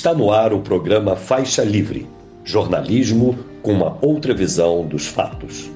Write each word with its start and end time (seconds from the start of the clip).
Está 0.00 0.14
no 0.14 0.32
ar 0.32 0.54
o 0.54 0.62
programa 0.62 1.14
Faixa 1.14 1.62
Livre 1.62 2.08
jornalismo 2.42 3.38
com 3.62 3.74
uma 3.74 3.98
outra 4.00 4.32
visão 4.32 4.86
dos 4.86 5.06
fatos. 5.06 5.70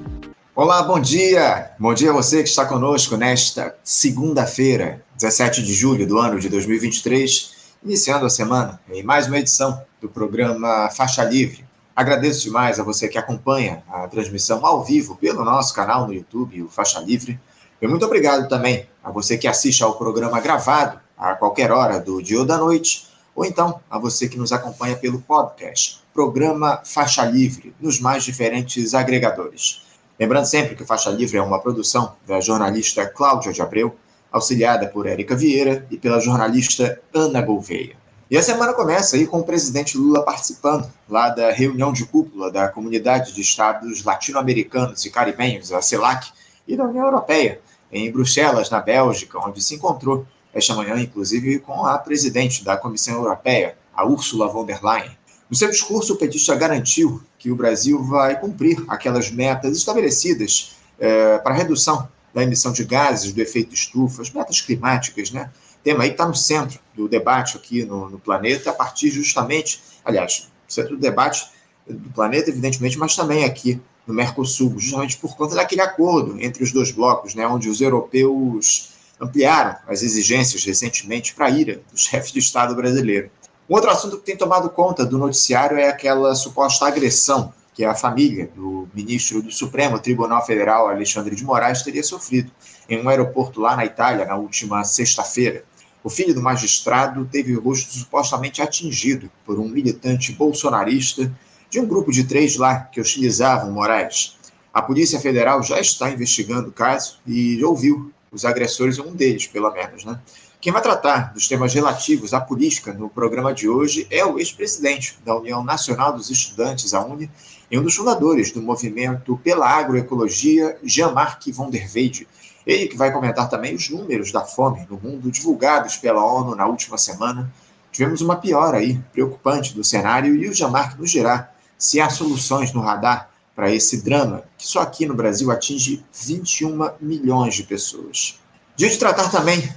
Olá, 0.54 0.82
bom 0.82 0.98
dia! 0.98 1.72
Bom 1.78 1.92
dia 1.92 2.08
a 2.08 2.14
você 2.14 2.42
que 2.42 2.48
está 2.48 2.64
conosco 2.64 3.18
nesta 3.18 3.76
segunda-feira, 3.84 5.04
17 5.16 5.62
de 5.62 5.74
julho 5.74 6.06
do 6.06 6.18
ano 6.18 6.40
de 6.40 6.48
2023, 6.48 7.74
iniciando 7.84 8.24
a 8.24 8.30
semana 8.30 8.80
em 8.90 9.02
mais 9.02 9.26
uma 9.26 9.38
edição 9.38 9.82
do 10.00 10.08
programa 10.08 10.88
Faixa 10.88 11.22
Livre. 11.22 11.62
Agradeço 11.94 12.44
demais 12.44 12.80
a 12.80 12.82
você 12.82 13.08
que 13.08 13.18
acompanha 13.18 13.82
a 13.86 14.08
transmissão 14.08 14.64
ao 14.64 14.82
vivo 14.82 15.16
pelo 15.16 15.44
nosso 15.44 15.74
canal 15.74 16.06
no 16.06 16.14
YouTube, 16.14 16.62
o 16.62 16.68
Faixa 16.70 16.98
Livre. 16.98 17.38
E 17.78 17.86
muito 17.86 18.06
obrigado 18.06 18.48
também 18.48 18.86
a 19.04 19.10
você 19.10 19.36
que 19.36 19.46
assiste 19.46 19.84
ao 19.84 19.98
programa 19.98 20.40
gravado 20.40 20.98
a 21.14 21.34
qualquer 21.34 21.70
hora 21.70 22.00
do 22.00 22.22
dia 22.22 22.38
ou 22.38 22.46
da 22.46 22.56
noite 22.56 23.12
ou 23.34 23.44
então 23.44 23.80
a 23.90 23.98
você 23.98 24.28
que 24.28 24.38
nos 24.38 24.52
acompanha 24.52 24.96
pelo 24.96 25.20
podcast, 25.20 26.00
programa 26.12 26.80
Faixa 26.84 27.24
Livre, 27.24 27.74
nos 27.80 28.00
mais 28.00 28.24
diferentes 28.24 28.94
agregadores. 28.94 29.82
Lembrando 30.18 30.46
sempre 30.46 30.76
que 30.76 30.84
Faixa 30.84 31.10
Livre 31.10 31.38
é 31.38 31.42
uma 31.42 31.60
produção 31.60 32.14
da 32.26 32.40
jornalista 32.40 33.04
Cláudia 33.06 33.52
de 33.52 33.60
Abreu, 33.60 33.96
auxiliada 34.30 34.86
por 34.86 35.06
Érica 35.06 35.34
Vieira 35.34 35.86
e 35.90 35.96
pela 35.96 36.20
jornalista 36.20 37.00
Ana 37.12 37.42
Gouveia. 37.42 37.96
E 38.30 38.36
a 38.36 38.42
semana 38.42 38.72
começa 38.72 39.16
aí 39.16 39.26
com 39.26 39.40
o 39.40 39.44
presidente 39.44 39.98
Lula 39.98 40.24
participando 40.24 40.90
lá 41.08 41.28
da 41.28 41.52
reunião 41.52 41.92
de 41.92 42.06
cúpula 42.06 42.50
da 42.50 42.68
Comunidade 42.68 43.32
de 43.32 43.40
Estados 43.40 44.02
Latino-Americanos 44.02 45.04
e 45.04 45.10
Caribenhos, 45.10 45.72
a 45.72 45.82
CELAC, 45.82 46.32
e 46.66 46.76
da 46.76 46.84
União 46.84 47.04
Europeia, 47.04 47.60
em 47.92 48.10
Bruxelas, 48.10 48.70
na 48.70 48.80
Bélgica, 48.80 49.38
onde 49.38 49.62
se 49.62 49.74
encontrou 49.74 50.26
esta 50.54 50.74
manhã, 50.74 50.98
inclusive, 51.00 51.58
com 51.58 51.84
a 51.84 51.98
presidente 51.98 52.64
da 52.64 52.76
Comissão 52.76 53.16
Europeia, 53.16 53.76
a 53.94 54.06
Ursula 54.06 54.48
von 54.48 54.64
der 54.64 54.82
Leyen. 54.82 55.10
No 55.50 55.56
seu 55.56 55.68
discurso, 55.70 56.14
o 56.14 56.16
petista 56.16 56.54
garantiu 56.54 57.20
que 57.38 57.50
o 57.50 57.56
Brasil 57.56 58.02
vai 58.02 58.38
cumprir 58.38 58.82
aquelas 58.88 59.30
metas 59.30 59.76
estabelecidas 59.76 60.76
é, 60.98 61.38
para 61.38 61.54
redução 61.54 62.08
da 62.32 62.42
emissão 62.42 62.72
de 62.72 62.84
gases 62.84 63.32
do 63.32 63.40
efeito 63.40 63.74
estufa, 63.74 64.22
as 64.22 64.30
metas 64.30 64.60
climáticas, 64.60 65.30
né? 65.30 65.50
Tema 65.82 66.04
aí 66.04 66.10
que 66.10 66.14
está 66.14 66.26
no 66.26 66.34
centro 66.34 66.80
do 66.94 67.06
debate 67.06 67.56
aqui 67.56 67.84
no, 67.84 68.08
no 68.08 68.18
planeta, 68.18 68.70
a 68.70 68.72
partir 68.72 69.10
justamente, 69.10 69.82
aliás, 70.04 70.48
centro 70.66 70.96
do 70.96 71.00
debate 71.00 71.46
do 71.86 72.10
planeta, 72.10 72.48
evidentemente, 72.48 72.98
mas 72.98 73.14
também 73.14 73.44
aqui 73.44 73.80
no 74.06 74.14
Mercosul, 74.14 74.74
justamente 74.78 75.16
por 75.18 75.36
conta 75.36 75.54
daquele 75.54 75.82
acordo 75.82 76.40
entre 76.40 76.62
os 76.62 76.72
dois 76.72 76.90
blocos, 76.90 77.34
né, 77.34 77.46
onde 77.46 77.68
os 77.68 77.80
europeus 77.80 78.93
ampliaram 79.20 79.76
as 79.86 80.02
exigências 80.02 80.64
recentemente 80.64 81.34
para 81.34 81.46
a 81.46 81.50
ira 81.50 81.80
do 81.90 81.98
chefe 81.98 82.32
de 82.32 82.38
Estado 82.38 82.74
brasileiro. 82.74 83.30
Um 83.68 83.74
outro 83.74 83.90
assunto 83.90 84.18
que 84.18 84.26
tem 84.26 84.36
tomado 84.36 84.68
conta 84.68 85.06
do 85.06 85.18
noticiário 85.18 85.78
é 85.78 85.88
aquela 85.88 86.34
suposta 86.34 86.86
agressão 86.86 87.52
que 87.72 87.84
a 87.84 87.94
família 87.94 88.48
do 88.54 88.88
ministro 88.94 89.42
do 89.42 89.50
Supremo 89.50 89.98
Tribunal 89.98 90.44
Federal, 90.46 90.88
Alexandre 90.88 91.34
de 91.34 91.44
Moraes, 91.44 91.82
teria 91.82 92.02
sofrido 92.02 92.50
em 92.88 93.02
um 93.02 93.08
aeroporto 93.08 93.60
lá 93.60 93.74
na 93.74 93.84
Itália 93.84 94.24
na 94.24 94.36
última 94.36 94.84
sexta-feira. 94.84 95.64
O 96.02 96.10
filho 96.10 96.34
do 96.34 96.42
magistrado 96.42 97.24
teve 97.24 97.56
o 97.56 97.60
rosto 97.60 97.90
supostamente 97.92 98.62
atingido 98.62 99.30
por 99.44 99.58
um 99.58 99.66
militante 99.66 100.32
bolsonarista 100.32 101.32
de 101.68 101.80
um 101.80 101.86
grupo 101.86 102.12
de 102.12 102.24
três 102.24 102.56
lá 102.56 102.80
que 102.80 103.00
hostilizavam 103.00 103.72
Moraes. 103.72 104.36
A 104.72 104.82
Polícia 104.82 105.18
Federal 105.18 105.62
já 105.62 105.80
está 105.80 106.10
investigando 106.10 106.68
o 106.68 106.72
caso 106.72 107.18
e 107.26 107.64
ouviu 107.64 108.12
os 108.34 108.44
agressores, 108.44 108.98
um 108.98 109.12
deles, 109.12 109.46
pelo 109.46 109.70
menos, 109.70 110.04
né? 110.04 110.18
Quem 110.60 110.72
vai 110.72 110.80
tratar 110.80 111.32
dos 111.34 111.46
temas 111.46 111.74
relativos 111.74 112.32
à 112.32 112.40
política 112.40 112.92
no 112.92 113.10
programa 113.10 113.52
de 113.52 113.68
hoje 113.68 114.06
é 114.10 114.24
o 114.24 114.38
ex-presidente 114.38 115.18
da 115.24 115.36
União 115.36 115.62
Nacional 115.62 116.14
dos 116.14 116.30
Estudantes, 116.30 116.94
a 116.94 117.04
UNE, 117.04 117.30
e 117.70 117.78
um 117.78 117.82
dos 117.82 117.94
fundadores 117.94 118.50
do 118.50 118.62
movimento 118.62 119.38
pela 119.44 119.68
agroecologia, 119.68 120.78
Jean-Marc 120.82 121.52
von 121.52 121.68
der 121.68 121.86
Weyde. 121.94 122.26
Ele 122.66 122.86
que 122.86 122.96
vai 122.96 123.12
comentar 123.12 123.48
também 123.50 123.74
os 123.74 123.90
números 123.90 124.32
da 124.32 124.40
fome 124.40 124.86
no 124.88 124.98
mundo 124.98 125.30
divulgados 125.30 125.98
pela 125.98 126.24
ONU 126.24 126.56
na 126.56 126.66
última 126.66 126.96
semana. 126.96 127.52
Tivemos 127.92 128.22
uma 128.22 128.36
piora 128.36 128.78
aí, 128.78 128.98
preocupante 129.12 129.74
do 129.74 129.84
cenário, 129.84 130.34
e 130.34 130.48
o 130.48 130.54
Jean-Marc 130.54 130.98
nos 130.98 131.10
dirá 131.10 131.50
se 131.76 132.00
há 132.00 132.08
soluções 132.08 132.72
no 132.72 132.80
radar 132.80 133.33
para 133.54 133.72
esse 133.72 134.02
drama, 134.02 134.44
que 134.58 134.66
só 134.66 134.80
aqui 134.80 135.06
no 135.06 135.14
Brasil 135.14 135.50
atinge 135.50 136.04
21 136.12 136.90
milhões 137.00 137.54
de 137.54 137.62
pessoas. 137.62 138.40
Dia 138.76 138.90
de 138.90 138.98
tratar 138.98 139.30
também 139.30 139.72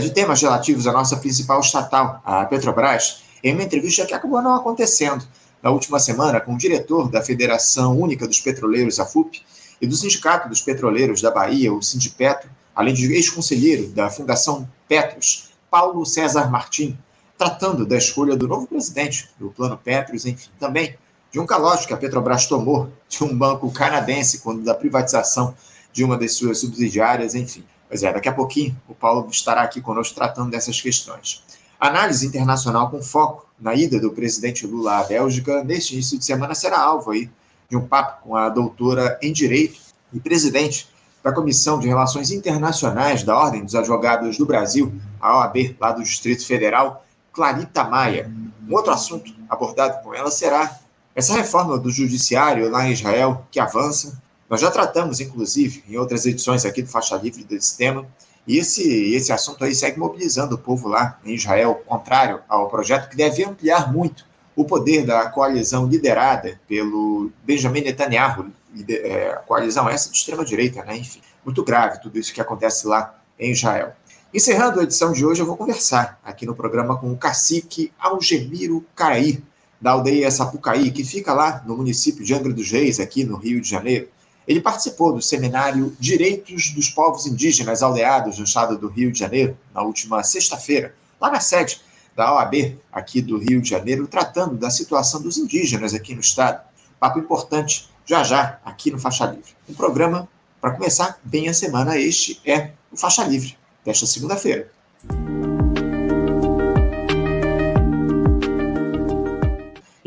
de 0.00 0.10
temas 0.10 0.40
relativos 0.40 0.86
à 0.86 0.92
nossa 0.92 1.16
principal 1.18 1.60
estatal, 1.60 2.22
a 2.24 2.44
Petrobras, 2.46 3.22
em 3.44 3.52
uma 3.52 3.62
entrevista 3.62 4.06
que 4.06 4.14
acabou 4.14 4.40
não 4.40 4.54
acontecendo 4.54 5.26
na 5.62 5.70
última 5.70 5.98
semana 5.98 6.40
com 6.40 6.54
o 6.54 6.58
diretor 6.58 7.10
da 7.10 7.20
Federação 7.20 7.98
Única 7.98 8.26
dos 8.26 8.40
Petroleiros, 8.40 8.98
a 8.98 9.04
FUP, 9.04 9.42
e 9.80 9.86
do 9.86 9.94
Sindicato 9.94 10.48
dos 10.48 10.60
Petroleiros 10.60 11.20
da 11.20 11.30
Bahia, 11.30 11.72
o 11.72 11.82
Sindipetro, 11.82 12.50
além 12.74 12.94
de 12.94 13.12
ex-conselheiro 13.12 13.88
da 13.88 14.10
Fundação 14.10 14.68
Petros, 14.88 15.50
Paulo 15.70 16.04
César 16.04 16.50
Martim, 16.50 16.98
tratando 17.36 17.86
da 17.86 17.96
escolha 17.96 18.36
do 18.36 18.48
novo 18.48 18.66
presidente 18.66 19.28
do 19.38 19.50
Plano 19.50 19.78
Petros, 19.78 20.26
enfim, 20.26 20.48
também 20.58 20.96
de 21.30 21.38
um 21.38 21.46
calote 21.46 21.86
que 21.86 21.92
a 21.92 21.96
Petrobras 21.96 22.46
tomou 22.46 22.90
de 23.08 23.22
um 23.22 23.36
banco 23.36 23.70
canadense 23.70 24.38
quando 24.38 24.62
da 24.62 24.74
privatização 24.74 25.54
de 25.92 26.04
uma 26.04 26.16
das 26.16 26.34
suas 26.34 26.58
subsidiárias, 26.58 27.34
enfim. 27.34 27.64
Pois 27.88 28.02
é, 28.02 28.12
daqui 28.12 28.28
a 28.28 28.32
pouquinho 28.32 28.76
o 28.88 28.94
Paulo 28.94 29.28
estará 29.30 29.62
aqui 29.62 29.80
conosco 29.80 30.14
tratando 30.14 30.50
dessas 30.50 30.80
questões. 30.80 31.42
Análise 31.80 32.26
internacional 32.26 32.90
com 32.90 33.02
foco 33.02 33.46
na 33.58 33.74
ida 33.74 34.00
do 34.00 34.10
presidente 34.10 34.66
Lula 34.66 34.98
à 34.98 35.04
Bélgica 35.04 35.62
neste 35.64 35.94
início 35.94 36.18
de 36.18 36.24
semana 36.24 36.54
será 36.54 36.80
alvo 36.80 37.10
aí 37.10 37.30
de 37.68 37.76
um 37.76 37.86
papo 37.86 38.22
com 38.22 38.36
a 38.36 38.48
doutora 38.48 39.18
em 39.22 39.32
Direito 39.32 39.80
e 40.12 40.20
presidente 40.20 40.88
da 41.22 41.32
Comissão 41.32 41.78
de 41.78 41.88
Relações 41.88 42.30
Internacionais 42.30 43.22
da 43.22 43.36
Ordem 43.36 43.64
dos 43.64 43.74
Advogados 43.74 44.38
do 44.38 44.46
Brasil, 44.46 44.92
a 45.20 45.38
OAB, 45.38 45.76
lá 45.78 45.92
do 45.92 46.02
Distrito 46.02 46.46
Federal, 46.46 47.04
Clarita 47.32 47.84
Maia. 47.84 48.30
Um 48.66 48.74
outro 48.74 48.92
assunto 48.92 49.32
abordado 49.48 50.02
com 50.02 50.14
ela 50.14 50.30
será 50.30 50.78
essa 51.18 51.34
reforma 51.34 51.76
do 51.76 51.90
judiciário 51.90 52.70
lá 52.70 52.86
em 52.86 52.92
Israel, 52.92 53.44
que 53.50 53.58
avança, 53.58 54.22
nós 54.48 54.60
já 54.60 54.70
tratamos, 54.70 55.18
inclusive, 55.18 55.82
em 55.88 55.96
outras 55.96 56.24
edições 56.24 56.64
aqui 56.64 56.80
do 56.80 56.88
Faixa 56.88 57.16
Livre 57.16 57.42
desse 57.42 57.76
tema, 57.76 58.06
e 58.46 58.56
esse, 58.56 59.12
esse 59.12 59.32
assunto 59.32 59.64
aí 59.64 59.74
segue 59.74 59.98
mobilizando 59.98 60.54
o 60.54 60.58
povo 60.58 60.86
lá 60.86 61.18
em 61.24 61.34
Israel, 61.34 61.82
contrário 61.84 62.38
ao 62.48 62.68
projeto 62.68 63.10
que 63.10 63.16
deve 63.16 63.44
ampliar 63.44 63.92
muito 63.92 64.24
o 64.54 64.64
poder 64.64 65.04
da 65.04 65.28
coalizão 65.28 65.88
liderada 65.88 66.60
pelo 66.68 67.32
Benjamin 67.42 67.80
Netanyahu, 67.80 68.52
é, 68.88 69.40
coalizão 69.44 69.88
essa 69.88 70.10
de 70.10 70.16
extrema-direita, 70.16 70.84
né? 70.84 70.98
enfim, 70.98 71.20
muito 71.44 71.64
grave 71.64 72.00
tudo 72.00 72.16
isso 72.16 72.32
que 72.32 72.40
acontece 72.40 72.86
lá 72.86 73.18
em 73.40 73.50
Israel. 73.50 73.92
Encerrando 74.32 74.78
a 74.78 74.84
edição 74.84 75.10
de 75.10 75.26
hoje, 75.26 75.42
eu 75.42 75.46
vou 75.46 75.56
conversar 75.56 76.20
aqui 76.22 76.46
no 76.46 76.54
programa 76.54 76.96
com 76.96 77.10
o 77.10 77.16
cacique 77.16 77.92
Algemiro 77.98 78.86
Caraí, 78.94 79.42
da 79.80 79.92
aldeia 79.92 80.30
Sapucaí, 80.30 80.90
que 80.90 81.04
fica 81.04 81.32
lá 81.32 81.62
no 81.66 81.76
município 81.76 82.24
de 82.24 82.34
Angra 82.34 82.52
dos 82.52 82.70
Reis, 82.70 82.98
aqui 82.98 83.24
no 83.24 83.36
Rio 83.36 83.60
de 83.60 83.68
Janeiro. 83.68 84.08
Ele 84.46 84.60
participou 84.60 85.12
do 85.12 85.20
seminário 85.20 85.94
Direitos 86.00 86.70
dos 86.70 86.88
Povos 86.88 87.26
Indígenas 87.26 87.82
Aldeados 87.82 88.38
no 88.38 88.44
estado 88.44 88.78
do 88.78 88.88
Rio 88.88 89.12
de 89.12 89.18
Janeiro, 89.18 89.56
na 89.74 89.82
última 89.82 90.22
sexta-feira, 90.22 90.94
lá 91.20 91.30
na 91.30 91.40
sede 91.40 91.80
da 92.16 92.34
OAB, 92.34 92.76
aqui 92.90 93.20
do 93.20 93.38
Rio 93.38 93.60
de 93.60 93.68
Janeiro, 93.68 94.08
tratando 94.08 94.56
da 94.56 94.70
situação 94.70 95.22
dos 95.22 95.38
indígenas 95.38 95.94
aqui 95.94 96.14
no 96.14 96.20
estado. 96.20 96.66
Papo 96.98 97.20
importante, 97.20 97.88
já 98.04 98.24
já, 98.24 98.58
aqui 98.64 98.90
no 98.90 98.98
Faixa 98.98 99.26
Livre. 99.26 99.52
Um 99.68 99.74
programa, 99.74 100.28
para 100.60 100.72
começar 100.72 101.20
bem 101.22 101.48
a 101.48 101.54
semana, 101.54 101.96
este 101.96 102.40
é 102.44 102.72
o 102.90 102.96
Faixa 102.96 103.22
Livre, 103.22 103.56
desta 103.84 104.06
segunda-feira. 104.06 104.72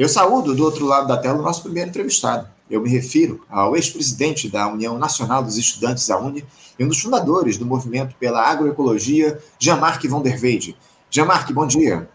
Eu 0.01 0.09
saúdo 0.09 0.55
do 0.55 0.63
outro 0.63 0.83
lado 0.87 1.07
da 1.07 1.15
tela 1.15 1.37
o 1.37 1.43
nosso 1.43 1.61
primeiro 1.61 1.91
entrevistado. 1.91 2.49
Eu 2.67 2.81
me 2.81 2.89
refiro 2.89 3.45
ao 3.47 3.75
ex-presidente 3.75 4.49
da 4.49 4.67
União 4.67 4.97
Nacional 4.97 5.43
dos 5.43 5.59
Estudantes, 5.59 6.09
a 6.09 6.17
UNE, 6.17 6.43
e 6.79 6.83
um 6.83 6.87
dos 6.87 6.99
fundadores 6.99 7.55
do 7.55 7.67
movimento 7.67 8.15
pela 8.15 8.41
agroecologia, 8.41 9.39
Jean-Marc 9.59 10.03
von 10.07 10.23
der 10.23 10.41
Weyde. 10.41 10.75
Jean-Marc, 11.07 11.53
bom 11.53 11.67
dia. 11.67 12.09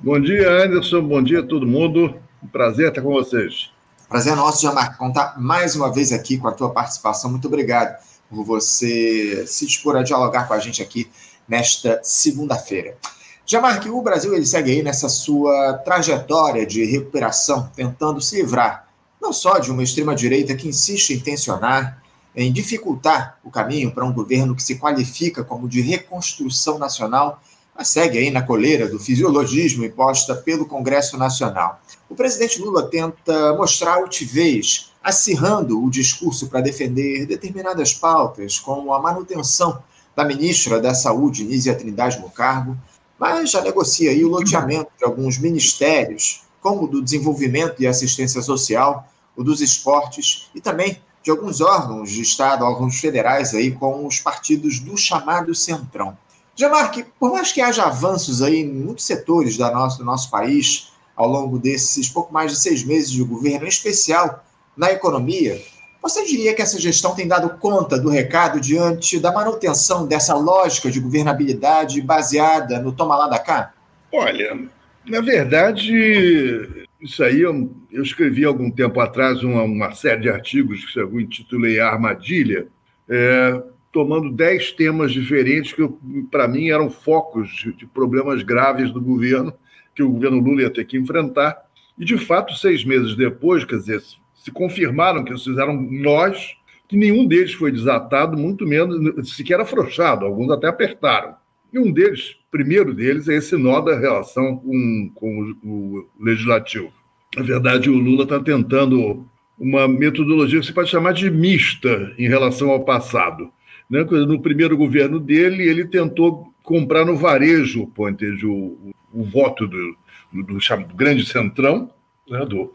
Bom 0.00 0.20
dia, 0.20 0.50
Anderson. 0.50 1.00
Bom 1.02 1.22
dia 1.22 1.38
a 1.38 1.46
todo 1.46 1.64
mundo. 1.64 2.12
Um 2.42 2.48
prazer 2.48 2.88
estar 2.88 3.02
com 3.02 3.12
vocês. 3.12 3.70
Prazer 4.08 4.32
é 4.32 4.34
nosso, 4.34 4.62
Jean-Marc, 4.62 4.98
contar 4.98 5.40
mais 5.40 5.76
uma 5.76 5.92
vez 5.92 6.10
aqui 6.10 6.36
com 6.38 6.48
a 6.48 6.52
tua 6.52 6.70
participação. 6.70 7.30
Muito 7.30 7.46
obrigado 7.46 8.02
por 8.28 8.42
você 8.42 9.46
se 9.46 9.64
dispor 9.64 9.94
a 9.94 10.02
dialogar 10.02 10.48
com 10.48 10.54
a 10.54 10.58
gente 10.58 10.82
aqui 10.82 11.08
nesta 11.48 12.00
segunda-feira. 12.02 12.96
Jamarque, 13.46 13.88
o 13.88 14.02
Brasil 14.02 14.34
ele 14.34 14.44
segue 14.44 14.72
aí 14.72 14.82
nessa 14.82 15.08
sua 15.08 15.74
trajetória 15.84 16.66
de 16.66 16.84
recuperação, 16.84 17.70
tentando 17.76 18.20
se 18.20 18.36
livrar 18.36 18.86
não 19.20 19.32
só 19.32 19.58
de 19.58 19.70
uma 19.70 19.82
extrema-direita 19.82 20.54
que 20.54 20.68
insiste 20.68 21.10
em 21.10 21.20
tensionar, 21.20 22.02
em 22.34 22.52
dificultar 22.52 23.38
o 23.42 23.50
caminho 23.50 23.90
para 23.90 24.04
um 24.04 24.12
governo 24.12 24.54
que 24.54 24.62
se 24.62 24.76
qualifica 24.76 25.42
como 25.42 25.68
de 25.68 25.80
reconstrução 25.80 26.78
nacional, 26.78 27.40
mas 27.76 27.88
segue 27.88 28.18
aí 28.18 28.30
na 28.30 28.42
coleira 28.42 28.88
do 28.88 28.98
fisiologismo 28.98 29.84
imposta 29.84 30.34
pelo 30.34 30.66
Congresso 30.66 31.16
Nacional. 31.16 31.80
O 32.08 32.14
presidente 32.14 32.60
Lula 32.60 32.88
tenta 32.88 33.54
mostrar 33.54 33.94
altivez, 33.94 34.92
acirrando 35.02 35.82
o 35.82 35.90
discurso 35.90 36.48
para 36.48 36.60
defender 36.60 37.26
determinadas 37.26 37.92
pautas, 37.92 38.58
como 38.58 38.92
a 38.92 39.00
manutenção 39.00 39.82
da 40.14 40.24
ministra 40.24 40.80
da 40.80 40.94
Saúde, 40.94 41.44
Nízia 41.44 41.74
Trindade, 41.74 42.18
no 42.20 42.30
cargo, 42.30 42.76
mas 43.18 43.50
já 43.50 43.60
negocia 43.60 44.10
aí 44.10 44.24
o 44.24 44.28
loteamento 44.28 44.90
de 44.98 45.04
alguns 45.04 45.38
ministérios, 45.38 46.42
como 46.60 46.84
o 46.84 46.86
do 46.86 47.02
Desenvolvimento 47.02 47.82
e 47.82 47.86
Assistência 47.86 48.42
Social, 48.42 49.08
o 49.36 49.44
dos 49.44 49.60
Esportes 49.60 50.48
e 50.54 50.60
também 50.60 51.00
de 51.22 51.30
alguns 51.30 51.60
órgãos 51.60 52.10
de 52.10 52.22
Estado, 52.22 52.64
órgãos 52.64 53.00
federais 53.00 53.52
aí 53.52 53.72
com 53.72 54.06
os 54.06 54.20
partidos 54.20 54.78
do 54.78 54.96
chamado 54.96 55.54
Centrão. 55.54 56.16
Jamarque, 56.54 57.04
por 57.18 57.32
mais 57.32 57.52
que 57.52 57.60
haja 57.60 57.84
avanços 57.84 58.40
aí 58.40 58.60
em 58.60 58.72
muitos 58.72 59.04
setores 59.04 59.56
da 59.56 59.70
nosso, 59.70 59.98
do 59.98 60.04
nosso 60.04 60.30
país 60.30 60.92
ao 61.14 61.28
longo 61.28 61.58
desses 61.58 62.08
pouco 62.08 62.32
mais 62.32 62.52
de 62.52 62.58
seis 62.58 62.84
meses 62.84 63.10
de 63.10 63.22
governo, 63.22 63.66
em 63.66 63.68
especial 63.68 64.44
na 64.76 64.92
economia, 64.92 65.60
você 66.02 66.24
diria 66.24 66.54
que 66.54 66.62
essa 66.62 66.78
gestão 66.78 67.14
tem 67.14 67.26
dado 67.26 67.58
conta 67.58 67.98
do 67.98 68.08
recado 68.08 68.60
diante 68.60 69.18
da 69.18 69.32
manutenção 69.32 70.06
dessa 70.06 70.34
lógica 70.34 70.90
de 70.90 71.00
governabilidade 71.00 72.00
baseada 72.00 72.80
no 72.80 72.92
toma 72.92 73.16
lá 73.16 73.28
da 73.28 73.38
cá? 73.38 73.72
Olha, 74.12 74.58
na 75.06 75.20
verdade, 75.20 76.86
isso 77.00 77.22
aí 77.22 77.42
eu, 77.42 77.70
eu 77.92 78.02
escrevi 78.02 78.44
algum 78.44 78.70
tempo 78.70 79.00
atrás 79.00 79.42
uma, 79.42 79.62
uma 79.62 79.92
série 79.92 80.22
de 80.22 80.28
artigos 80.28 80.84
que 80.92 80.98
eu 80.98 81.20
intitulei 81.20 81.78
Armadilha, 81.78 82.66
é, 83.08 83.62
tomando 83.92 84.32
dez 84.32 84.72
temas 84.72 85.12
diferentes 85.12 85.72
que, 85.72 85.88
para 86.30 86.48
mim, 86.48 86.70
eram 86.70 86.90
focos 86.90 87.48
de, 87.56 87.72
de, 87.72 87.86
problemas 87.86 88.42
graves 88.42 88.90
do 88.90 89.00
governo, 89.00 89.52
que 89.94 90.02
o 90.02 90.10
governo 90.10 90.40
Lula 90.40 90.62
ia 90.62 90.70
ter 90.70 90.84
que 90.84 90.98
enfrentar. 90.98 91.56
E, 91.98 92.04
de 92.04 92.18
fato, 92.18 92.54
seis 92.54 92.84
meses 92.84 93.14
depois, 93.14 93.64
quer 93.64 93.76
dizer, 93.76 94.02
se 94.46 94.52
confirmaram 94.52 95.24
que 95.24 95.36
fizeram 95.36 95.74
nós, 95.90 96.54
que 96.86 96.96
nenhum 96.96 97.26
deles 97.26 97.52
foi 97.52 97.72
desatado, 97.72 98.38
muito 98.38 98.64
menos 98.64 99.34
sequer 99.34 99.58
afrouxado, 99.58 100.24
alguns 100.24 100.52
até 100.52 100.68
apertaram. 100.68 101.34
E 101.72 101.80
um 101.80 101.90
deles, 101.90 102.36
primeiro 102.48 102.94
deles, 102.94 103.28
é 103.28 103.34
esse 103.34 103.56
nó 103.56 103.80
da 103.80 103.98
relação 103.98 104.56
com, 104.58 105.10
com 105.16 105.56
o, 105.64 105.68
o 105.68 106.08
legislativo. 106.20 106.92
Na 107.36 107.42
verdade, 107.42 107.90
o 107.90 107.98
Lula 107.98 108.22
está 108.22 108.38
tentando 108.38 109.26
uma 109.58 109.88
metodologia 109.88 110.60
que 110.60 110.66
se 110.66 110.72
pode 110.72 110.90
chamar 110.90 111.12
de 111.12 111.28
mista 111.28 112.14
em 112.16 112.28
relação 112.28 112.70
ao 112.70 112.84
passado. 112.84 113.50
Né? 113.90 114.04
No 114.04 114.40
primeiro 114.40 114.76
governo 114.76 115.18
dele, 115.18 115.68
ele 115.68 115.84
tentou 115.86 116.54
comprar 116.62 117.04
no 117.04 117.16
varejo 117.16 117.82
o, 117.82 118.06
o, 118.48 118.94
o 119.12 119.24
voto 119.24 119.66
do, 119.66 119.96
do, 120.32 120.42
do, 120.44 120.58
do, 120.58 120.94
grande 120.94 121.26
centrão, 121.26 121.90
né? 122.30 122.46
do 122.46 122.72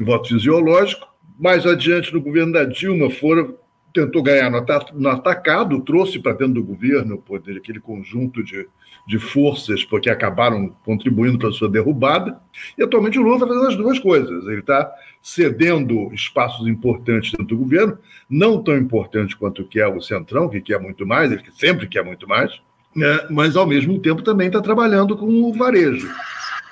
voto 0.00 0.28
fisiológico. 0.28 1.13
Mais 1.38 1.66
adiante, 1.66 2.12
no 2.12 2.20
governo 2.20 2.52
da 2.52 2.64
Dilma, 2.64 3.10
foram, 3.10 3.56
tentou 3.92 4.22
ganhar 4.22 4.50
no, 4.50 5.08
atacado, 5.08 5.80
trouxe 5.80 6.18
para 6.18 6.32
dentro 6.32 6.54
do 6.54 6.64
governo 6.64 7.18
poder, 7.18 7.56
aquele 7.56 7.80
conjunto 7.80 8.42
de, 8.42 8.66
de 9.06 9.18
forças 9.18 9.84
porque 9.84 10.08
acabaram 10.08 10.68
contribuindo 10.84 11.38
para 11.38 11.48
a 11.48 11.52
sua 11.52 11.68
derrubada. 11.68 12.38
E 12.78 12.82
atualmente 12.82 13.18
o 13.18 13.22
Lula 13.22 13.36
está 13.36 13.46
fazendo 13.48 13.66
as 13.66 13.76
duas 13.76 13.98
coisas. 13.98 14.46
Ele 14.46 14.60
está 14.60 14.92
cedendo 15.20 16.12
espaços 16.12 16.68
importantes 16.68 17.32
dentro 17.32 17.56
do 17.56 17.62
governo, 17.62 17.98
não 18.28 18.62
tão 18.62 18.76
importante 18.76 19.36
quanto 19.36 19.62
o 19.62 19.68
que 19.68 19.80
é 19.80 19.88
o 19.88 20.00
Centrão, 20.00 20.48
que 20.48 20.60
quer 20.60 20.78
muito 20.78 21.06
mais, 21.06 21.32
ele 21.32 21.42
sempre 21.56 21.88
quer 21.88 22.04
muito 22.04 22.28
mais, 22.28 22.52
né? 22.94 23.26
mas 23.30 23.56
ao 23.56 23.66
mesmo 23.66 23.98
tempo 23.98 24.22
também 24.22 24.48
está 24.48 24.60
trabalhando 24.60 25.16
com 25.16 25.26
o 25.26 25.52
varejo. 25.52 26.08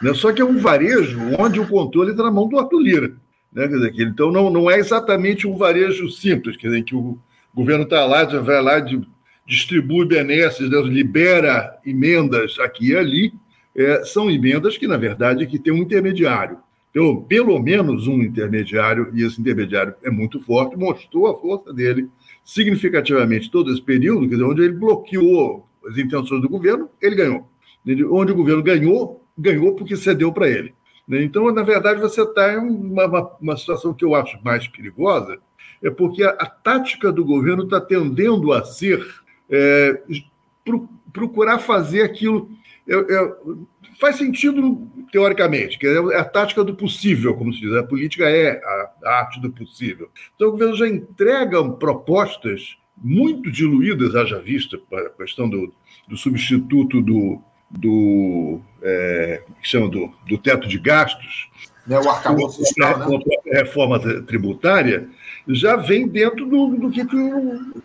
Né? 0.03 0.12
Só 0.14 0.32
que 0.32 0.43
é 0.43 0.44
um 0.44 0.59
varejo 0.59 1.19
onde 1.38 1.61
o 1.61 1.67
controle 1.67 2.11
está 2.11 2.25
na 2.25 2.31
mão 2.31 2.49
do 2.49 2.59
Arthur 2.59 2.81
Lira. 2.81 3.22
Né? 3.52 3.69
Quer 3.69 3.75
dizer, 3.75 3.93
então 4.00 4.31
não, 4.31 4.50
não 4.50 4.70
é 4.70 4.78
exatamente 4.78 5.46
um 5.46 5.56
varejo 5.56 6.08
simples, 6.10 6.56
quer 6.56 6.69
dizer, 6.69 6.82
que 6.84 6.94
o 6.94 7.19
governo 7.54 7.84
está 7.84 8.04
lá, 8.06 8.25
vai 8.25 8.62
lá 8.62 8.81
de 8.81 9.00
distribui 9.46 10.06
benesses, 10.06 10.70
Deus 10.70 10.88
libera 10.88 11.78
emendas 11.84 12.58
aqui 12.58 12.90
e 12.90 12.96
ali, 12.96 13.32
é, 13.75 14.04
são 14.04 14.31
emendas 14.31 14.78
que, 14.78 14.87
na 14.87 14.96
verdade, 14.96 15.46
que 15.46 15.58
tem 15.58 15.72
um 15.72 15.78
intermediário. 15.78 16.58
Então, 16.90 17.22
pelo 17.22 17.58
menos 17.58 18.06
um 18.06 18.22
intermediário, 18.22 19.10
e 19.14 19.25
esse 19.25 19.40
intermediário 19.40 19.94
é 20.02 20.10
muito 20.10 20.40
forte, 20.40 20.76
mostrou 20.76 21.26
a 21.26 21.40
força 21.40 21.72
dele 21.72 22.08
significativamente 22.44 23.50
todo 23.50 23.72
esse 23.72 23.81
período, 23.81 24.28
quer 24.28 24.34
dizer, 24.34 24.44
onde 24.44 24.62
ele 24.62 24.75
bloqueou 24.75 25.66
as 25.88 25.96
intenções 25.96 26.43
do 26.43 26.49
governo, 26.49 26.88
ele 27.00 27.16
ganhou. 27.16 27.49
Onde 28.10 28.32
o 28.32 28.37
governo 28.37 28.62
ganhou, 28.62 29.25
ganhou 29.37 29.75
porque 29.75 29.96
cedeu 29.96 30.32
para 30.32 30.49
ele. 30.49 30.75
Né? 31.12 31.23
Então, 31.23 31.53
na 31.53 31.62
verdade, 31.62 32.00
você 32.00 32.23
está 32.23 32.55
em 32.55 32.56
uma, 32.56 33.05
uma, 33.05 33.37
uma, 33.38 33.56
situação 33.59 33.93
que 33.93 34.03
eu 34.03 34.14
acho 34.14 34.43
mais 34.43 34.67
perigosa, 34.67 35.38
é 35.82 35.91
porque 35.91 36.23
a, 36.23 36.31
a 36.31 36.47
tática 36.47 37.12
do 37.12 37.23
governo 37.23 37.64
está 37.64 37.79
tendendo 37.79 38.50
a 38.50 38.64
ser 38.64 39.06
é, 39.50 40.00
pro, 40.64 40.88
procurar 41.12 41.59
fazer 41.59 42.00
aquilo. 42.00 42.50
É, 42.88 42.94
é, 42.94 43.35
faz 44.00 44.17
sentido 44.17 44.88
teoricamente, 45.12 45.79
que 45.79 45.87
é 45.87 45.99
a 46.17 46.25
tática 46.25 46.64
do 46.64 46.75
possível, 46.75 47.35
como 47.35 47.53
se 47.53 47.61
diz. 47.61 47.75
A 47.75 47.82
política 47.82 48.25
é 48.31 48.59
a, 48.64 48.91
a 49.05 49.19
arte 49.19 49.38
do 49.38 49.53
possível. 49.53 50.09
Então, 50.35 50.49
o 50.49 50.53
governo 50.53 50.75
já 50.75 50.88
entrega 50.88 51.62
propostas 51.73 52.79
muito 52.97 53.50
diluídas, 53.50 54.17
haja 54.17 54.41
vista 54.41 54.81
a 54.91 55.11
questão 55.11 55.47
do, 55.47 55.75
do 56.09 56.17
substituto 56.17 57.03
do, 57.03 57.43
do 57.73 58.61
é, 58.83 59.43
chama 59.63 59.89
do, 59.89 60.13
do 60.29 60.37
teto 60.39 60.69
de 60.69 60.79
gastos, 60.79 61.49
né, 61.87 61.99
o 61.99 62.09
arcabouço 62.09 62.59
fiscal, 62.59 63.09
né? 63.09 63.19
reforma 63.47 63.99
tributária, 64.23 65.09
já 65.49 65.77
vem 65.77 66.07
dentro 66.07 66.47
do, 66.47 66.77
do 66.77 66.91
que, 66.91 67.03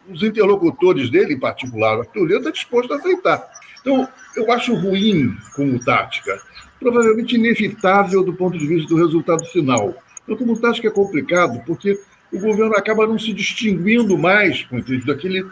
os 0.10 0.22
interlocutores 0.22 1.10
dele, 1.10 1.34
em 1.34 1.40
particular 1.40 1.98
o 1.98 2.02
Arthur 2.02 2.26
Lira, 2.26 2.40
está 2.40 2.52
disposto 2.52 2.94
a 2.94 2.98
aceitar. 2.98 3.44
Então, 3.82 4.08
eu 4.36 4.52
acho 4.52 4.76
ruim 4.76 5.36
como 5.56 5.84
tática, 5.84 6.40
provavelmente 6.80 7.36
inevitável 7.36 8.24
do 8.24 8.34
ponto 8.34 8.58
de 8.58 8.68
vista 8.68 8.88
do 8.88 8.98
resultado 8.98 9.44
final. 9.46 9.96
Então, 10.24 10.38
como 10.38 10.60
tática 10.60 10.88
é 10.88 10.92
complicado, 10.92 11.64
porque 11.66 12.00
o 12.32 12.40
governo 12.40 12.76
acaba 12.76 13.08
não 13.08 13.18
se 13.18 13.34
distinguindo 13.34 14.18
mais 14.18 14.64
com 14.64 14.80
daquele 15.06 15.44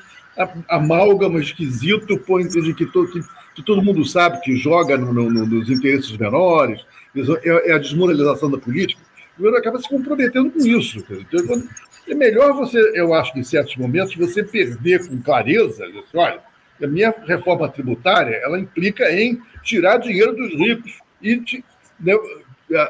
amálgama 0.70 1.39
esquisito 1.39 2.18
por 2.20 2.46
de 2.46 2.74
que, 2.74 2.86
que, 2.86 3.22
que, 3.55 3.63
todo 3.63 3.81
mundo 3.81 4.05
sabe 4.05 4.41
que 4.41 4.55
joga 4.55 4.97
no, 4.97 5.13
no, 5.13 5.45
nos 5.45 5.69
interesses 5.69 6.15
menores, 6.17 6.85
é, 7.15 7.71
é 7.71 7.74
a 7.74 7.77
desmoralização 7.77 8.51
da 8.51 8.57
política. 8.57 9.01
O 9.33 9.38
governo 9.38 9.57
acaba 9.57 9.79
se 9.79 9.89
comprometendo 9.89 10.51
com 10.51 10.59
isso. 10.59 11.03
Então, 11.09 11.63
é 12.07 12.13
melhor 12.13 12.53
você, 12.53 12.79
eu 12.93 13.13
acho, 13.13 13.38
em 13.38 13.43
certos 13.43 13.75
momentos, 13.75 14.15
você 14.15 14.43
perder 14.43 15.07
com 15.07 15.21
clareza, 15.21 15.88
dizer, 15.88 16.03
olha, 16.13 16.39
a 16.81 16.88
minha 16.88 17.13
reforma 17.25 17.69
tributária 17.69 18.35
ela 18.43 18.59
implica 18.59 19.09
em 19.12 19.41
tirar 19.63 19.97
dinheiro 19.97 20.35
dos 20.35 20.53
ricos 20.53 21.00
e 21.21 21.63
né, 22.00 22.13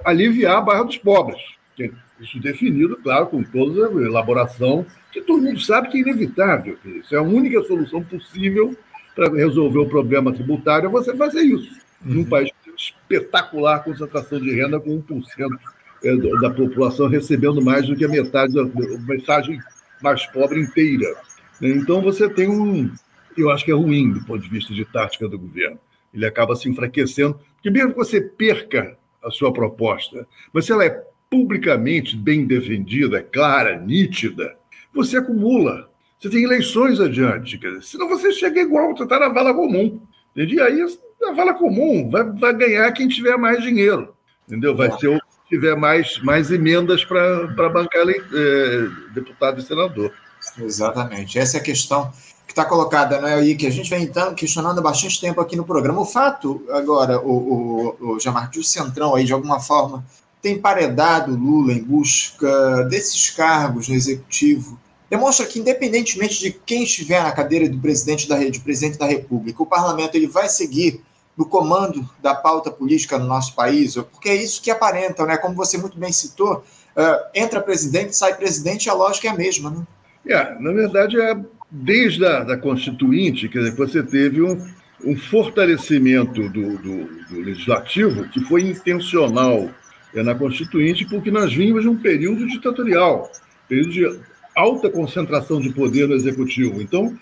aliviar 0.04 0.58
a 0.58 0.62
barra 0.62 0.84
dos 0.84 0.98
pobres. 0.98 1.42
Isso 2.20 2.40
definido, 2.40 2.98
claro, 2.98 3.28
com 3.28 3.44
toda 3.44 3.88
a 3.88 4.04
elaboração, 4.04 4.86
que 5.12 5.22
todo 5.22 5.44
mundo 5.44 5.60
sabe 5.60 5.90
que 5.90 5.98
é 5.98 6.02
inevitável. 6.02 6.78
Isso 6.86 7.14
é 7.14 7.18
a 7.18 7.22
única 7.22 7.62
solução 7.64 8.04
possível 8.04 8.76
para 9.16 9.34
resolver 9.34 9.80
o 9.80 9.90
problema 9.90 10.34
tributário, 10.34 10.88
é 10.88 10.92
você 10.92 11.16
fazer 11.16 11.42
isso. 11.42 11.72
Uhum. 12.06 12.14
Num 12.16 12.26
país 12.26 12.52
espetacular 12.78 13.84
concentração 13.84 14.40
de 14.40 14.54
renda 14.54 14.80
com 14.80 15.02
1% 15.02 15.24
é, 16.04 16.16
da 16.42 16.50
população 16.50 17.08
recebendo 17.08 17.62
mais 17.62 17.88
do 17.88 17.96
que 17.96 18.06
a 18.06 18.10
metade 18.10 18.54
da 18.54 18.66
metade 19.08 19.58
mais 20.02 20.26
pobre 20.28 20.60
inteira. 20.60 21.16
Então 21.62 22.02
você 22.02 22.30
tem 22.30 22.50
um, 22.50 22.92
eu 23.38 23.50
acho 23.50 23.66
que 23.66 23.72
é 23.72 23.74
ruim 23.74 24.12
do 24.12 24.24
ponto 24.26 24.42
de 24.42 24.50
vista 24.50 24.74
de 24.74 24.86
tática 24.86 25.28
do 25.28 25.40
governo. 25.40 25.80
Ele 26.14 26.26
acaba 26.26 26.56
se 26.56 26.70
enfraquecendo, 26.70 27.40
porque 27.56 27.70
mesmo 27.70 27.92
que 27.92 27.98
você 27.98 28.22
perca 28.22 28.98
a 29.24 29.32
sua 29.32 29.52
proposta, 29.52 30.28
mas 30.54 30.66
se 30.66 30.72
ela 30.72 30.86
é 30.86 31.04
publicamente 31.30 32.16
bem 32.16 32.46
defendida, 32.46 33.22
clara, 33.22 33.78
nítida, 33.80 34.56
você 34.94 35.18
acumula. 35.18 35.90
Você 36.26 36.30
tem 36.32 36.44
eleições 36.44 37.00
adiante. 37.00 37.60
Quer 37.60 37.68
dizer, 37.68 37.84
senão 37.84 38.10
você 38.10 38.32
chega 38.32 38.60
igual, 38.60 38.98
você 38.98 39.04
está 39.04 39.20
na 39.20 39.30
vala 39.30 39.54
comum. 39.54 40.02
E 40.36 40.60
aí, 40.60 40.98
na 41.22 41.34
vala 41.34 41.54
comum, 41.54 42.10
vai, 42.10 42.24
vai 42.24 42.52
ganhar 42.52 42.92
quem 42.94 43.08
tiver 43.08 43.38
mais 43.38 43.62
dinheiro. 43.62 44.16
Entendeu? 44.48 44.76
Vai 44.76 44.92
ser 44.98 45.10
o 45.10 45.20
que 45.20 45.50
tiver 45.50 45.76
mais, 45.76 46.18
mais 46.24 46.50
emendas 46.50 47.06
para 47.06 47.70
bancar 47.70 48.10
é, 48.10 48.88
deputado 49.14 49.60
e 49.60 49.64
senador. 49.64 50.12
Exatamente. 50.58 51.38
Essa 51.38 51.58
é 51.58 51.60
a 51.60 51.64
questão 51.64 52.12
que 52.48 52.54
está 52.54 52.66
colocada, 52.66 53.22
né, 53.22 53.36
aí, 53.36 53.56
que 53.56 53.68
a 53.68 53.72
gente 53.72 53.90
vem 53.90 54.04
então 54.04 54.34
questionando 54.34 54.80
há 54.80 54.82
bastante 54.82 55.22
tempo 55.22 55.40
aqui 55.40 55.56
no 55.56 55.64
programa. 55.64 56.02
O 56.02 56.06
fato, 56.06 56.66
agora, 56.72 57.20
o, 57.20 57.96
o, 58.00 58.14
o 58.14 58.20
Jamar, 58.20 58.50
de 58.50 58.60
o 58.60 58.64
Centrão 58.64 59.14
aí, 59.14 59.26
de 59.26 59.34
alguma 59.34 59.60
forma, 59.60 60.04
tem 60.42 60.58
paredado 60.58 61.36
Lula 61.36 61.72
em 61.72 61.84
busca 61.84 62.84
desses 62.86 63.30
cargos 63.30 63.88
no 63.88 63.94
executivo, 63.94 64.80
demonstra 65.10 65.46
que, 65.46 65.60
independentemente 65.60 66.40
de 66.40 66.52
quem 66.52 66.84
estiver 66.84 67.22
na 67.22 67.32
cadeira 67.32 67.70
do 67.70 67.78
presidente 67.78 68.28
da, 68.28 68.38
de 68.38 68.60
presidente 68.60 68.98
da 68.98 69.06
República, 69.06 69.62
o 69.62 69.66
parlamento 69.66 70.16
ele 70.16 70.28
vai 70.28 70.50
seguir 70.50 71.02
no 71.38 71.46
comando 71.46 72.08
da 72.22 72.34
pauta 72.34 72.72
política 72.72 73.20
no 73.20 73.26
nosso 73.26 73.54
país? 73.56 73.96
Porque 73.96 74.30
é 74.30 74.36
isso 74.36 74.62
que 74.62 74.72
aparenta, 74.72 75.26
né? 75.26 75.38
Como 75.38 75.54
você 75.54 75.78
muito 75.78 75.98
bem 75.98 76.12
citou, 76.12 76.64
uh, 76.96 77.26
entra 77.34 77.62
presidente, 77.62 78.16
sai 78.16 78.36
presidente, 78.36 78.90
a 78.90 78.94
lógica 78.94 79.28
é 79.28 79.32
a 79.32 79.36
mesma, 79.36 79.70
né? 79.70 79.86
É, 80.28 80.60
na 80.60 80.72
verdade, 80.72 81.20
é 81.20 81.38
desde 81.70 82.26
a 82.26 82.44
da 82.44 82.58
Constituinte, 82.58 83.50
quer 83.50 83.60
dizer, 83.60 83.76
você 83.76 84.02
teve 84.02 84.42
um, 84.42 84.66
um 85.04 85.16
fortalecimento 85.16 86.50
do, 86.50 86.78
do, 86.78 87.06
do 87.28 87.42
legislativo 87.42 88.28
que 88.30 88.40
foi 88.42 88.62
intencional 88.64 89.70
é, 90.16 90.24
na 90.24 90.34
Constituinte, 90.34 91.06
porque 91.06 91.30
nós 91.30 91.54
vimos 91.54 91.86
um 91.86 91.96
período 91.96 92.48
ditatorial, 92.48 93.30
período 93.68 93.92
de 93.92 94.20
alta 94.56 94.90
concentração 94.90 95.60
de 95.60 95.70
poder 95.70 96.08
no 96.08 96.16
executivo. 96.16 96.82
Então, 96.82 97.18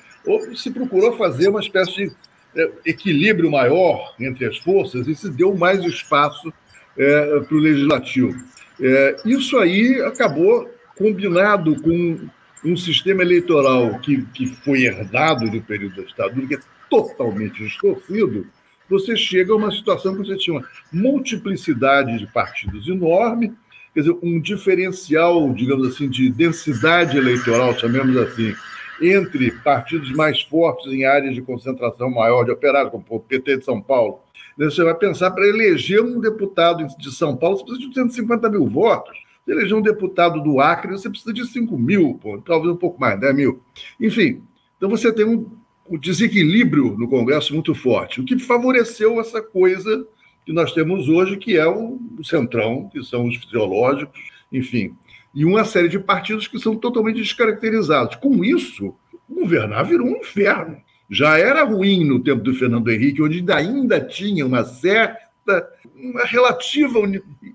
se 0.56 0.72
procurou 0.72 1.18
fazer 1.18 1.50
uma 1.50 1.60
espécie 1.60 1.94
de 1.94 2.12
é, 2.56 2.72
equilíbrio 2.86 3.50
maior 3.50 4.14
entre 4.20 4.46
as 4.46 4.58
forças 4.58 5.08
e 5.08 5.16
se 5.16 5.30
deu 5.30 5.56
mais 5.56 5.84
espaço 5.84 6.54
é, 6.98 7.40
para 7.40 7.56
o 7.56 7.60
legislativo. 7.60 8.34
É, 8.80 9.16
isso 9.26 9.58
aí 9.58 10.02
acabou 10.02 10.70
combinado 10.96 11.82
com 11.82 12.20
um 12.64 12.78
sistema 12.78 13.24
eleitoral 13.24 14.00
que, 14.00 14.24
que 14.34 14.48
foi 14.48 14.84
herdado 14.84 15.50
do 15.50 15.62
período 15.62 15.98
da 15.98 16.04
ditadura, 16.04 16.48
que 16.48 16.56
é 16.56 16.60
totalmente 16.90 17.64
distorcido, 17.64 18.48
você 18.90 19.16
chega 19.16 19.52
a 19.52 19.56
uma 19.56 19.72
situação 19.72 20.14
que 20.14 20.20
você 20.20 20.38
tinha 20.38 20.58
uma 20.58 20.68
multiplicidade 20.92 22.18
de 22.18 22.28
partidos 22.28 22.88
enorme, 22.88 23.54
quer 23.94 24.02
dizer, 24.02 24.18
um 24.24 24.40
diferencial, 24.40 25.54
digamos 25.54 25.88
assim, 25.88 26.10
de 26.10 26.30
densidade 26.30 27.18
eleitoral, 27.18 27.78
chamemos 27.78 28.16
assim, 28.18 28.54
entre 29.02 29.52
partidos 29.52 30.12
mais 30.12 30.42
fortes 30.42 30.92
em 30.92 31.06
áreas 31.06 31.36
de 31.36 31.42
concentração 31.42 32.10
maior 32.10 32.44
de 32.44 32.52
operários, 32.52 32.92
como 32.92 33.06
o 33.10 33.20
PT 33.20 33.58
de 33.58 33.66
São 33.66 33.82
Paulo. 33.82 34.20
Você 34.58 34.84
vai 34.84 34.96
pensar 34.96 35.32
para 35.32 35.48
eleger 35.48 36.02
um 36.02 36.20
deputado 36.20 36.86
de 36.98 37.12
São 37.12 37.36
Paulo, 37.36 37.58
você 37.58 37.64
precisa 37.66 37.88
de 37.88 37.94
250 37.94 38.50
mil 38.50 38.66
votos. 38.68 39.18
Você 39.46 39.52
eleger 39.52 39.76
um 39.76 39.82
deputado 39.82 40.42
do 40.42 40.60
Acre, 40.60 40.92
você 40.92 41.10
precisa 41.10 41.34
de 41.34 41.46
5 41.46 41.78
mil, 41.78 42.20
talvez 42.46 42.74
um 42.74 42.78
pouco 42.78 43.00
mais, 43.00 43.20
10 43.20 43.36
mil. 43.36 43.62
Enfim, 44.00 44.42
então 44.78 44.90
você 44.90 45.12
tem 45.12 45.26
um, 45.26 45.50
um 45.90 45.98
desequilíbrio 45.98 46.96
no 46.98 47.08
Congresso 47.08 47.54
muito 47.54 47.74
forte, 47.76 48.22
o 48.22 48.26
que 48.26 48.40
favoreceu 48.40 49.20
essa 49.20 49.42
coisa 49.42 50.08
que 50.46 50.54
nós 50.54 50.72
temos 50.74 51.08
hoje, 51.08 51.38
que 51.38 51.58
é 51.58 51.68
o, 51.68 52.00
centrão, 52.24 52.90
que 52.92 53.04
são 53.04 53.28
os 53.28 53.36
fisiológicos, 53.38 54.20
enfim, 54.52 54.96
e 55.34 55.46
uma 55.46 55.66
série 55.66 55.90
de 55.90 56.00
partidos 56.00 56.48
que 56.48 56.60
são 56.60 56.76
totalmente 56.76 57.18
descaracterizados. 57.18 58.16
Com 58.18 58.44
isso, 58.44 58.96
governar 59.30 59.86
virou 59.86 60.08
um 60.08 60.18
inferno. 60.18 60.78
Já 61.10 61.38
era 61.38 61.64
ruim 61.64 62.06
no 62.06 62.20
tempo 62.20 62.42
do 62.42 62.54
Fernando 62.54 62.90
Henrique, 62.90 63.22
onde 63.22 63.44
ainda 63.52 64.00
tinha 64.00 64.46
uma 64.46 64.64
certa, 64.64 65.68
uma 65.96 66.24
relativa 66.24 67.00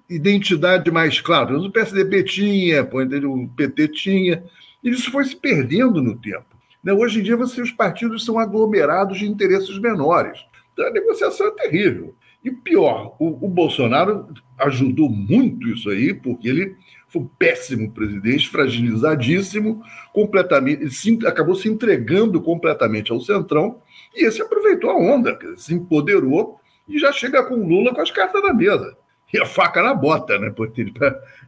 identidade 0.09 0.90
mais 0.90 1.21
clara. 1.21 1.57
O 1.57 1.71
PSDB 1.71 2.25
tinha, 2.25 2.83
o 2.83 3.49
PT 3.49 3.88
tinha, 3.88 4.45
e 4.83 4.90
isso 4.90 5.11
foi 5.11 5.25
se 5.25 5.37
perdendo 5.37 6.02
no 6.02 6.16
tempo. 6.16 6.47
Né, 6.83 6.92
hoje 6.92 7.21
em 7.21 7.23
dia, 7.23 7.37
você, 7.37 7.61
os 7.61 7.73
partidos 7.73 8.25
são 8.25 8.38
aglomerados 8.38 9.18
de 9.18 9.26
interesses 9.26 9.78
menores. 9.78 10.38
Então, 10.73 10.87
a 10.87 10.90
negociação 10.90 11.49
é 11.49 11.50
terrível. 11.50 12.14
E 12.45 12.50
pior, 12.50 13.16
o, 13.18 13.47
o 13.47 13.49
Bolsonaro 13.49 14.28
ajudou 14.59 15.11
muito 15.11 15.68
isso 15.68 15.90
aí, 15.90 16.14
porque 16.14 16.49
ele 16.49 16.76
foi 17.09 17.23
um 17.23 17.26
péssimo 17.38 17.90
presidente, 17.90 18.49
fragilizadíssimo, 18.49 19.83
completamente, 20.12 20.90
se, 20.90 21.18
acabou 21.26 21.54
se 21.54 21.68
entregando 21.68 22.40
completamente 22.40 23.11
ao 23.11 23.21
Centrão, 23.21 23.80
e 24.14 24.25
esse 24.25 24.42
aproveitou 24.42 24.90
a 24.90 24.97
onda, 24.97 25.38
se 25.57 25.75
empoderou 25.75 26.61
e 26.88 26.99
já 26.99 27.12
chega 27.12 27.45
com 27.45 27.54
o 27.54 27.66
Lula 27.66 27.95
com 27.95 28.00
as 28.00 28.11
cartas 28.11 28.42
na 28.42 28.54
mesa. 28.54 28.97
E 29.33 29.38
a 29.38 29.45
faca 29.45 29.83
na 29.83 29.95
bota, 29.95 30.38
né? 30.38 30.54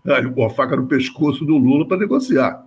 A 0.06 0.50
faca 0.50 0.76
no 0.76 0.86
pescoço 0.86 1.44
do 1.46 1.56
Lula 1.56 1.88
para 1.88 1.96
negociar. 1.96 2.66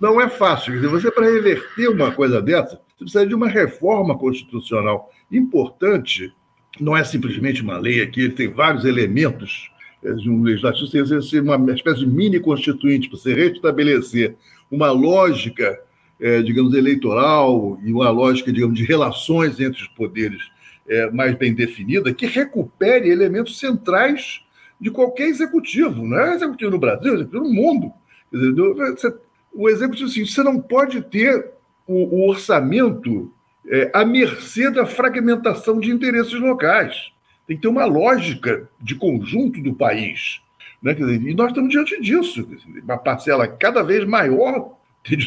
Não 0.00 0.20
é 0.20 0.28
fácil. 0.28 0.80
Você, 0.90 1.10
para 1.10 1.26
reverter 1.26 1.88
uma 1.88 2.12
coisa 2.12 2.40
dessa, 2.40 2.80
você 2.96 2.98
precisa 2.98 3.26
de 3.26 3.34
uma 3.34 3.48
reforma 3.48 4.16
constitucional 4.16 5.10
importante. 5.30 6.32
Não 6.80 6.96
é 6.96 7.04
simplesmente 7.04 7.62
uma 7.62 7.78
lei 7.78 8.02
aqui, 8.02 8.20
ele 8.22 8.32
tem 8.32 8.48
vários 8.48 8.84
elementos 8.84 9.70
de 10.12 10.28
um 10.28 10.42
legislativo 10.42 10.86
seria 10.86 11.22
ser 11.22 11.40
uma 11.40 11.72
espécie 11.72 12.00
de 12.00 12.06
mini 12.06 12.38
constituinte 12.38 13.08
para 13.08 13.18
se 13.18 13.32
restabelecer 13.32 14.36
uma 14.70 14.90
lógica, 14.90 15.80
é, 16.20 16.42
digamos, 16.42 16.74
eleitoral 16.74 17.78
e 17.82 17.92
uma 17.92 18.10
lógica, 18.10 18.52
digamos, 18.52 18.78
de 18.78 18.84
relações 18.84 19.58
entre 19.58 19.80
os 19.80 19.88
poderes 19.88 20.42
é, 20.86 21.10
mais 21.10 21.34
bem 21.36 21.54
definida, 21.54 22.12
que 22.12 22.26
recupere 22.26 23.08
elementos 23.08 23.58
centrais 23.58 24.42
de 24.78 24.90
qualquer 24.90 25.28
executivo, 25.28 26.04
não 26.04 26.18
é 26.18 26.34
executivo 26.34 26.72
no 26.72 26.78
Brasil, 26.78 27.12
é 27.12 27.14
executivo 27.14 27.44
no 27.44 27.52
mundo. 27.52 27.92
Dizer, 28.30 29.16
o 29.52 29.68
executivo, 29.68 30.10
você 30.10 30.42
não 30.42 30.60
pode 30.60 31.00
ter 31.02 31.52
o, 31.86 32.16
o 32.16 32.28
orçamento 32.28 33.32
é, 33.68 33.90
à 33.94 34.04
mercê 34.04 34.70
da 34.70 34.86
fragmentação 34.86 35.78
de 35.78 35.90
interesses 35.90 36.34
locais. 36.34 37.12
Tem 37.46 37.56
que 37.56 37.62
ter 37.62 37.68
uma 37.68 37.84
lógica 37.84 38.68
de 38.80 38.94
conjunto 38.94 39.62
do 39.62 39.74
país. 39.74 40.40
Né? 40.82 40.94
Dizer, 40.94 41.22
e 41.22 41.34
nós 41.34 41.48
estamos 41.48 41.70
diante 41.70 42.00
disso. 42.00 42.46
Uma 42.82 42.98
parcela 42.98 43.46
cada 43.48 43.82
vez 43.82 44.04
maior 44.04 44.76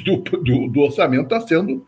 do, 0.04 0.18
do, 0.18 0.68
do 0.68 0.80
orçamento 0.82 1.26
está 1.26 1.42
sendo 1.42 1.86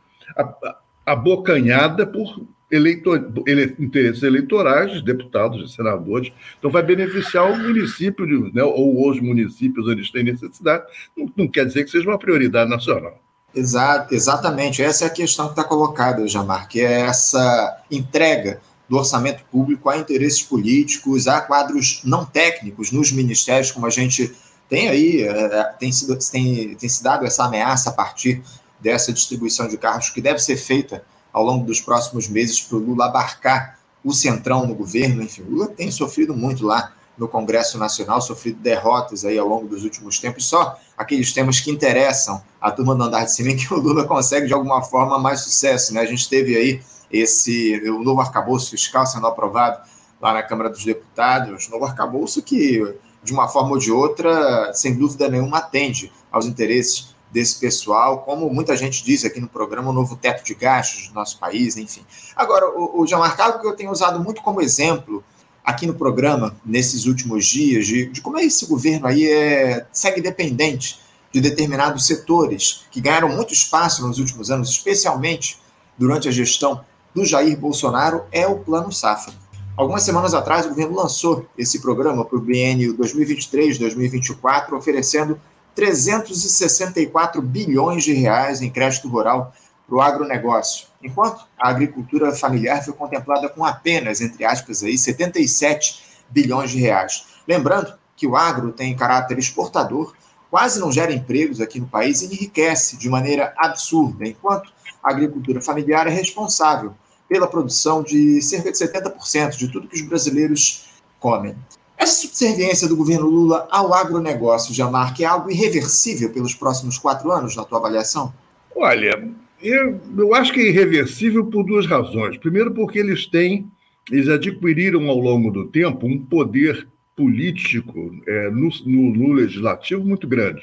abocanhada 1.06 2.06
por 2.06 2.46
eleitor, 2.72 3.32
ele, 3.48 3.76
interesses 3.80 4.22
eleitorais 4.22 4.94
de 4.94 5.04
deputados, 5.04 5.64
de 5.64 5.74
senadores. 5.74 6.32
Então, 6.58 6.70
vai 6.70 6.84
beneficiar 6.84 7.52
o 7.52 7.58
município, 7.58 8.26
né, 8.54 8.64
ou 8.64 9.10
os 9.10 9.20
municípios 9.20 9.88
onde 9.88 10.02
eles 10.02 10.12
têm 10.12 10.24
necessidade. 10.24 10.84
Não, 11.18 11.32
não, 11.36 11.48
quer 11.48 11.66
dizer 11.66 11.84
que 11.84 11.90
seja 11.90 12.08
uma 12.08 12.20
prioridade 12.20 12.70
nacional. 12.70 13.20
Exato, 13.54 14.14
exatamente. 14.14 14.82
Essa 14.82 15.06
é 15.06 15.08
a 15.08 15.12
questão 15.12 15.46
que 15.46 15.54
está 15.54 15.64
colocada, 15.64 16.28
Jamar, 16.28 16.68
que 16.68 16.82
é 16.82 17.02
essa 17.02 17.82
entrega 17.90 18.62
do 18.88 18.98
orçamento 18.98 19.44
público 19.52 19.90
a 19.90 19.98
interesses 19.98 20.42
políticos, 20.42 21.28
a 21.28 21.42
quadros 21.42 22.02
não 22.04 22.26
técnicos 22.26 22.92
nos 22.92 23.12
ministérios, 23.12 23.72
como 23.72 23.86
a 23.86 23.90
gente 23.90 24.36
tem 24.68 24.88
aí, 24.88 25.24
é, 25.24 25.64
tem, 25.80 25.92
sido, 25.92 26.18
tem, 26.18 26.76
tem 26.76 26.90
se 26.90 27.04
dado 27.04 27.26
essa 27.26 27.44
ameaça 27.44 27.90
a 27.90 27.94
partir 27.94 28.42
dessa 28.80 29.12
distribuição 29.12 29.68
de 29.68 29.78
cargos 29.78 30.10
que 30.10 30.22
deve 30.22 30.40
ser 30.40 30.58
feita 30.58 31.04
ao 31.34 31.44
longo 31.44 31.66
dos 31.66 31.82
próximos 31.82 32.28
meses 32.28 32.62
para 32.62 32.78
o 32.78 32.80
Lula 32.80 33.06
abarcar 33.06 33.80
o 34.04 34.14
centrão 34.14 34.66
no 34.66 34.76
governo. 34.76 35.22
Enfim, 35.22 35.42
o 35.44 35.52
Lula 35.52 35.68
tem 35.68 35.92
sofrido 35.92 36.36
muito 36.36 36.66
lá 36.66 36.94
no 37.20 37.28
Congresso 37.28 37.78
Nacional, 37.78 38.22
sofrido 38.22 38.60
derrotas 38.62 39.26
aí 39.26 39.38
ao 39.38 39.48
longo 39.48 39.68
dos 39.68 39.84
últimos 39.84 40.18
tempos, 40.20 40.46
só 40.46 40.80
aqueles 40.98 41.34
temas 41.34 41.60
que 41.60 41.70
interessam 41.70 42.42
a 42.62 42.72
turma 42.72 42.96
do 42.96 43.04
andar 43.04 43.26
de 43.26 43.34
cima 43.34 43.54
que 43.54 43.72
o 43.74 43.78
Lula 43.78 44.06
consegue 44.06 44.48
de 44.48 44.54
alguma 44.54 44.82
forma 44.82 45.20
mais 45.20 45.42
sucesso. 45.42 45.94
Né? 45.94 46.00
A 46.00 46.06
gente 46.06 46.30
teve 46.30 46.56
aí 46.56 46.82
esse 47.12 47.82
o 47.90 48.04
novo 48.04 48.22
arcabouço 48.22 48.72
fiscal 48.72 49.06
sendo 49.06 49.28
aprovado 49.28 49.82
lá 50.22 50.34
na 50.34 50.44
Câmara 50.44 50.70
dos 50.70 50.84
Deputados, 50.84 51.68
novo 51.70 51.86
arcabouço 51.86 52.42
que, 52.42 52.96
de 53.24 53.34
uma 53.34 53.48
forma 53.48 53.72
ou 53.72 53.78
de 53.78 53.92
outra, 53.92 54.74
sem 54.74 54.96
dúvida 54.96 55.30
nenhuma, 55.30 55.58
atende 55.58 56.12
aos 56.32 56.46
interesses 56.46 57.16
desse 57.32 57.60
pessoal, 57.60 58.20
como 58.20 58.50
muita 58.50 58.76
gente 58.76 59.04
diz 59.04 59.24
aqui 59.24 59.40
no 59.40 59.48
programa, 59.48 59.92
o 59.92 59.94
novo 59.94 60.16
teto 60.16 60.44
de 60.44 60.56
gastos 60.56 61.10
do 61.10 61.14
nosso 61.14 61.38
país, 61.38 61.78
enfim. 61.78 62.04
Agora, 62.36 62.68
o, 62.70 63.02
o 63.02 63.08
Jean-Marc, 63.08 63.62
que 63.62 63.68
eu 63.68 63.76
tenho 63.76 63.92
usado 63.92 64.20
muito 64.20 64.42
como 64.42 64.62
exemplo 64.62 65.24
aqui 65.64 65.86
no 65.86 65.94
programa, 65.94 66.56
nesses 66.66 67.06
últimos 67.06 67.46
dias, 67.46 67.86
de, 67.86 68.08
de 68.08 68.22
como 68.22 68.38
é 68.38 68.46
esse 68.46 68.66
governo 68.66 69.08
aí 69.08 69.28
é, 69.28 69.86
segue 69.92 70.22
dependente 70.22 71.00
de 71.32 71.42
determinados 71.42 72.08
setores 72.08 72.86
que 72.92 73.02
ganharam 73.02 73.30
muito 73.30 73.54
espaço 73.54 74.06
nos 74.06 74.18
últimos 74.18 74.50
anos, 74.50 74.70
especialmente 74.70 75.60
durante 75.98 76.28
a 76.28 76.32
gestão 76.32 76.82
do 77.14 77.26
Jair 77.26 77.58
Bolsonaro 77.58 78.24
é 78.32 78.48
o 78.48 78.60
Plano 78.60 78.92
Safra. 78.92 79.34
Algumas 79.76 80.04
semanas 80.04 80.34
atrás, 80.34 80.66
o 80.66 80.70
governo 80.70 80.96
lançou 80.96 81.46
esse 81.58 81.80
programa 81.80 82.26
para 82.26 82.38
o 82.38 82.42
biênio 82.42 82.98
2023-2024, 82.98 84.74
oferecendo 84.74 85.40
364 85.74 87.42
bilhões 87.42 88.04
de 88.04 88.12
reais 88.12 88.62
em 88.62 88.70
crédito 88.70 89.08
rural 89.08 89.54
para 89.88 89.96
o 89.96 90.02
agronegócio, 90.02 90.88
enquanto 91.04 91.46
a 91.58 91.70
agricultura 91.70 92.32
familiar 92.32 92.84
foi 92.84 92.94
contemplada 92.94 93.50
com 93.50 93.66
apenas, 93.66 94.22
entre 94.22 94.46
aspas, 94.46 94.84
aí, 94.84 94.98
77 94.98 96.04
bilhões 96.30 96.72
de 96.72 96.80
reais. 96.80 97.26
Lembrando 97.48 97.94
que 98.16 98.28
o 98.28 98.36
agro 98.36 98.72
tem 98.72 98.96
caráter 98.96 99.38
exportador, 99.38 100.14
quase 100.50 100.80
não 100.80 100.92
gera 100.92 101.14
empregos 101.14 101.62
aqui 101.62 101.80
no 101.80 101.88
país 101.88 102.22
e 102.22 102.26
enriquece 102.26 102.98
de 102.98 103.10
maneira 103.10 103.54
absurda, 103.58 104.28
enquanto 104.28 104.72
a 105.04 105.10
agricultura 105.10 105.62
familiar 105.62 106.08
é 106.08 106.10
responsável 106.10 106.94
pela 107.28 107.48
produção 107.48 108.04
de 108.04 108.42
cerca 108.42 108.72
de 108.72 108.78
70% 108.78 109.56
de 109.56 109.72
tudo 109.72 109.88
que 109.88 109.96
os 109.96 110.02
brasileiros 110.02 110.90
comem. 111.20 111.56
Essa 111.98 112.22
subserviência 112.22 112.88
do 112.88 112.96
governo 112.96 113.28
Lula 113.28 113.68
ao 113.70 113.94
agronegócio, 113.94 114.74
Jamar, 114.74 115.14
que 115.14 115.24
é 115.24 115.28
algo 115.28 115.52
irreversível 115.52 116.32
pelos 116.32 116.56
próximos 116.56 116.98
quatro 116.98 117.32
anos, 117.32 117.56
na 117.56 117.64
tua 117.66 117.78
avaliação? 117.78 118.34
Olha, 118.76 119.30
eu, 119.62 120.00
eu 120.18 120.34
acho 120.34 120.54
que 120.54 120.60
é 120.60 120.68
irreversível 120.68 121.46
por 121.46 121.64
duas 121.64 121.86
razões. 121.86 122.38
Primeiro, 122.38 122.74
porque 122.74 123.00
eles 123.00 123.26
têm 123.26 123.70
eles 124.12 124.28
adquiriram 124.28 125.08
ao 125.08 125.20
longo 125.20 125.52
do 125.52 125.68
tempo 125.68 126.08
um 126.08 126.18
poder 126.18 126.88
político 127.16 128.16
é, 128.28 128.50
no, 128.50 128.70
no, 128.86 129.16
no, 129.16 129.34
legislativo 129.34 130.04
muito 130.04 130.28
grande. 130.28 130.62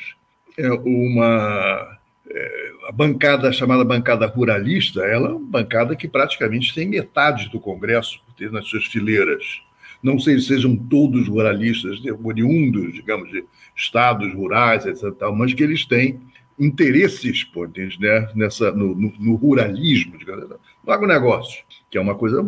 É 0.59 0.71
uma 0.71 1.99
é, 2.29 2.71
a 2.88 2.93
bancada 2.93 3.53
chamada 3.53 3.85
bancada 3.85 4.26
ruralista, 4.26 5.00
ela 5.00 5.29
é 5.29 5.33
uma 5.33 5.47
bancada 5.47 5.95
que 5.95 6.09
praticamente 6.09 6.75
tem 6.75 6.88
metade 6.88 7.49
do 7.50 7.61
Congresso 7.61 8.21
nas 8.50 8.67
suas 8.67 8.87
fileiras. 8.87 9.61
Não 10.03 10.19
sei 10.19 10.38
se 10.38 10.47
sejam 10.47 10.76
todos 10.76 11.29
ruralistas, 11.29 12.00
oriundos, 12.23 12.95
digamos, 12.95 13.31
de 13.31 13.45
estados 13.75 14.33
rurais, 14.35 14.87
etc., 14.87 15.12
mas 15.35 15.53
que 15.53 15.62
eles 15.62 15.85
têm 15.85 16.21
interesses 16.58 17.44
potentes 17.44 17.98
né, 17.98 18.28
nessa, 18.34 18.72
no, 18.72 18.94
no, 18.94 19.12
no 19.18 19.34
ruralismo, 19.34 20.16
digamos, 20.16 20.48
no 20.84 20.92
agronegócio, 20.92 21.64
que 21.90 21.98
é 21.98 22.00
uma 22.00 22.14
coisa 22.14 22.44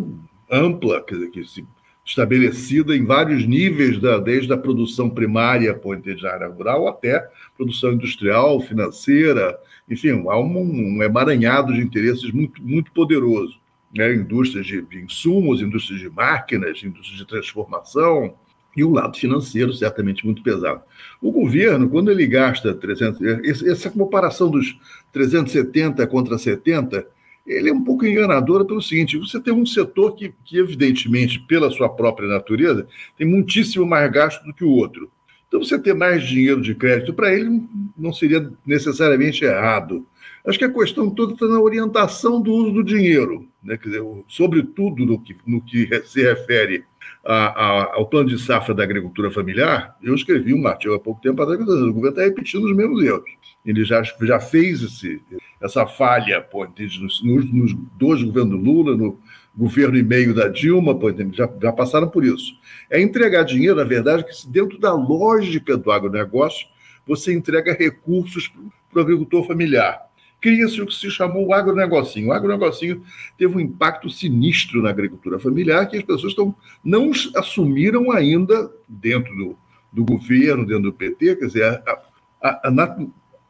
ampla, 0.51 1.03
quer 1.03 1.15
dizer, 1.15 1.31
que 1.31 1.45
se 1.45 1.67
estabelecida 2.05 2.97
em 2.97 3.05
vários 3.05 3.47
níveis, 3.47 4.01
da, 4.01 4.19
desde 4.19 4.51
a 4.51 4.57
produção 4.57 5.11
primária 5.11 5.75
potente 5.75 6.23
da 6.23 6.33
área 6.33 6.49
rural 6.49 6.89
até 6.89 7.23
produção 7.55 7.93
industrial, 7.93 8.61
financeira, 8.61 9.59
enfim, 9.91 10.25
há 10.27 10.39
um, 10.39 10.59
um 10.59 11.03
emaranhado 11.03 11.75
de 11.75 11.81
interesses 11.81 12.31
muito, 12.33 12.63
muito 12.63 12.91
poderoso. 12.93 13.61
Né? 13.95 14.15
Indústrias 14.15 14.67
de, 14.67 14.81
de 14.81 15.01
insumos, 15.01 15.61
indústrias 15.61 16.01
de 16.01 16.09
máquinas, 16.09 16.83
indústrias 16.83 17.19
de 17.19 17.27
transformação, 17.27 18.35
e 18.79 18.85
o 18.85 18.93
lado 18.93 19.19
financeiro 19.19 19.73
certamente 19.73 20.25
muito 20.25 20.43
pesado. 20.43 20.83
O 21.21 21.33
governo, 21.33 21.89
quando 21.89 22.11
ele 22.11 22.27
gasta 22.27 22.73
300, 22.73 23.21
essa 23.65 23.91
comparação 23.91 24.49
dos 24.49 24.79
370 25.13 26.07
contra 26.07 26.39
70, 26.39 27.05
ele 27.45 27.71
é 27.71 27.73
um 27.73 27.83
pouco 27.83 28.07
enganadora 28.07 28.65
pelo 28.65 28.81
seguinte: 28.81 29.19
você 29.19 29.41
tem 29.41 29.53
um 29.53 29.67
setor 29.67 30.15
que, 30.15 30.33
que, 30.45 30.59
evidentemente, 30.59 31.41
pela 31.41 31.71
sua 31.71 31.89
própria 31.89 32.29
natureza, 32.29 32.87
tem 33.17 33.27
muitíssimo 33.27 33.85
mais 33.85 34.11
gasto 34.13 34.45
do 34.45 34.55
que 34.55 34.63
o 34.63 34.71
outro. 34.71 35.11
Então, 35.49 35.61
você 35.63 35.79
ter 35.79 35.95
mais 35.95 36.23
dinheiro 36.25 36.61
de 36.61 36.75
crédito 36.75 37.13
para 37.13 37.35
ele 37.35 37.63
não 37.97 38.13
seria 38.13 38.49
necessariamente 38.65 39.45
errado. 39.45 40.07
Acho 40.47 40.59
que 40.59 40.65
a 40.65 40.73
questão 40.73 41.11
toda 41.11 41.33
está 41.33 41.49
na 41.49 41.61
orientação 41.61 42.41
do 42.41 42.53
uso 42.53 42.73
do 42.73 42.85
dinheiro, 42.85 43.49
né? 43.63 43.77
Quer 43.77 43.89
dizer, 43.89 44.03
sobretudo 44.29 45.05
no 45.05 45.21
que, 45.21 45.37
no 45.47 45.61
que 45.63 45.89
se 46.05 46.23
refere 46.23 46.85
a, 47.29 47.49
a, 47.49 47.95
ao 47.97 48.07
plano 48.07 48.31
de 48.31 48.39
safra 48.39 48.75
da 48.75 48.83
agricultura 48.83 49.31
familiar. 49.31 49.95
Eu 50.03 50.15
escrevi 50.15 50.55
um 50.55 50.67
artigo 50.67 50.95
há 50.95 50.99
pouco 50.99 51.21
tempo 51.21 51.43
atrás, 51.43 51.61
o 51.61 51.93
governo 51.93 52.09
está 52.09 52.23
repetindo 52.23 52.65
os 52.65 52.75
mesmos 52.75 53.05
erros. 53.05 53.31
Ele 53.67 53.85
já, 53.85 54.03
já 54.03 54.41
fez 54.41 54.83
esse, 54.83 55.21
essa 55.61 55.87
falha 55.87 56.41
pô, 56.41 56.67
nos, 56.67 57.23
nos 57.53 57.75
dois 57.99 58.23
governos 58.23 58.59
Lula, 58.59 58.97
no 58.97 59.21
governo 59.55 59.99
e 59.99 60.03
meio 60.03 60.35
da 60.35 60.49
Dilma, 60.49 60.99
pô, 60.99 61.11
já, 61.33 61.51
já 61.61 61.71
passaram 61.71 62.09
por 62.09 62.25
isso. 62.25 62.55
É 62.89 62.99
entregar 62.99 63.43
dinheiro, 63.43 63.77
na 63.77 63.85
verdade, 63.85 64.25
que 64.25 64.49
dentro 64.49 64.79
da 64.79 64.95
lógica 64.95 65.77
do 65.77 65.93
agronegócio, 65.93 66.67
você 67.07 67.35
entrega 67.35 67.75
recursos 67.75 68.51
para 68.91 69.01
o 69.01 69.03
agricultor 69.03 69.47
familiar. 69.47 70.08
Cria-se 70.41 70.81
o 70.81 70.87
que 70.87 70.95
se 70.95 71.11
chamou 71.11 71.47
o 71.47 71.53
agronegocinho. 71.53 72.29
O 72.29 72.33
agronegocinho 72.33 73.03
teve 73.37 73.57
um 73.57 73.61
impacto 73.61 74.09
sinistro 74.09 74.83
na 74.83 74.91
agricultura 74.91 75.39
familiar, 75.39 75.89
que 75.89 75.97
as 75.97 76.03
pessoas 76.03 76.33
estão, 76.33 76.55
não 76.85 77.11
assumiram 77.35 78.13
ainda 78.13 78.71
dentro 78.89 79.35
do, 79.37 79.59
do 79.93 80.05
governo, 80.05 80.67
dentro 80.67 80.85
do 80.85 80.93
PT, 80.93 81.37
quer 81.37 81.47
dizer, 81.47 81.65
a, 81.65 82.03
a, 82.43 82.69
a, 82.69 82.99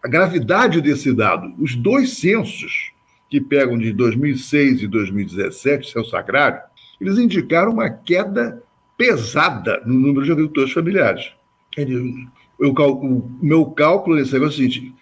a 0.02 0.08
gravidade 0.08 0.80
desse 0.80 1.12
dado. 1.12 1.54
Os 1.58 1.76
dois 1.76 2.18
censos 2.18 2.92
que 3.28 3.40
pegam 3.40 3.76
de 3.76 3.92
2006 3.92 4.82
e 4.82 4.86
2017, 4.86 5.92
censo 5.92 6.16
agrário, 6.16 6.60
eles 7.00 7.18
indicaram 7.18 7.72
uma 7.72 7.90
queda 7.90 8.62
pesada 8.96 9.82
no 9.84 9.94
número 9.94 10.24
de 10.24 10.32
agricultores 10.32 10.72
familiares. 10.72 11.32
Eu, 11.76 12.72
o 12.72 13.30
meu 13.40 13.66
cálculo 13.66 14.16
nesse 14.16 14.32
negócio 14.32 14.62
é 14.62 14.66
o 14.66 14.70
seguinte: 14.70 14.94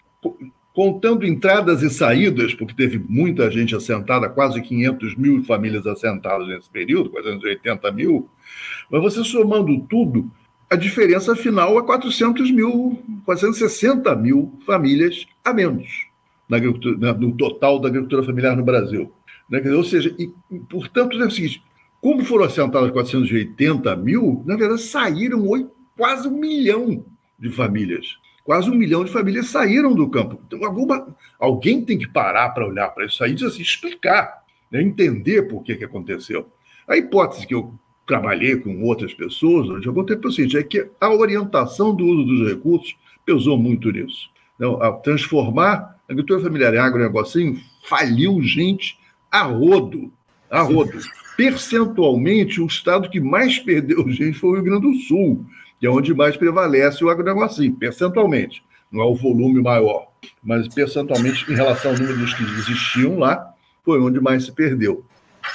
contando 0.76 1.24
entradas 1.24 1.80
e 1.80 1.88
saídas, 1.88 2.52
porque 2.52 2.74
teve 2.74 3.02
muita 3.08 3.50
gente 3.50 3.74
assentada, 3.74 4.28
quase 4.28 4.60
500 4.60 5.16
mil 5.16 5.42
famílias 5.42 5.86
assentadas 5.86 6.46
nesse 6.48 6.68
período, 6.68 7.08
480 7.08 7.90
mil, 7.92 8.28
mas 8.90 9.00
você 9.00 9.24
somando 9.24 9.80
tudo, 9.88 10.30
a 10.68 10.76
diferença 10.76 11.34
final 11.34 11.78
é 11.78 11.82
400 11.82 12.50
mil, 12.50 13.02
460 13.24 14.14
mil 14.16 14.52
famílias 14.66 15.26
a 15.42 15.54
menos 15.54 15.88
na 16.46 16.58
no 17.14 17.32
total 17.32 17.78
da 17.78 17.88
agricultura 17.88 18.22
familiar 18.22 18.54
no 18.54 18.62
Brasil. 18.62 19.10
Né? 19.48 19.62
Ou 19.72 19.82
seja, 19.82 20.14
e, 20.18 20.30
portanto, 20.68 21.20
é 21.20 21.26
o 21.26 21.30
seguinte, 21.30 21.62
como 22.02 22.22
foram 22.22 22.44
assentadas 22.44 22.90
480 22.90 23.96
mil, 23.96 24.42
na 24.44 24.56
verdade 24.56 24.82
saíram 24.82 25.42
quase 25.96 26.28
um 26.28 26.38
milhão 26.38 27.02
de 27.38 27.48
famílias 27.48 28.18
quase 28.46 28.70
um 28.70 28.74
milhão 28.74 29.04
de 29.04 29.10
famílias 29.10 29.48
saíram 29.48 29.92
do 29.92 30.08
campo. 30.08 30.40
Então, 30.46 30.64
alguma, 30.64 31.14
alguém 31.38 31.84
tem 31.84 31.98
que 31.98 32.06
parar 32.06 32.50
para 32.50 32.66
olhar 32.66 32.88
para 32.90 33.04
isso 33.04 33.22
aí 33.22 33.34
e 33.34 33.44
assim, 33.44 33.60
explicar, 33.60 34.44
né, 34.70 34.80
entender 34.80 35.42
por 35.42 35.64
que, 35.64 35.74
que 35.74 35.84
aconteceu. 35.84 36.46
A 36.86 36.96
hipótese 36.96 37.44
que 37.44 37.54
eu 37.54 37.74
trabalhei 38.06 38.56
com 38.56 38.84
outras 38.84 39.12
pessoas 39.12 39.84
algum 39.84 40.04
tempo 40.04 40.28
é 40.28 40.30
o 40.30 40.32
seguinte: 40.32 40.56
é 40.56 40.62
que 40.62 40.88
a 41.00 41.10
orientação 41.10 41.92
do 41.92 42.06
uso 42.06 42.24
dos 42.24 42.48
recursos 42.48 42.96
pesou 43.26 43.58
muito 43.58 43.90
nisso. 43.90 44.30
Então, 44.54 44.80
a 44.80 44.92
transformar 44.92 45.98
a 46.08 46.12
agricultura 46.12 46.40
familiar 46.40 46.72
em 46.72 46.78
agronegócio 46.78 47.58
faliu 47.88 48.40
gente 48.42 48.96
a 49.28 49.42
rodo. 49.42 50.12
A 50.48 50.62
rodo. 50.62 51.00
Percentualmente, 51.36 52.60
o 52.60 52.66
estado 52.66 53.10
que 53.10 53.18
mais 53.18 53.58
perdeu 53.58 54.06
gente 54.08 54.38
foi 54.38 54.50
o 54.50 54.54
Rio 54.54 54.62
Grande 54.62 54.82
do 54.82 54.94
Sul 55.00 55.44
que 55.78 55.86
é 55.86 55.90
onde 55.90 56.14
mais 56.14 56.36
prevalece 56.36 57.04
o 57.04 57.10
agronegócio, 57.10 57.72
percentualmente. 57.74 58.64
Não 58.90 59.02
é 59.02 59.06
o 59.06 59.14
volume 59.14 59.60
maior, 59.60 60.08
mas 60.42 60.68
percentualmente, 60.68 61.50
em 61.50 61.54
relação 61.54 61.90
ao 61.90 61.96
número 61.96 62.18
dos 62.18 62.34
que 62.34 62.42
existiam 62.42 63.18
lá, 63.18 63.52
foi 63.84 64.00
onde 64.00 64.20
mais 64.20 64.44
se 64.44 64.52
perdeu. 64.52 65.04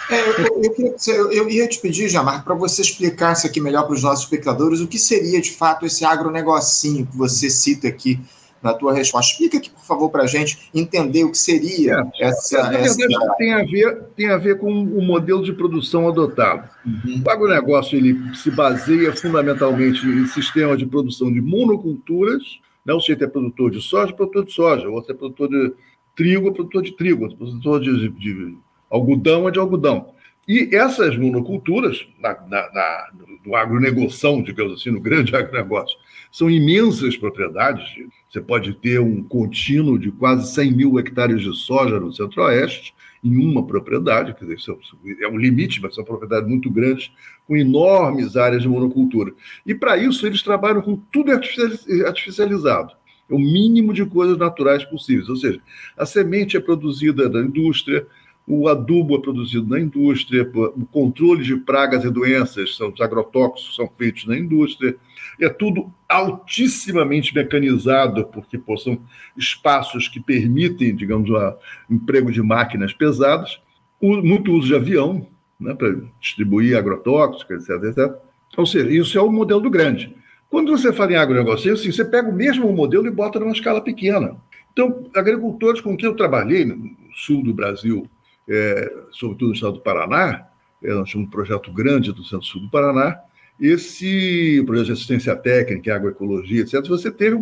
É, 0.09 0.21
eu, 0.21 0.63
eu, 0.63 0.95
eu, 1.07 1.31
eu, 1.31 1.49
ia 1.49 1.67
te 1.67 1.79
pedir, 1.79 2.07
Jamar, 2.07 2.43
para 2.43 2.55
você 2.55 2.81
explicar 2.81 3.33
isso 3.33 3.45
aqui 3.45 3.59
melhor 3.59 3.83
para 3.83 3.93
os 3.93 4.03
nossos 4.03 4.23
espectadores, 4.23 4.79
o 4.79 4.87
que 4.87 4.97
seria 4.97 5.41
de 5.41 5.51
fato 5.51 5.85
esse 5.85 6.05
agronegocinho 6.05 7.05
que 7.05 7.17
você 7.17 7.49
cita 7.49 7.87
aqui 7.87 8.19
na 8.61 8.73
tua 8.73 8.93
resposta. 8.93 9.31
Explica 9.31 9.57
aqui, 9.57 9.69
por 9.69 9.83
favor, 9.83 10.09
para 10.09 10.23
a 10.23 10.27
gente 10.27 10.69
entender 10.73 11.23
o 11.23 11.31
que 11.31 11.37
seria 11.37 12.07
é, 12.19 12.27
essa. 12.27 12.63
Na 12.63 12.79
essa... 12.79 12.97
Tem, 13.37 13.53
a 13.53 13.63
ver, 13.63 14.03
tem 14.15 14.29
a 14.29 14.37
ver 14.37 14.57
com 14.57 14.71
o 14.71 15.01
modelo 15.01 15.43
de 15.43 15.53
produção 15.53 16.07
adotado. 16.07 16.69
Uhum. 16.85 17.21
O 17.25 17.29
agronegócio 17.29 17.97
ele 17.97 18.17
se 18.35 18.51
baseia 18.51 19.13
fundamentalmente 19.13 20.05
em 20.05 20.25
sistemas 20.27 20.77
de 20.77 20.85
produção 20.85 21.31
de 21.31 21.41
monoculturas. 21.41 22.59
Né? 22.85 22.93
sei 22.99 23.15
é 23.19 23.27
produtor 23.27 23.71
de 23.71 23.81
soja, 23.81 24.13
produtor 24.13 24.45
de 24.45 24.53
soja, 24.53 24.89
o 24.89 24.93
outro 24.93 25.13
é 25.13 25.15
produtor 25.15 25.49
de 25.49 25.73
trigo, 26.15 26.51
produtor 26.51 26.81
de 26.81 26.95
trigo, 26.95 27.23
outro 27.23 27.35
é 27.35 27.39
produtor 27.39 27.79
de, 27.79 28.09
de 28.09 28.57
algodão 28.89 29.47
é 29.47 29.51
de 29.51 29.59
algodão. 29.59 30.13
E 30.47 30.75
essas 30.75 31.15
monoculturas, 31.15 32.05
na, 32.19 32.33
na, 32.47 32.73
na, 32.73 33.07
no 33.45 33.55
agronegoção, 33.55 34.41
digamos 34.41 34.73
assim, 34.73 34.89
no 34.89 34.99
grande 34.99 35.33
agronegócio, 35.37 35.97
são 36.31 36.49
imensas 36.49 37.17
propriedades. 37.17 37.83
Você 38.29 38.39
pode 38.39 38.73
ter 38.75 38.99
um 38.99 39.21
contínuo 39.21 39.99
de 39.99 40.11
quase 40.11 40.53
100 40.53 40.71
mil 40.71 40.99
hectares 40.99 41.41
de 41.41 41.55
soja 41.55 41.99
no 41.99 42.13
centro-oeste 42.13 42.93
em 43.23 43.37
uma 43.37 43.65
propriedade, 43.65 44.33
quer 44.33 44.45
dizer, 44.45 44.77
é 45.21 45.27
um 45.27 45.37
limite, 45.37 45.81
mas 45.81 45.93
são 45.93 46.03
propriedades 46.03 46.49
muito 46.49 46.71
grandes, 46.71 47.11
com 47.45 47.55
enormes 47.55 48.35
áreas 48.35 48.63
de 48.63 48.67
monocultura. 48.67 49.31
E 49.65 49.75
para 49.75 49.97
isso 49.97 50.25
eles 50.25 50.41
trabalham 50.41 50.81
com 50.81 50.95
tudo 51.11 51.31
artificializado. 51.31 52.93
É 53.29 53.33
o 53.33 53.39
mínimo 53.39 53.93
de 53.93 54.05
coisas 54.05 54.37
naturais 54.37 54.83
possíveis. 54.85 55.29
Ou 55.29 55.35
seja, 55.35 55.61
a 55.95 56.05
semente 56.05 56.57
é 56.57 56.59
produzida 56.59 57.29
na 57.29 57.41
indústria, 57.41 58.07
o 58.53 58.67
adubo 58.67 59.15
é 59.15 59.21
produzido 59.21 59.65
na 59.65 59.79
indústria, 59.79 60.43
o 60.53 60.85
controle 60.85 61.41
de 61.41 61.55
pragas 61.55 62.03
e 62.03 62.09
doenças, 62.09 62.75
são, 62.75 62.89
os 62.89 62.99
agrotóxicos 62.99 63.75
são 63.77 63.89
feitos 63.97 64.25
na 64.25 64.37
indústria, 64.37 64.95
é 65.39 65.47
tudo 65.47 65.89
altissimamente 66.09 67.33
mecanizado, 67.33 68.25
porque 68.25 68.57
pô, 68.57 68.75
são 68.75 68.99
espaços 69.37 70.09
que 70.09 70.19
permitem, 70.19 70.93
digamos, 70.93 71.29
o 71.29 71.55
emprego 71.89 72.29
de 72.29 72.41
máquinas 72.41 72.91
pesadas, 72.91 73.61
muito 74.01 74.51
uso 74.51 74.67
de 74.67 74.75
avião 74.75 75.25
né, 75.57 75.73
para 75.73 75.95
distribuir 76.19 76.77
agrotóxicos, 76.77 77.69
etc, 77.69 77.83
etc. 77.85 78.13
Ou 78.57 78.65
seja, 78.65 78.91
isso 78.91 79.17
é 79.17 79.21
o 79.21 79.31
modelo 79.31 79.61
do 79.61 79.69
grande. 79.69 80.13
Quando 80.49 80.77
você 80.77 80.91
fala 80.91 81.13
em 81.13 81.15
agronegócio, 81.15 81.71
assim, 81.71 81.89
você 81.89 82.03
pega 82.03 82.27
o 82.27 82.35
mesmo 82.35 82.69
modelo 82.73 83.07
e 83.07 83.11
bota 83.11 83.39
numa 83.39 83.53
escala 83.53 83.79
pequena. 83.79 84.35
Então, 84.73 85.05
agricultores 85.15 85.79
com 85.79 85.95
quem 85.95 86.09
eu 86.09 86.15
trabalhei 86.15 86.65
no 86.65 86.91
sul 87.13 87.41
do 87.41 87.53
Brasil, 87.53 88.05
é, 88.47 88.93
sobretudo 89.11 89.49
no 89.49 89.53
estado 89.53 89.73
do 89.73 89.81
Paraná, 89.81 90.47
é, 90.83 90.93
nós 90.93 91.09
tínhamos 91.09 91.27
um 91.27 91.31
projeto 91.31 91.71
grande 91.71 92.11
do 92.11 92.23
Centro-Sul 92.23 92.61
do 92.61 92.69
Paraná, 92.69 93.19
esse 93.59 94.63
projeto 94.65 94.87
de 94.87 94.91
assistência 94.93 95.35
técnica, 95.35 95.95
agroecologia, 95.95 96.61
etc., 96.61 96.83
você 96.87 97.11
teve 97.11 97.35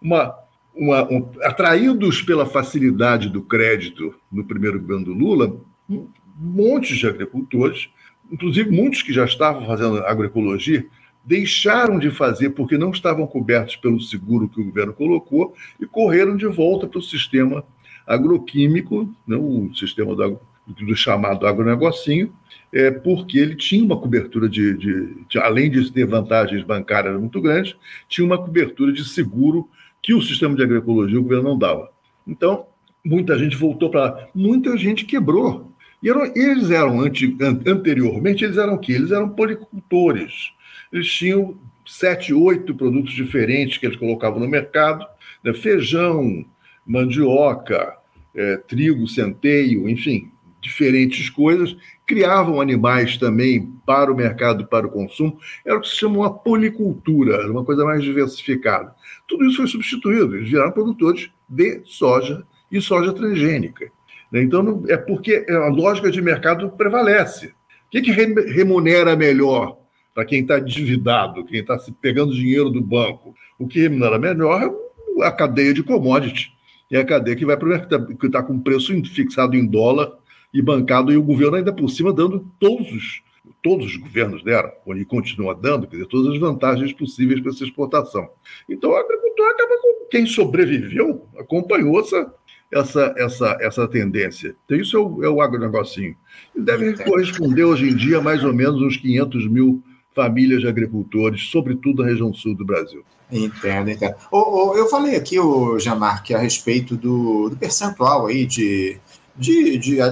uma, 0.00 0.34
uma 0.74 1.04
um, 1.10 1.30
atraídos 1.42 2.22
pela 2.22 2.44
facilidade 2.44 3.28
do 3.28 3.42
crédito 3.42 4.14
no 4.30 4.44
primeiro 4.44 4.80
governo 4.80 5.04
do 5.04 5.14
Lula, 5.14 5.56
um 5.88 6.08
monte 6.36 6.96
de 6.96 7.06
agricultores 7.06 7.88
inclusive 8.30 8.70
muitos 8.70 9.02
que 9.02 9.12
já 9.12 9.24
estavam 9.24 9.66
fazendo 9.66 9.98
agroecologia, 9.98 10.86
deixaram 11.24 11.98
de 11.98 12.10
fazer 12.10 12.50
porque 12.50 12.78
não 12.78 12.90
estavam 12.90 13.26
cobertos 13.26 13.76
pelo 13.76 14.00
seguro 14.00 14.48
que 14.48 14.60
o 14.60 14.64
governo 14.64 14.92
colocou 14.92 15.54
e 15.78 15.86
correram 15.86 16.36
de 16.36 16.46
volta 16.46 16.86
para 16.86 16.98
o 16.98 17.02
sistema 17.02 17.64
agroquímico, 18.10 19.08
né, 19.26 19.36
o 19.36 19.70
sistema 19.72 20.16
do, 20.16 20.40
do 20.66 20.96
chamado 20.96 21.46
agronegocinho, 21.46 22.32
é, 22.72 22.90
porque 22.90 23.38
ele 23.38 23.54
tinha 23.54 23.84
uma 23.84 23.96
cobertura 23.96 24.48
de, 24.48 24.76
de, 24.76 25.24
de, 25.28 25.38
além 25.38 25.70
de 25.70 25.92
ter 25.92 26.06
vantagens 26.06 26.64
bancárias 26.64 27.18
muito 27.18 27.40
grandes, 27.40 27.76
tinha 28.08 28.26
uma 28.26 28.36
cobertura 28.36 28.92
de 28.92 29.04
seguro 29.04 29.68
que 30.02 30.12
o 30.12 30.20
sistema 30.20 30.56
de 30.56 30.62
agroecologia 30.62 31.20
o 31.20 31.22
governo 31.22 31.50
não 31.50 31.58
dava. 31.58 31.90
Então, 32.26 32.66
muita 33.04 33.38
gente 33.38 33.56
voltou 33.56 33.90
para 33.90 34.28
muita 34.34 34.76
gente 34.76 35.04
quebrou. 35.04 35.72
E 36.02 36.08
eram, 36.08 36.24
eles 36.34 36.70
eram, 36.70 37.00
anti, 37.00 37.36
anteriormente, 37.66 38.44
eles 38.44 38.56
eram 38.56 38.74
o 38.74 38.78
quê? 38.78 38.92
Eles 38.92 39.10
eram 39.10 39.28
policultores. 39.28 40.52
Eles 40.92 41.06
tinham 41.12 41.56
sete, 41.86 42.32
oito 42.32 42.74
produtos 42.74 43.12
diferentes 43.12 43.78
que 43.78 43.86
eles 43.86 43.98
colocavam 43.98 44.40
no 44.40 44.48
mercado, 44.48 45.06
né? 45.44 45.52
feijão, 45.52 46.44
mandioca, 46.86 47.99
é, 48.34 48.56
trigo, 48.56 49.06
centeio, 49.08 49.88
enfim, 49.88 50.30
diferentes 50.60 51.30
coisas, 51.30 51.76
criavam 52.06 52.60
animais 52.60 53.16
também 53.16 53.72
para 53.86 54.12
o 54.12 54.16
mercado, 54.16 54.66
para 54.66 54.86
o 54.86 54.90
consumo, 54.90 55.38
era 55.64 55.78
o 55.78 55.80
que 55.80 55.88
se 55.88 55.96
chama 55.96 56.18
uma 56.18 56.32
policultura, 56.32 57.50
uma 57.50 57.64
coisa 57.64 57.84
mais 57.84 58.02
diversificada. 58.02 58.94
Tudo 59.26 59.46
isso 59.46 59.58
foi 59.58 59.66
substituído, 59.66 60.36
eles 60.36 60.50
viraram 60.50 60.72
produtores 60.72 61.30
de 61.48 61.82
soja 61.84 62.44
e 62.70 62.80
soja 62.80 63.12
transgênica. 63.12 63.90
Né? 64.30 64.42
Então, 64.42 64.84
é 64.88 64.96
porque 64.96 65.46
a 65.48 65.68
lógica 65.68 66.10
de 66.10 66.20
mercado 66.20 66.70
prevalece. 66.70 67.46
O 67.86 67.90
que, 67.90 68.02
que 68.02 68.12
remunera 68.12 69.16
melhor 69.16 69.78
para 70.14 70.24
quem 70.24 70.42
está 70.42 70.58
endividado, 70.58 71.44
quem 71.44 71.60
está 71.60 71.76
pegando 72.00 72.34
dinheiro 72.34 72.70
do 72.70 72.80
banco? 72.80 73.34
O 73.58 73.66
que 73.66 73.80
remunera 73.80 74.18
melhor 74.18 74.62
é 74.62 75.26
a 75.26 75.32
cadeia 75.32 75.74
de 75.74 75.82
commodity. 75.82 76.52
É 76.90 76.98
a 76.98 77.04
cadeia 77.04 77.36
que 77.36 77.46
vai 77.46 77.56
para 77.56 77.66
o 77.66 77.70
mercado, 77.70 78.16
que 78.16 78.26
está 78.26 78.42
com 78.42 78.58
preço 78.58 78.92
fixado 79.04 79.56
em 79.56 79.64
dólar 79.64 80.12
e 80.52 80.60
bancado, 80.60 81.12
e 81.12 81.16
o 81.16 81.22
governo 81.22 81.56
ainda 81.56 81.72
por 81.72 81.88
cima 81.88 82.12
dando 82.12 82.44
todos 82.58 82.90
os, 82.90 83.22
todos 83.62 83.86
os 83.86 83.96
governos 83.96 84.42
deram, 84.42 84.72
e 84.96 85.04
continua 85.04 85.54
dando, 85.54 85.86
quer 85.86 85.96
dizer, 85.96 86.08
todas 86.08 86.32
as 86.32 86.40
vantagens 86.40 86.92
possíveis 86.92 87.40
para 87.40 87.52
essa 87.52 87.62
exportação. 87.62 88.28
Então, 88.68 88.90
o 88.90 88.96
agricultor 88.96 89.46
acaba 89.46 89.78
com 89.80 90.06
quem 90.10 90.26
sobreviveu, 90.26 91.28
acompanhou 91.38 92.00
essa, 92.00 92.34
essa, 92.72 93.14
essa, 93.16 93.58
essa 93.60 93.88
tendência. 93.88 94.56
Então, 94.64 94.76
isso 94.76 94.96
é 94.96 95.00
o, 95.00 95.24
é 95.24 95.28
o 95.28 95.40
agronegocinho. 95.40 96.16
E 96.56 96.60
deve 96.60 96.94
corresponder 97.04 97.64
hoje 97.64 97.88
em 97.88 97.94
dia 97.94 98.18
a 98.18 98.22
mais 98.22 98.42
ou 98.42 98.52
menos 98.52 98.82
uns 98.82 98.96
500 98.96 99.46
mil 99.48 99.80
famílias 100.12 100.60
de 100.60 100.68
agricultores, 100.68 101.42
sobretudo 101.50 102.02
na 102.02 102.08
região 102.08 102.32
sul 102.32 102.56
do 102.56 102.64
Brasil. 102.64 103.04
Entendo, 103.30 103.90
entendo. 103.90 104.14
eu 104.32 104.88
falei 104.88 105.16
aqui, 105.16 105.38
o 105.38 105.78
Jamarque, 105.78 106.34
a 106.34 106.38
respeito 106.38 106.96
do, 106.96 107.48
do 107.48 107.56
percentual 107.56 108.26
aí 108.26 108.44
de 108.44 109.00
de, 109.40 109.78
de 109.78 110.02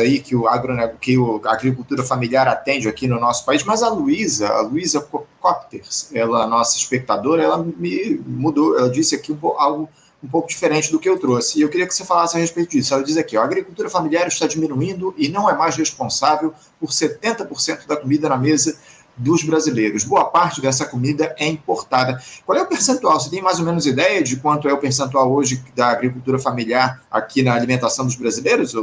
aí 0.00 0.18
que 0.20 0.34
o, 0.34 0.48
agro, 0.48 0.74
que 0.98 1.18
o, 1.18 1.40
a 1.44 1.52
agricultura 1.52 2.02
familiar 2.02 2.48
atende 2.48 2.88
aqui 2.88 3.06
no 3.06 3.20
nosso 3.20 3.44
país, 3.44 3.62
mas 3.64 3.82
a 3.82 3.90
Luísa, 3.90 4.48
a 4.48 4.62
Luísa 4.62 5.06
Copters, 5.40 6.08
ela, 6.14 6.46
nossa 6.46 6.78
espectadora, 6.78 7.42
ela 7.42 7.58
me 7.58 8.18
mudou, 8.26 8.78
ela 8.78 8.88
disse 8.88 9.14
aqui 9.14 9.36
algo 9.58 9.90
um 10.24 10.28
pouco 10.28 10.48
diferente 10.48 10.90
do 10.90 10.98
que 10.98 11.08
eu 11.08 11.18
trouxe. 11.18 11.58
E 11.58 11.62
eu 11.62 11.68
queria 11.68 11.86
que 11.86 11.94
você 11.94 12.04
falasse 12.04 12.36
a 12.36 12.40
respeito 12.40 12.70
disso. 12.70 12.94
Ela 12.94 13.02
diz 13.02 13.16
aqui: 13.16 13.36
a 13.36 13.42
agricultura 13.42 13.90
familiar 13.90 14.26
está 14.28 14.46
diminuindo 14.46 15.12
e 15.18 15.28
não 15.28 15.50
é 15.50 15.56
mais 15.56 15.76
responsável 15.76 16.54
por 16.78 16.90
70% 16.90 17.86
da 17.86 17.96
comida 17.96 18.28
na 18.28 18.38
mesa 18.38 18.78
dos 19.16 19.42
brasileiros. 19.42 20.04
Boa 20.04 20.24
parte 20.24 20.60
dessa 20.60 20.84
comida 20.84 21.34
é 21.38 21.46
importada. 21.46 22.18
Qual 22.44 22.56
é 22.56 22.62
o 22.62 22.66
percentual? 22.66 23.20
Você 23.20 23.30
tem 23.30 23.42
mais 23.42 23.58
ou 23.58 23.64
menos 23.64 23.86
ideia 23.86 24.22
de 24.22 24.36
quanto 24.36 24.68
é 24.68 24.72
o 24.72 24.78
percentual 24.78 25.32
hoje 25.32 25.62
da 25.76 25.88
agricultura 25.88 26.38
familiar 26.38 27.02
aqui 27.10 27.42
na 27.42 27.54
alimentação 27.54 28.04
dos 28.06 28.16
brasileiros, 28.16 28.74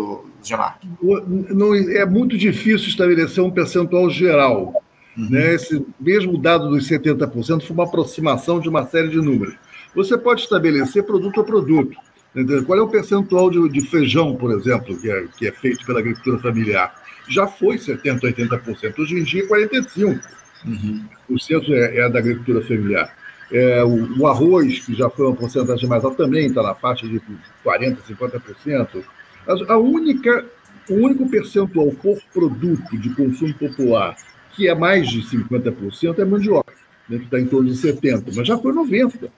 Jamar? 0.44 0.80
Não, 1.02 1.74
é 1.74 2.06
muito 2.06 2.38
difícil 2.38 2.90
estabelecer 2.90 3.44
um 3.44 3.52
percentual 3.52 4.10
geral. 4.10 4.74
Uhum. 5.18 5.30
Né? 5.30 5.56
Esse 5.56 5.86
mesmo 6.00 6.38
dado 6.38 6.70
dos 6.70 6.88
70% 6.88 7.64
foi 7.64 7.76
uma 7.76 7.86
aproximação 7.86 8.60
de 8.60 8.70
uma 8.70 8.86
série 8.86 9.10
de 9.10 9.18
números. 9.18 9.56
Você 9.96 10.18
pode 10.18 10.42
estabelecer 10.42 11.04
produto 11.04 11.42
a 11.42 11.44
produto. 11.44 11.98
Entendeu? 12.34 12.64
Qual 12.64 12.78
é 12.78 12.82
o 12.82 12.88
percentual 12.88 13.50
de, 13.50 13.70
de 13.70 13.82
feijão, 13.82 14.36
por 14.36 14.52
exemplo, 14.52 14.96
que 15.00 15.10
é, 15.10 15.26
que 15.36 15.48
é 15.48 15.52
feito 15.52 15.84
pela 15.84 16.00
agricultura 16.00 16.38
familiar? 16.38 16.94
Já 17.30 17.48
foi 17.48 17.78
70%, 17.78 18.22
80%. 18.22 19.00
Hoje 19.00 19.16
em 19.16 19.24
dia, 19.24 19.48
45%. 19.48 20.22
Uhum. 20.66 21.06
O 21.30 21.40
centro 21.40 21.74
é, 21.74 21.98
é 21.98 22.10
da 22.10 22.20
agricultura 22.20 22.62
familiar. 22.62 23.16
É, 23.52 23.84
o, 23.84 24.20
o, 24.20 24.28
arroz, 24.28 24.80
que 24.80 24.94
já 24.94 25.10
foi 25.10 25.26
uma 25.26 25.36
porcentagem 25.36 25.88
mais 25.88 26.04
alta, 26.04 26.24
também 26.24 26.48
está 26.48 26.62
na 26.62 26.76
faixa 26.76 27.08
de 27.08 27.22
40%, 27.66 27.98
50%. 28.08 29.04
A, 29.48 29.74
a 29.74 29.78
única, 29.78 30.46
o 30.90 30.94
único 30.96 31.30
percentual 31.30 31.92
por 31.92 32.20
produto 32.34 32.98
de 32.98 33.10
consumo 33.16 33.54
popular 33.56 34.16
que 34.60 34.68
é 34.68 34.76
mais 34.76 35.08
de 35.08 35.22
50% 35.22 36.20
é 36.20 36.26
mandioca, 36.26 36.74
né, 37.08 37.18
que 37.18 37.24
está 37.24 37.40
em 37.40 37.46
torno 37.46 37.72
de 37.72 37.76
70%, 37.76 38.34
mas 38.36 38.46
já 38.46 38.58
foi 38.58 38.74
90%. 38.74 39.30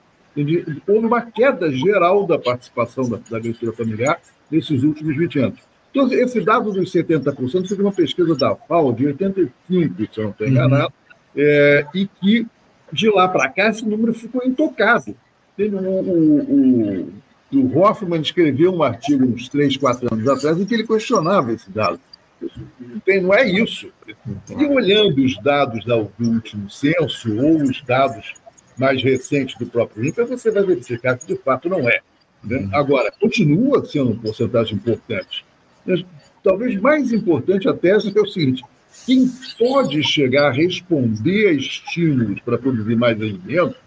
Houve 0.88 1.06
uma 1.06 1.22
queda 1.22 1.72
geral 1.72 2.26
da 2.26 2.40
participação 2.40 3.08
da, 3.08 3.20
da 3.30 3.38
agricultura 3.38 3.74
familiar 3.74 4.20
nesses 4.50 4.82
últimos 4.82 5.16
20 5.16 5.40
anos. 5.40 5.60
Então, 5.92 6.12
esse 6.12 6.40
dado 6.42 6.72
dos 6.72 6.92
70% 6.92 7.68
foi 7.68 7.78
de 7.78 7.84
uma 7.84 7.92
pesquisa 7.92 8.34
da 8.36 8.56
FAO 8.56 8.94
de 8.94 9.08
85, 9.08 9.96
se 9.98 10.20
eu 10.20 10.24
não 10.24 10.32
estou 10.32 10.48
enganado, 10.48 10.94
uhum. 11.36 11.42
é, 11.44 11.86
e 11.94 12.08
que 12.08 12.48
de 12.92 13.10
lá 13.10 13.28
para 13.28 13.50
cá 13.50 13.70
esse 13.70 13.86
número 13.86 14.14
ficou 14.14 14.42
intocado. 14.44 15.16
Teve 15.56 15.76
um, 15.76 15.90
o, 15.90 17.12
o, 17.52 17.58
o 17.58 17.80
Hoffman 17.80 18.22
escreveu 18.22 18.74
um 18.74 18.84
artigo 18.84 19.26
uns 19.26 19.50
3, 19.50 19.78
4 19.78 20.14
anos 20.14 20.28
atrás 20.28 20.60
em 20.60 20.66
que 20.66 20.74
ele 20.74 20.88
questionava 20.88 21.52
esse 21.52 21.70
dado. 21.70 22.00
Não 23.22 23.34
é 23.34 23.48
isso. 23.48 23.92
E 24.50 24.66
olhando 24.66 25.24
os 25.24 25.38
dados 25.44 25.86
do 25.86 26.10
último 26.20 26.70
censo 26.70 27.38
ou 27.40 27.62
os 27.62 27.82
dados 27.84 28.34
mais 28.78 29.04
recentes 29.04 29.56
do 29.58 29.66
próprio 29.66 30.06
INPE, 30.06 30.24
você 30.24 30.50
vai 30.50 30.64
verificar 30.64 31.18
que 31.18 31.28
de 31.28 31.36
fato 31.36 31.70
não 31.70 31.88
é. 31.88 32.00
Né? 32.44 32.58
Uhum. 32.58 32.70
Agora, 32.74 33.12
continua 33.20 33.86
sendo 33.86 34.12
uma 34.12 34.22
porcentagem 34.22 34.76
importante. 34.76 35.46
Talvez 36.44 36.80
mais 36.80 37.12
importante 37.14 37.68
a 37.68 37.74
tese 37.74 38.12
é 38.16 38.22
o 38.22 38.28
seguinte: 38.28 38.64
quem 39.06 39.30
pode 39.58 40.04
chegar 40.04 40.48
a 40.48 40.52
responder 40.52 41.50
a 41.50 41.52
estímulos 41.54 42.40
para 42.42 42.58
produzir 42.58 42.96
mais 42.96 43.20
alimentos 43.20 43.78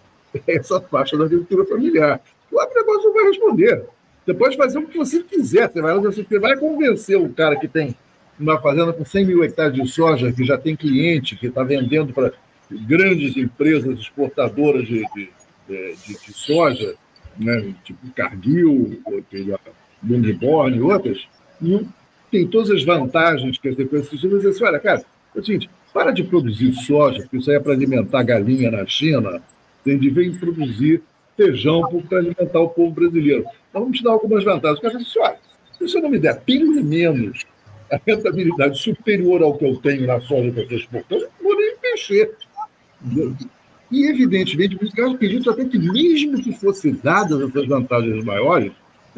é 0.47 0.57
essa 0.57 0.79
faixa 0.81 1.17
da 1.17 1.25
agricultura 1.25 1.65
familiar. 1.65 2.21
O 2.51 2.59
agronegócio 2.59 3.03
não 3.05 3.13
vai 3.13 3.23
responder. 3.25 3.83
Você 4.25 4.33
pode 4.33 4.57
fazer 4.57 4.79
o 4.79 4.87
que 4.87 4.97
você 4.97 5.21
quiser, 5.21 5.71
você 5.71 5.81
vai, 5.81 5.99
você 5.99 6.39
vai 6.39 6.57
convencer 6.57 7.17
o 7.17 7.29
cara 7.29 7.55
que 7.55 7.67
tem 7.67 7.95
uma 8.39 8.59
fazenda 8.59 8.91
com 8.91 9.05
100 9.05 9.25
mil 9.25 9.43
hectares 9.43 9.75
de 9.75 9.87
soja, 9.87 10.31
que 10.31 10.43
já 10.43 10.57
tem 10.57 10.75
cliente, 10.75 11.35
que 11.35 11.47
está 11.47 11.63
vendendo 11.63 12.11
para 12.11 12.33
grandes 12.69 13.37
empresas 13.37 13.99
exportadoras 13.99 14.87
de, 14.87 15.05
de, 15.15 15.29
de, 15.67 15.95
de 16.25 16.33
soja, 16.33 16.95
né, 17.37 17.73
tipo 17.83 17.99
Cargill, 18.15 19.01
Longborn 20.03 20.77
e 20.77 20.81
outras, 20.81 21.27
tem 22.31 22.47
todas 22.47 22.71
as 22.71 22.83
vantagens 22.83 23.57
que 23.57 23.69
as 23.69 23.79
empresas 23.79 24.09
têm. 24.09 24.19
Você 24.19 24.27
diz 24.27 24.45
assim, 24.45 24.63
olha, 24.63 24.79
cara, 24.79 25.03
é 25.35 25.39
o 25.39 25.43
seguinte, 25.43 25.69
para 25.93 26.11
de 26.11 26.23
produzir 26.23 26.73
soja, 26.73 27.21
porque 27.21 27.37
isso 27.37 27.49
aí 27.49 27.57
é 27.57 27.59
para 27.59 27.73
alimentar 27.73 28.23
galinha 28.23 28.71
na 28.71 28.85
China, 28.85 29.41
tem 29.83 29.97
de 29.97 30.09
vir 30.09 30.37
produzir 30.39 31.01
feijão 31.37 31.81
para 32.07 32.19
alimentar 32.19 32.59
o 32.59 32.69
povo 32.69 32.91
brasileiro. 32.91 33.45
Então 33.69 33.81
vamos 33.81 33.97
te 33.97 34.03
dar 34.03 34.11
algumas 34.11 34.43
vantagens. 34.43 34.79
O 34.79 34.81
cara 34.81 34.97
diz 34.97 35.07
assim, 35.07 35.19
olha, 35.19 35.37
se 35.77 35.87
você 35.87 36.01
não 36.01 36.09
me 36.09 36.19
der 36.19 36.41
pelo 36.41 36.83
menos 36.83 37.45
a 37.91 37.99
rentabilidade 38.05 38.79
superior 38.79 39.43
ao 39.43 39.57
que 39.57 39.65
eu 39.65 39.75
tenho 39.77 40.07
na 40.07 40.19
soja 40.21 40.51
que 40.51 40.59
eu 40.59 40.63
estou 40.63 40.77
exportando, 40.77 41.23
eu 41.23 41.29
não 41.39 41.49
vou 41.49 41.55
nem 41.55 41.75
mexer. 41.83 42.35
E, 43.91 44.07
evidentemente, 44.07 44.77
eu 44.97 45.11
acredito 45.11 45.49
até 45.51 45.63
que, 45.65 45.77
mesmo 45.77 46.41
que 46.41 46.51
fossem 46.53 46.99
dadas 47.03 47.39
essas 47.41 47.67
vantagens 47.67 48.23
maiores, 48.25 48.71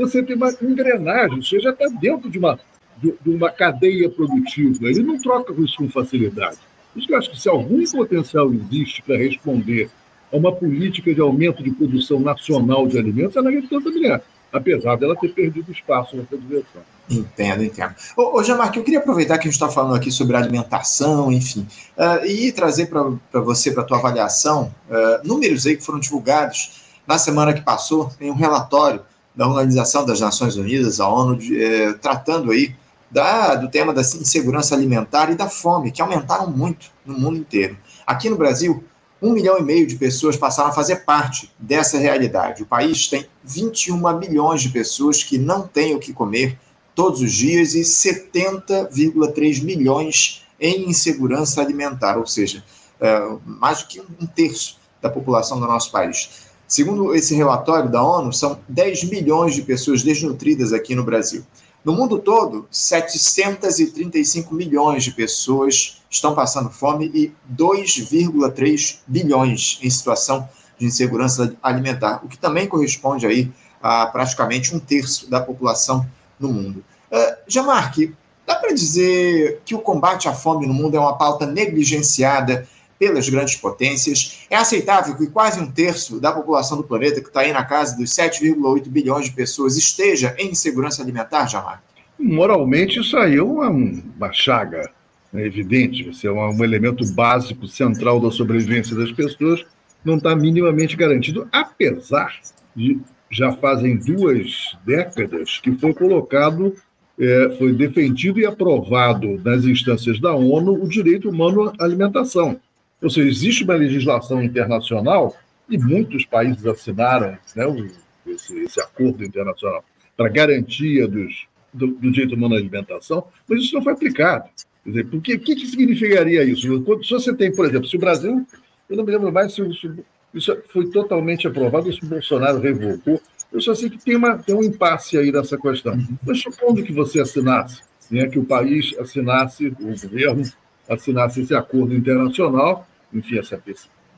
você 0.06 0.22
tem 0.24 0.36
uma 0.36 0.52
engrenagem, 0.62 1.42
você 1.42 1.60
já 1.60 1.72
está 1.72 1.88
dentro 1.88 2.30
de 2.30 2.38
uma, 2.38 2.60
de, 2.98 3.14
de, 3.22 3.30
uma 3.30 3.50
cadeia 3.50 4.10
produtiva. 4.10 4.88
Ele 4.88 5.02
não 5.02 5.18
troca 5.18 5.54
isso 5.62 5.78
com 5.78 5.90
facilidade. 5.90 6.58
Por 6.94 7.00
isso 7.00 7.08
que 7.08 7.14
eu 7.14 7.18
acho 7.18 7.32
que 7.32 7.40
se 7.40 7.50
algum 7.50 7.84
potencial 7.86 8.54
existe 8.54 9.02
para 9.02 9.18
responder 9.18 9.90
a 10.32 10.38
uma 10.38 10.52
política 10.52 11.14
de 11.14 11.22
aumento 11.22 11.64
de 11.64 11.72
produção 11.72 12.20
nacional 12.20 12.88
de 12.88 12.98
alimentos, 12.98 13.36
é 13.36 13.42
na 13.42 13.50
agricultura 13.50 13.82
familiar, 13.82 14.22
apesar 14.52 14.96
dela 14.98 15.16
ter 15.16 15.30
perdido 15.30 15.72
espaço 15.72 16.16
nessa 16.16 16.38
direção. 16.38 16.82
Entendo, 17.10 17.64
entendo. 17.64 17.96
Ô, 18.18 18.38
ô 18.38 18.42
eu 18.42 18.84
queria 18.84 19.00
aproveitar 19.00 19.38
que 19.38 19.48
a 19.48 19.52
gente 19.52 19.54
está 19.54 19.70
falando 19.70 19.96
aqui 19.96 20.12
sobre 20.12 20.36
alimentação, 20.36 21.32
enfim, 21.32 21.66
uh, 21.98 22.26
e 22.26 22.52
trazer 22.52 22.88
para 22.88 23.40
você, 23.40 23.72
para 23.72 23.84
a 23.84 23.86
tua 23.86 23.98
avaliação, 23.98 24.74
uh, 24.90 25.26
números 25.26 25.66
aí 25.66 25.78
que 25.78 25.84
foram 25.84 26.00
divulgados 26.00 26.84
na 27.08 27.18
semana 27.18 27.54
que 27.54 27.62
passou, 27.62 28.12
em 28.20 28.30
um 28.30 28.36
relatório 28.36 29.02
da 29.38 29.48
Organização 29.48 30.04
das 30.04 30.20
Nações 30.20 30.58
Unidas, 30.58 31.00
a 31.00 31.08
ONU, 31.08 31.38
é, 31.54 31.94
tratando 31.94 32.52
aí 32.52 32.76
da, 33.10 33.54
do 33.54 33.70
tema 33.70 33.94
da 33.94 34.02
insegurança 34.02 34.74
alimentar 34.74 35.32
e 35.32 35.36
da 35.36 35.48
fome, 35.48 35.92
que 35.92 36.02
aumentaram 36.02 36.50
muito 36.50 36.88
no 37.06 37.18
mundo 37.18 37.38
inteiro. 37.38 37.78
Aqui 38.06 38.32
no 38.32 38.36
Brasil, 38.36 38.84
um 39.22 39.32
milhão 39.32 39.60
e 39.60 39.62
meio 39.62 39.86
de 39.86 39.96
pessoas 39.96 40.36
passaram 40.36 40.70
a 40.70 40.74
fazer 40.74 40.98
parte 41.06 41.54
dessa 41.60 42.00
realidade. 42.00 42.64
O 42.64 42.66
país 42.66 43.08
tem 43.08 43.28
21 43.44 44.18
milhões 44.18 44.64
de 44.64 44.70
pessoas 44.70 45.24
que 45.24 45.38
não 45.38 45.68
têm 45.68 45.96
o 45.96 46.00
que 46.00 46.12
comer 46.12 46.58
todos 46.96 47.22
os 47.22 47.32
dias 47.32 47.76
e 47.76 47.82
70,3 47.82 49.64
milhões 49.64 50.44
em 50.60 50.90
insegurança 50.90 51.62
alimentar, 51.62 52.18
ou 52.18 52.26
seja, 52.26 52.64
é, 53.00 53.38
mais 53.46 53.84
do 53.84 53.88
que 53.88 54.02
um 54.02 54.26
terço 54.26 54.80
da 55.00 55.12
população 55.12 55.60
do 55.60 55.68
nosso 55.68 55.92
país. 55.92 56.47
Segundo 56.68 57.16
esse 57.16 57.34
relatório 57.34 57.90
da 57.90 58.04
ONU, 58.04 58.34
são 58.34 58.60
10 58.68 59.06
milhões 59.06 59.56
de 59.56 59.62
pessoas 59.62 60.04
desnutridas 60.04 60.74
aqui 60.74 60.94
no 60.94 61.04
Brasil. 61.04 61.46
No 61.84 61.94
mundo 61.94 62.20
todo, 62.20 62.68
735 62.70 64.54
milhões 64.54 65.06
de 65.06 65.12
pessoas 65.12 66.02
estão 66.10 66.36
passando 66.36 66.70
fome 66.70 67.10
e 67.14 67.32
2,3 67.56 68.98
bilhões 69.08 69.80
em 69.82 69.90
situação 69.90 70.50
de 70.78 70.86
insegurança 70.86 71.56
alimentar, 71.64 72.20
o 72.24 72.28
que 72.28 72.38
também 72.38 72.68
corresponde 72.68 73.26
aí 73.26 73.50
a 73.82 74.06
praticamente 74.08 74.76
um 74.76 74.80
terço 74.80 75.30
da 75.30 75.40
população 75.40 76.06
no 76.38 76.50
mundo. 76.50 76.84
Uh, 77.10 77.38
Jamarque, 77.48 78.14
dá 78.46 78.56
para 78.56 78.74
dizer 78.74 79.62
que 79.64 79.74
o 79.74 79.80
combate 79.80 80.28
à 80.28 80.34
fome 80.34 80.68
no 80.68 80.74
mundo 80.74 80.98
é 80.98 81.00
uma 81.00 81.18
pauta 81.18 81.46
negligenciada 81.46 82.68
pelas 82.98 83.30
grandes 83.30 83.56
potências. 83.56 84.46
É 84.50 84.56
aceitável 84.56 85.16
que 85.16 85.28
quase 85.28 85.60
um 85.60 85.72
terço 85.72 86.20
da 86.20 86.32
população 86.32 86.78
do 86.78 86.84
planeta, 86.84 87.22
que 87.22 87.28
está 87.28 87.42
aí 87.42 87.54
na 87.54 87.64
casa 87.64 87.96
dos 87.96 88.10
7,8 88.12 88.88
bilhões 88.88 89.26
de 89.26 89.32
pessoas, 89.32 89.78
esteja 89.78 90.36
em 90.38 90.52
insegurança 90.52 91.02
alimentar, 91.02 91.48
Jamar? 91.48 91.84
Moralmente, 92.20 93.00
isso 93.00 93.16
aí 93.18 93.36
é 93.36 93.44
uma, 93.44 93.70
uma 93.70 94.32
chaga 94.34 94.92
é 95.34 95.46
evidente. 95.46 96.10
Isso 96.10 96.28
é 96.28 96.32
um, 96.32 96.40
um 96.40 96.64
elemento 96.64 97.06
básico, 97.14 97.68
central 97.68 98.20
da 98.20 98.32
sobrevivência 98.32 98.96
das 98.96 99.12
pessoas, 99.12 99.66
não 100.04 100.18
está 100.18 100.36
minimamente 100.36 100.96
garantido, 100.96 101.48
apesar 101.52 102.34
de 102.76 103.00
já 103.30 103.52
fazem 103.54 103.98
duas 103.98 104.78
décadas 104.86 105.60
que 105.60 105.72
foi 105.74 105.94
colocado, 105.94 106.74
é, 107.20 107.56
foi 107.58 107.74
defendido 107.74 108.40
e 108.40 108.46
aprovado 108.46 109.42
nas 109.44 109.66
instâncias 109.66 110.20
da 110.20 110.34
ONU 110.34 110.82
o 110.82 110.88
direito 110.88 111.30
humano 111.30 111.74
à 111.78 111.84
alimentação. 111.84 112.58
Ou 113.02 113.10
seja, 113.10 113.30
existe 113.30 113.64
uma 113.64 113.76
legislação 113.76 114.42
internacional 114.42 115.36
e 115.70 115.78
muitos 115.78 116.26
países 116.26 116.66
assinaram 116.66 117.38
né, 117.56 117.92
esse, 118.26 118.58
esse, 118.64 118.82
acordo 118.82 119.24
internacional 119.24 119.84
para 120.16 120.30
garantia 120.30 121.08
dos, 121.08 121.46
do, 121.74 121.88
do, 121.88 122.12
direito 122.12 122.36
humano 122.36 122.56
à 122.56 122.58
alimentação, 122.58 123.28
mas 123.48 123.62
isso 123.62 123.76
não 123.76 123.84
foi 123.84 123.94
aplicado. 123.94 124.50
Quer 124.84 124.90
dizer, 124.90 125.06
porque, 125.08 125.36
o 125.36 125.40
que, 125.40 125.56
que 125.56 125.68
significaria 125.68 126.44
isso? 126.44 126.62
Se 127.04 127.12
você 127.12 127.36
tem, 127.36 127.54
por 127.54 127.66
exemplo, 127.66 127.88
se 127.88 127.96
o 127.96 128.00
Brasil, 128.00 128.46
eu 128.90 128.98
não 128.98 129.04
me 129.04 129.12
lembro 129.12 129.32
mais 129.32 129.54
se, 129.54 129.62
se 129.74 129.92
isso 130.34 130.58
foi 130.70 130.90
totalmente 130.90 131.48
aprovado, 131.48 131.94
se 131.94 132.04
o 132.04 132.08
Bolsonaro 132.08 132.60
revogou, 132.60 133.22
eu 133.52 133.62
só 133.62 133.76
sei 133.76 133.90
que 133.90 133.98
tem, 133.98 134.16
uma, 134.16 134.38
tem 134.38 134.56
um 134.56 134.64
impasse 134.64 135.18
aí 135.18 135.32
nessa 135.32 135.58
questão. 135.58 135.98
Mas 136.26 136.42
supondo 136.42 136.84
que 136.84 136.92
você 136.92 137.22
assinasse, 137.22 137.82
né, 138.10 138.28
que 138.28 138.40
o 138.40 138.46
país 138.46 138.96
assinasse, 139.00 139.68
o 139.68 139.76
governo 139.76 140.44
assinasse 140.90 141.42
esse 141.42 141.54
acordo 141.54 141.96
internacional, 141.96 142.88
enfim, 143.14 143.38
essa, 143.40 143.62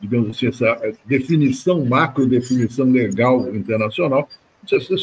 digamos 0.02 0.30
assim, 0.30 0.48
essa 0.48 0.80
definição, 1.06 1.86
macro 1.86 2.28
definição 2.28 2.92
legal 2.92 3.54
internacional, 3.56 4.28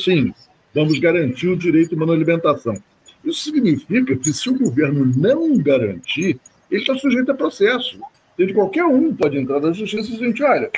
sim, 0.05 0.33
vamos 0.75 0.99
garantir 0.99 1.49
o 1.49 1.57
direito 1.57 1.95
a 1.95 2.05
uma 2.05 2.15
alimentação. 2.15 2.77
Isso 3.25 3.45
significa 3.45 4.17
que 4.17 4.33
se 4.33 4.49
o 4.49 4.59
governo 4.59 5.05
não 5.17 5.59
garantir, 5.59 6.39
ele 6.71 6.81
está 6.81 6.97
sujeito 6.97 7.33
a 7.33 7.35
processo. 7.35 7.99
De 8.39 8.53
qualquer 8.53 8.85
um 8.85 9.15
pode 9.15 9.39
entrar 9.39 9.61
na 9.61 9.73
justiça 9.73 10.13
e 10.13 10.33
dizer, 10.33 10.45
olha, 10.45 10.71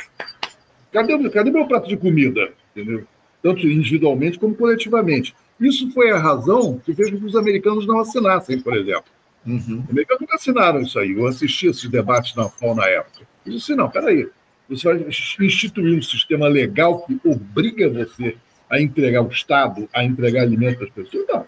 cadê, 0.93 1.29
cadê 1.31 1.51
meu 1.51 1.67
prato 1.67 1.89
de 1.89 1.97
comida? 1.97 2.53
Entendeu? 2.75 3.05
Tanto 3.43 3.67
individualmente 3.67 4.39
como 4.39 4.55
coletivamente. 4.55 5.35
Isso 5.61 5.91
foi 5.91 6.11
a 6.11 6.19
razão 6.19 6.79
que 6.79 6.95
fez 6.95 7.11
com 7.11 7.19
que 7.19 7.25
os 7.27 7.35
americanos 7.35 7.87
não 7.87 7.99
assinassem, 7.99 8.61
por 8.61 8.77
exemplo. 8.77 9.11
Uhum. 9.49 9.83
Os 9.83 9.91
americanos 9.91 10.21
nunca 10.21 10.37
assinaram 10.37 10.83
isso 10.83 10.99
aí. 10.99 11.13
Eu 11.13 11.27
assisti 11.27 11.67
esses 11.67 11.89
debates 11.89 12.35
na 12.35 12.49
FAO 12.49 12.75
na 12.75 12.87
época. 12.87 13.27
Eu 13.47 13.53
disse, 13.53 13.75
não, 13.75 13.89
peraí. 13.89 14.29
Você 14.69 14.93
vai 14.93 15.07
instituir 15.47 15.99
um 15.99 16.03
sistema 16.03 16.47
legal 16.47 17.07
que 17.07 17.19
obriga 17.25 17.89
você 17.89 18.37
a 18.69 18.81
entregar 18.81 19.23
o 19.23 19.29
Estado, 19.29 19.89
a 19.95 20.05
entregar 20.05 20.43
alimentos 20.43 20.83
às 20.83 20.91
pessoas? 20.91 21.25
Não. 21.27 21.47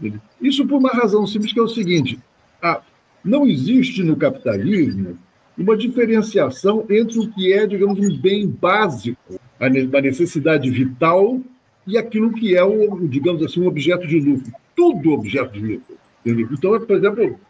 não. 0.00 0.20
Isso 0.40 0.66
por 0.66 0.78
uma 0.78 0.90
razão 0.90 1.24
simples, 1.26 1.52
que 1.52 1.60
é 1.60 1.62
o 1.62 1.68
seguinte. 1.68 2.18
A, 2.60 2.82
não 3.24 3.46
existe 3.46 4.02
no 4.02 4.16
capitalismo 4.16 5.16
uma 5.56 5.76
diferenciação 5.76 6.84
entre 6.90 7.18
o 7.18 7.32
que 7.32 7.52
é, 7.52 7.66
digamos, 7.66 7.98
um 7.98 8.16
bem 8.18 8.48
básico, 8.48 9.40
a 9.60 9.68
necessidade 9.68 10.68
vital, 10.68 11.40
e 11.86 11.96
aquilo 11.96 12.32
que 12.32 12.56
é, 12.56 12.64
o, 12.64 13.06
digamos 13.06 13.42
assim, 13.44 13.60
um 13.60 13.68
objeto 13.68 14.06
de 14.06 14.18
lucro. 14.18 14.52
Tudo 14.74 15.12
objeto 15.12 15.52
de 15.52 15.60
lucro. 15.60 15.95
Entendeu? 16.26 16.48
Então, 16.50 16.80
por 16.80 16.96
exemplo, 16.96 17.40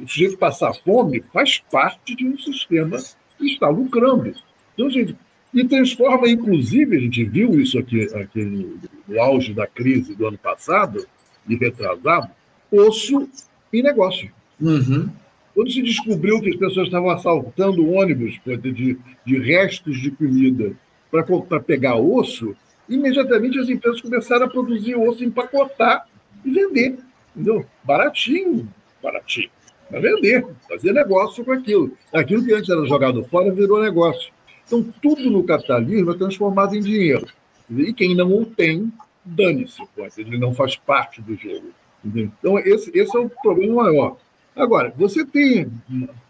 o 0.00 0.06
sujeito 0.06 0.38
passar 0.38 0.72
fome 0.74 1.24
faz 1.32 1.58
parte 1.70 2.14
de 2.14 2.24
um 2.24 2.38
sistema 2.38 2.98
que 3.36 3.46
está 3.46 3.68
lucrando. 3.68 4.32
Então, 4.74 4.88
gente, 4.88 5.16
e 5.52 5.64
transforma, 5.64 6.28
inclusive, 6.28 6.96
a 6.96 7.00
gente 7.00 7.24
viu 7.24 7.58
isso 7.58 7.78
aqui, 7.78 8.04
aqui 8.14 8.44
no, 8.44 8.78
no 9.08 9.20
auge 9.20 9.52
da 9.52 9.66
crise 9.66 10.14
do 10.14 10.26
ano 10.26 10.38
passado, 10.38 11.06
e 11.48 11.56
retrasado, 11.56 12.28
osso 12.70 13.28
em 13.72 13.82
negócio. 13.82 14.30
Uhum. 14.60 15.08
Quando 15.54 15.70
se 15.70 15.82
descobriu 15.82 16.40
que 16.40 16.50
as 16.50 16.56
pessoas 16.56 16.88
estavam 16.88 17.10
assaltando 17.10 17.90
ônibus 17.90 18.38
de, 18.44 18.98
de 19.24 19.38
restos 19.38 19.98
de 19.98 20.10
comida 20.10 20.72
para 21.10 21.60
pegar 21.60 21.96
osso, 21.96 22.54
imediatamente 22.88 23.58
as 23.58 23.68
empresas 23.68 24.00
começaram 24.00 24.46
a 24.46 24.50
produzir 24.50 24.96
osso, 24.96 25.24
empacotar 25.24 26.06
e 26.44 26.50
vender. 26.50 26.98
Entendeu? 27.36 27.66
Baratinho, 27.84 28.66
baratinho. 29.02 29.50
Para 29.90 30.00
vender, 30.00 30.46
fazer 30.66 30.92
negócio 30.92 31.44
com 31.44 31.52
aquilo. 31.52 31.92
Aquilo 32.12 32.42
que 32.44 32.54
antes 32.54 32.70
era 32.70 32.86
jogado 32.86 33.22
fora 33.24 33.52
virou 33.52 33.82
negócio. 33.82 34.32
Então, 34.66 34.82
tudo 35.02 35.30
no 35.30 35.44
capitalismo 35.44 36.10
é 36.12 36.16
transformado 36.16 36.74
em 36.74 36.80
dinheiro. 36.80 37.26
E 37.70 37.92
quem 37.92 38.14
não 38.14 38.32
o 38.32 38.46
tem, 38.46 38.90
dane-se, 39.24 39.82
ele 40.16 40.38
não 40.38 40.54
faz 40.54 40.76
parte 40.76 41.20
do 41.20 41.36
jogo. 41.36 41.68
Entendeu? 42.02 42.32
Então, 42.38 42.58
esse, 42.58 42.90
esse 42.98 43.16
é 43.16 43.20
o 43.20 43.28
problema 43.28 43.84
maior. 43.84 44.16
Agora, 44.56 44.92
você 44.96 45.24
tem 45.24 45.70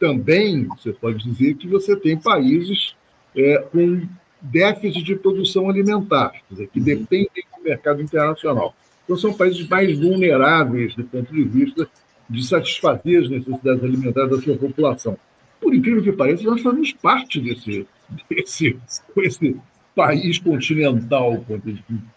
também, 0.01 0.67
você 0.77 0.93
pode 0.93 1.23
dizer 1.23 1.55
que 1.55 1.69
você 1.69 1.95
tem 1.95 2.21
países 2.21 2.97
é, 3.37 3.59
com 3.59 4.03
déficit 4.41 5.05
de 5.05 5.15
produção 5.15 5.71
alimentar, 5.71 6.33
dizer, 6.51 6.69
que 6.69 6.81
dependem 6.81 7.45
do 7.57 7.63
mercado 7.63 8.03
internacional. 8.03 8.75
Então, 9.07 9.17
são 9.17 9.33
países 9.33 9.67
mais 9.69 9.97
vulneráveis 9.99 10.95
do 10.97 11.05
ponto 11.05 11.33
de 11.33 11.45
vista 11.45 11.89
de 12.29 12.45
satisfazer 12.45 13.23
as 13.23 13.31
necessidades 13.31 13.85
alimentares 13.85 14.31
da 14.31 14.43
sua 14.43 14.57
população. 14.57 15.17
Por 15.61 15.73
incrível 15.73 16.03
que 16.03 16.13
pareça, 16.13 16.43
nós 16.43 16.61
fazemos 16.61 16.93
parte 16.93 17.41
desse, 17.41 17.87
desse, 18.29 18.77
desse 19.15 19.57
país 19.95 20.39
continental, 20.39 21.45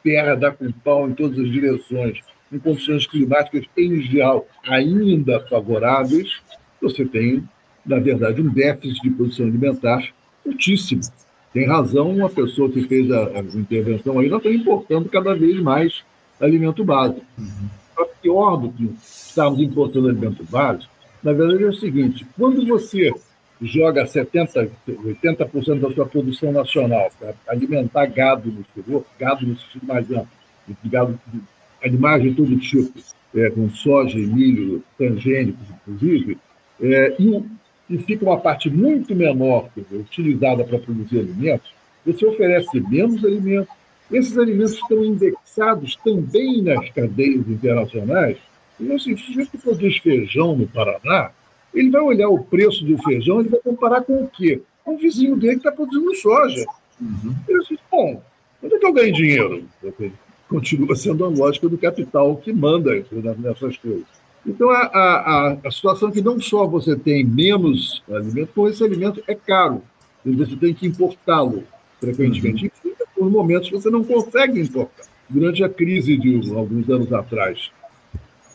terra 0.04 0.36
da 0.36 0.52
com 0.52 0.72
pau 0.72 1.08
em 1.08 1.14
todas 1.14 1.38
as 1.40 1.52
direções, 1.52 2.20
em 2.52 2.58
condições 2.58 3.06
climáticas, 3.06 3.66
em 3.78 4.02
geral, 4.02 4.48
ainda 4.68 5.40
favoráveis, 5.48 6.42
você 6.82 7.06
tem, 7.06 7.48
na 7.86 8.00
verdade, 8.00 8.42
um 8.42 8.50
déficit 8.50 9.02
de 9.04 9.12
produção 9.12 9.46
alimentar 9.46 10.04
altíssimo. 10.46 11.02
Tem 11.54 11.68
razão 11.68 12.10
uma 12.10 12.30
pessoa 12.30 12.70
que 12.70 12.82
fez 12.88 13.12
a, 13.12 13.28
a 13.28 13.40
intervenção 13.40 14.20
aí, 14.20 14.28
nós 14.28 14.40
estamos 14.40 14.60
importando 14.60 15.08
cada 15.10 15.36
vez 15.36 15.60
mais 15.62 16.04
alimento 16.40 16.84
básico. 16.84 17.26
Uhum. 17.38 18.06
pior 18.22 18.58
do 18.58 18.70
que 18.72 18.94
estarmos 19.02 19.60
importando 19.60 20.10
alimento 20.10 20.44
básico, 20.50 20.92
na 21.24 21.34
verdade 21.34 21.64
é 21.64 21.68
o 21.68 21.74
seguinte: 21.74 22.26
quando 22.38 22.66
você 22.66 23.12
joga 23.62 24.06
70%, 24.06 24.70
80% 24.88 25.80
da 25.80 25.92
sua 25.92 26.06
produção 26.06 26.52
nacional 26.52 27.12
para 27.20 27.34
alimentar 27.48 28.06
gado 28.06 28.52
no 28.52 28.62
exterior, 28.62 29.06
gado 29.20 29.46
no 29.46 29.58
sentido 29.58 29.86
mais 29.86 30.10
amplo, 30.10 30.28
gado, 30.86 31.20
animais 31.84 32.24
de 32.24 32.34
todo 32.34 32.58
tipo, 32.58 33.00
é, 33.36 33.50
com 33.50 33.70
soja 33.70 34.18
milho 34.18 34.84
transgênicos, 34.98 35.68
inclusive, 35.70 36.38
é, 36.82 37.16
e, 37.20 37.44
e, 37.90 37.98
fica 38.00 38.26
uma 38.26 38.40
parte 38.40 38.70
muito 38.70 39.14
menor 39.14 39.70
dizer, 39.76 39.98
utilizada 39.98 40.64
para 40.64 40.80
produzir 40.80 41.20
alimentos, 41.20 41.70
você 42.06 42.26
oferece 42.26 42.80
menos 42.90 43.24
alimentos, 43.24 43.74
esses 44.12 44.38
alimentos 44.38 44.74
estão 44.74 45.04
indexados 45.04 45.96
também 45.98 46.62
nas 46.62 46.90
cadeias 46.90 47.48
internacionais. 47.48 48.38
E 48.80 48.92
assim, 48.92 49.16
se 49.16 49.24
o 49.24 49.26
sujeito 49.26 49.58
produz 49.58 49.98
feijão 49.98 50.56
no 50.56 50.68
Paraná, 50.68 51.32
ele 51.74 51.90
vai 51.90 52.02
olhar 52.02 52.30
o 52.30 52.44
preço 52.44 52.84
do 52.86 52.98
feijão, 53.04 53.40
ele 53.40 53.50
vai 53.50 53.60
comparar 53.60 54.02
com 54.02 54.24
o 54.24 54.28
quê? 54.28 54.62
Com 54.84 54.96
o 54.96 54.98
vizinho 54.98 55.36
dele 55.36 55.54
que 55.54 55.60
está 55.60 55.72
produzindo 55.72 56.16
soja. 56.16 56.66
Uhum. 57.00 57.36
Ele 57.48 57.60
diz, 57.70 57.80
bom, 57.92 58.22
onde 58.64 58.76
é 58.76 58.80
que 58.80 58.86
eu 58.86 58.94
ganho 58.94 59.14
dinheiro? 59.14 59.64
continua 60.50 60.96
sendo 60.96 61.24
a 61.24 61.30
lógica 61.30 61.70
do 61.70 61.78
capital 61.78 62.36
que 62.38 62.52
manda 62.52 63.06
nessas 63.38 63.78
coisas. 63.78 64.06
Então, 64.46 64.70
a, 64.72 64.82
a, 64.82 65.58
a 65.64 65.72
situação 65.72 66.10
é 66.10 66.12
que 66.12 66.22
não 66.22 66.42
só 66.42 66.66
você 66.66 66.96
tem 66.96 67.24
menos 67.24 68.02
alimento, 68.10 68.50
como 68.56 68.68
esse 68.68 68.84
alimento 68.84 69.24
é 69.28 69.36
caro. 69.36 69.84
Você 70.26 70.56
tem 70.56 70.74
que 70.74 70.88
importá-lo 70.88 71.64
frequentemente. 72.00 72.69
Por 73.20 73.30
momentos, 73.30 73.70
você 73.70 73.90
não 73.90 74.02
consegue 74.02 74.62
importar. 74.62 75.04
Durante 75.30 75.62
a 75.62 75.68
crise 75.68 76.16
de 76.16 76.36
alguns 76.56 76.90
anos 76.90 77.12
atrás, 77.12 77.70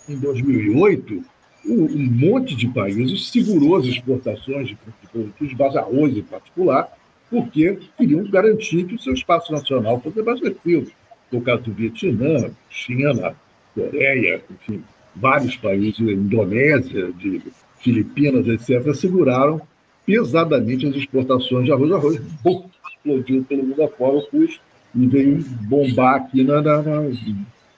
em 0.09 0.16
2008, 0.16 1.22
um, 1.66 2.11
monte 2.11 2.57
de 2.57 2.66
países 2.68 3.29
segurou 3.29 3.77
as 3.77 3.85
exportações 3.85 4.68
de 4.68 4.79
produtos 5.12 5.55
de 5.55 5.79
arroz 5.79 6.16
em 6.16 6.22
particular, 6.22 6.88
porque 7.31 7.79
queriam 7.98 8.24
garantir 8.24 8.85
que 8.85 8.94
o 8.94 8.98
seu 8.98 9.12
espaço 9.12 9.53
nacional 9.53 10.00
fosse 10.00 10.18
abastecido. 10.18 10.90
No 11.31 11.42
caso 11.42 11.64
do 11.64 11.72
Vietnã, 11.72 12.50
China, 12.70 13.37
Coreia, 13.74 14.42
enfim, 14.50 14.83
vários 15.14 15.57
países, 15.57 16.00
Indonésia, 16.00 17.12
de 17.12 17.42
Filipinas, 17.81 18.46
etc., 18.46 18.94
seguraram 18.94 19.61
pesadamente 20.07 20.87
as 20.87 20.96
exportações 20.96 21.66
de 21.66 21.72
arroz. 21.72 21.92
Arroz 21.92 22.20
explodiu 23.04 23.44
pelo 23.44 23.62
mundo 23.64 23.82
afora 23.82 24.16
o 24.16 24.26
custo 24.26 24.60
e 24.94 25.06
veio 25.06 25.44
bombar 25.62 26.16
aqui, 26.16 26.42
na, 26.42 26.62
na, 26.62 26.82
na 26.82 27.00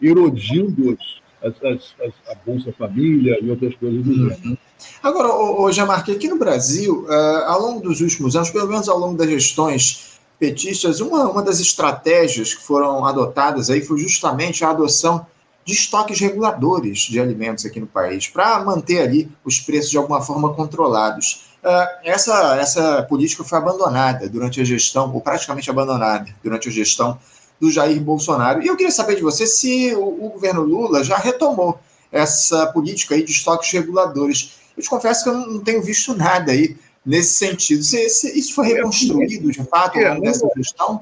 erodindo 0.00 0.96
as, 1.42 1.54
as, 1.62 1.94
as, 2.00 2.12
a 2.28 2.34
Bolsa 2.46 2.72
Família 2.72 3.38
e 3.42 3.50
outras 3.50 3.74
coisas 3.76 4.02
do 4.04 4.10
uhum. 4.10 4.28
gênero. 4.30 4.58
Agora, 5.02 5.28
ô, 5.28 5.72
Jamarque, 5.72 6.12
aqui 6.12 6.28
no 6.28 6.38
Brasil, 6.38 7.06
uh, 7.08 7.44
ao 7.46 7.60
longo 7.60 7.80
dos 7.80 8.00
últimos 8.00 8.36
anos, 8.36 8.50
pelo 8.50 8.68
menos 8.68 8.88
ao 8.88 8.98
longo 8.98 9.16
das 9.16 9.28
gestões 9.28 10.18
petistas, 10.38 11.00
uma, 11.00 11.28
uma 11.30 11.42
das 11.42 11.60
estratégias 11.60 12.54
que 12.54 12.62
foram 12.62 13.04
adotadas 13.06 13.70
aí 13.70 13.80
foi 13.80 13.98
justamente 13.98 14.64
a 14.64 14.70
adoção 14.70 15.26
de 15.64 15.72
estoques 15.72 16.20
reguladores 16.20 17.00
de 17.00 17.18
alimentos 17.18 17.64
aqui 17.64 17.80
no 17.80 17.86
país, 17.86 18.28
para 18.28 18.62
manter 18.62 19.00
ali 19.00 19.28
os 19.44 19.58
preços 19.58 19.90
de 19.90 19.96
alguma 19.96 20.20
forma 20.20 20.52
controlados. 20.54 21.45
Uh, 21.62 21.86
essa, 22.04 22.56
essa 22.56 23.02
política 23.02 23.42
foi 23.42 23.58
abandonada 23.58 24.28
durante 24.28 24.60
a 24.60 24.64
gestão, 24.64 25.12
ou 25.12 25.20
praticamente 25.20 25.68
abandonada 25.68 26.26
durante 26.42 26.68
a 26.68 26.72
gestão 26.72 27.18
do 27.60 27.70
Jair 27.70 28.00
Bolsonaro. 28.00 28.62
E 28.62 28.66
eu 28.66 28.76
queria 28.76 28.92
saber 28.92 29.16
de 29.16 29.22
você 29.22 29.46
se 29.46 29.94
o, 29.94 30.26
o 30.26 30.30
governo 30.30 30.62
Lula 30.62 31.02
já 31.02 31.16
retomou 31.16 31.78
essa 32.12 32.66
política 32.66 33.14
aí 33.14 33.22
de 33.22 33.32
estoques 33.32 33.72
reguladores. 33.72 34.58
Eu 34.76 34.82
te 34.82 34.88
confesso 34.88 35.24
que 35.24 35.30
eu 35.30 35.34
não, 35.34 35.46
não 35.54 35.60
tenho 35.60 35.82
visto 35.82 36.14
nada 36.14 36.52
aí 36.52 36.76
nesse 37.04 37.34
sentido. 37.34 37.82
Se, 37.82 38.08
se 38.08 38.38
isso 38.38 38.54
foi 38.54 38.66
reconstruído, 38.66 39.50
de 39.50 39.64
fato, 39.64 39.98
ao 39.98 40.14
longo 40.14 40.22
dessa 40.22 40.48
gestão? 40.56 41.00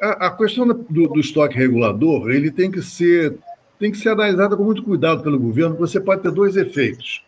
A, 0.00 0.26
a 0.26 0.36
questão 0.36 0.66
do, 0.66 0.74
do, 0.74 1.20
estoque 1.20 1.56
regulador 1.56 2.30
ele 2.30 2.50
tem 2.50 2.70
que 2.70 2.80
ser 2.80 3.36
tem 3.78 3.90
que 3.90 3.98
ser 3.98 4.10
analisada 4.10 4.56
com 4.56 4.62
muito 4.62 4.84
cuidado 4.84 5.22
pelo 5.22 5.38
governo, 5.38 5.76
você 5.76 6.00
pode 6.00 6.22
ter 6.22 6.30
dois 6.30 6.56
efeitos. 6.56 7.24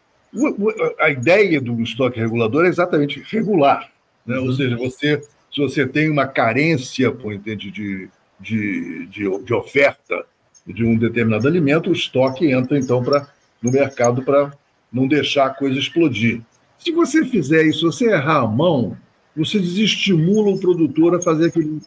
A 0.98 1.10
ideia 1.10 1.60
do 1.60 1.80
estoque 1.80 2.20
regulador 2.20 2.66
é 2.66 2.68
exatamente 2.68 3.22
regular, 3.30 3.90
né? 4.26 4.38
ou 4.38 4.52
seja, 4.52 4.76
você, 4.76 5.20
se 5.52 5.60
você 5.60 5.86
tem 5.86 6.10
uma 6.10 6.26
carência 6.26 7.10
por 7.10 7.32
entende, 7.32 7.70
de, 7.70 8.08
de, 8.40 9.06
de, 9.06 9.42
de 9.42 9.54
oferta 9.54 10.24
de 10.66 10.84
um 10.84 10.96
determinado 10.96 11.46
alimento, 11.46 11.90
o 11.90 11.92
estoque 11.92 12.50
entra 12.50 12.78
então 12.78 13.02
para 13.02 13.28
no 13.62 13.70
mercado 13.70 14.22
para 14.22 14.52
não 14.92 15.06
deixar 15.06 15.46
a 15.46 15.50
coisa 15.50 15.78
explodir. 15.78 16.40
Se 16.78 16.92
você 16.92 17.24
fizer 17.24 17.64
isso, 17.64 17.90
se 17.92 17.98
você 17.98 18.12
errar 18.12 18.42
a 18.42 18.46
mão, 18.46 18.96
você 19.34 19.58
desestimula 19.58 20.50
o 20.50 20.60
produtor 20.60 21.14
a 21.14 21.22
fazer 21.22 21.46
aquele, 21.46 21.80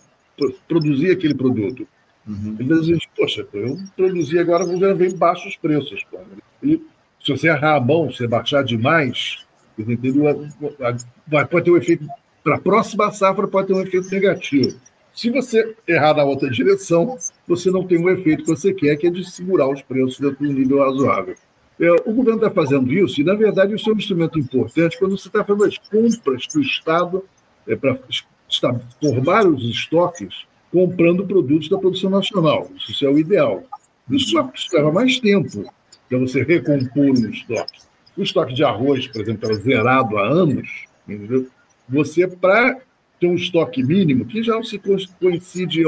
produzir 0.67 1.11
aquele 1.11 1.33
produto. 1.33 1.87
Uhum. 2.27 2.55
Ele 2.59 2.81
diz, 2.81 2.99
poxa, 3.15 3.47
eu 3.53 3.77
produzi 3.95 4.37
agora, 4.37 4.65
vou 4.65 4.77
ver 4.77 5.13
baixos 5.15 5.55
preços. 5.55 6.05
E 6.61 6.81
se 7.29 7.37
você 7.37 7.47
errar 7.49 7.75
a 7.75 7.79
mão, 7.79 8.11
se 8.11 8.25
baixar 8.25 8.63
demais, 8.63 9.45
vai, 11.27 11.45
pode 11.45 11.65
ter 11.65 11.71
um 11.71 11.77
efeito, 11.77 12.07
para 12.43 12.55
a 12.55 12.59
próxima 12.59 13.11
safra 13.11 13.47
pode 13.47 13.67
ter 13.67 13.73
um 13.73 13.81
efeito 13.81 14.09
negativo. 14.09 14.79
Se 15.13 15.29
você 15.29 15.75
errar 15.87 16.15
na 16.15 16.23
outra 16.23 16.49
direção, 16.49 17.17
você 17.47 17.69
não 17.69 17.85
tem 17.85 18.03
o 18.03 18.09
efeito 18.09 18.43
que 18.43 18.49
você 18.49 18.73
quer, 18.73 18.95
que 18.95 19.07
é 19.07 19.09
de 19.09 19.29
segurar 19.29 19.69
os 19.69 19.81
preços 19.81 20.19
dentro 20.19 20.43
de 20.43 20.51
um 20.51 20.53
nível 20.53 20.79
razoável. 20.79 21.35
É, 21.79 21.91
o 22.05 22.13
governo 22.13 22.37
está 22.37 22.49
fazendo 22.49 22.91
isso, 22.91 23.21
e, 23.21 23.23
na 23.23 23.35
verdade, 23.35 23.75
isso 23.75 23.89
é 23.89 23.93
um 23.93 23.97
instrumento 23.97 24.39
importante 24.39 24.97
quando 24.97 25.17
você 25.17 25.27
está 25.27 25.43
fazendo 25.43 25.65
as 25.65 25.77
compras 25.77 26.47
que 26.47 26.57
o 26.57 26.61
Estado, 26.61 27.23
é, 27.67 27.75
para 27.75 27.97
formar 29.01 29.47
os 29.47 29.63
estoques, 29.63 30.45
comprando 30.71 31.25
produtos 31.25 31.69
da 31.69 31.77
produção 31.77 32.09
nacional. 32.09 32.69
Isso 32.75 33.05
é 33.05 33.09
o 33.09 33.17
ideal. 33.17 33.63
Isso 34.09 34.31
só 34.31 34.51
leva 34.73 34.91
mais 34.91 35.19
tempo 35.19 35.71
para 36.09 36.17
você 36.17 36.43
recompor 36.43 37.11
um 37.11 37.29
estoque. 37.29 37.79
O 38.17 38.23
estoque 38.23 38.53
de 38.53 38.63
arroz, 38.63 39.07
por 39.07 39.21
exemplo, 39.21 39.49
era 39.49 39.59
zerado 39.59 40.17
há 40.17 40.27
anos. 40.27 40.67
Entendeu? 41.07 41.47
Você, 41.87 42.27
para 42.27 42.79
ter 43.19 43.27
um 43.27 43.35
estoque 43.35 43.83
mínimo, 43.83 44.25
que 44.25 44.43
já 44.43 44.61
se 44.63 44.79
coincide, 45.19 45.83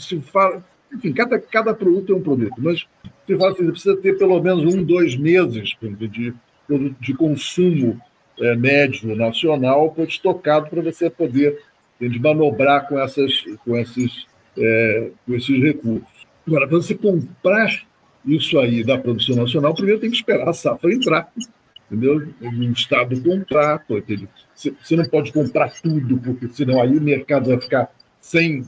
se 0.00 0.20
fala, 0.20 0.64
enfim, 0.92 1.12
cada, 1.12 1.38
cada 1.38 1.74
produto 1.74 2.12
é 2.12 2.16
um 2.16 2.22
produto, 2.22 2.54
mas 2.58 2.86
você 3.26 3.36
fala 3.36 3.52
assim, 3.52 3.64
você 3.64 3.72
precisa 3.72 3.96
ter 3.96 4.18
pelo 4.18 4.40
menos 4.42 4.74
um, 4.74 4.82
dois 4.82 5.16
meses 5.16 5.76
de, 5.80 6.34
de 7.00 7.14
consumo 7.14 8.00
é, 8.40 8.56
médio 8.56 9.14
nacional 9.14 9.94
estocado 10.06 10.70
para 10.70 10.80
você 10.80 11.10
poder 11.10 11.62
de 12.00 12.18
manobrar 12.18 12.88
com, 12.88 12.98
essas, 12.98 13.44
com, 13.64 13.76
esses, 13.76 14.26
é, 14.56 15.10
com 15.26 15.34
esses 15.34 15.60
recursos. 15.60 16.26
Agora, 16.46 16.68
para 16.68 16.76
você 16.76 16.94
comprar 16.94 17.82
isso 18.28 18.58
aí 18.58 18.84
da 18.84 18.98
produção 18.98 19.36
nacional, 19.36 19.74
primeiro 19.74 20.00
tem 20.00 20.10
que 20.10 20.16
esperar 20.16 20.48
a 20.48 20.52
safra 20.52 20.92
entrar, 20.92 21.32
entendeu? 21.90 22.28
Um 22.40 22.72
Estado 22.72 23.20
comprar, 23.22 23.84
você 24.54 24.96
não 24.96 25.08
pode 25.08 25.32
comprar 25.32 25.72
tudo, 25.82 26.18
porque 26.18 26.48
senão 26.48 26.80
aí 26.80 26.96
o 26.96 27.00
mercado 27.00 27.48
vai 27.48 27.60
ficar 27.60 27.90
sem, 28.20 28.64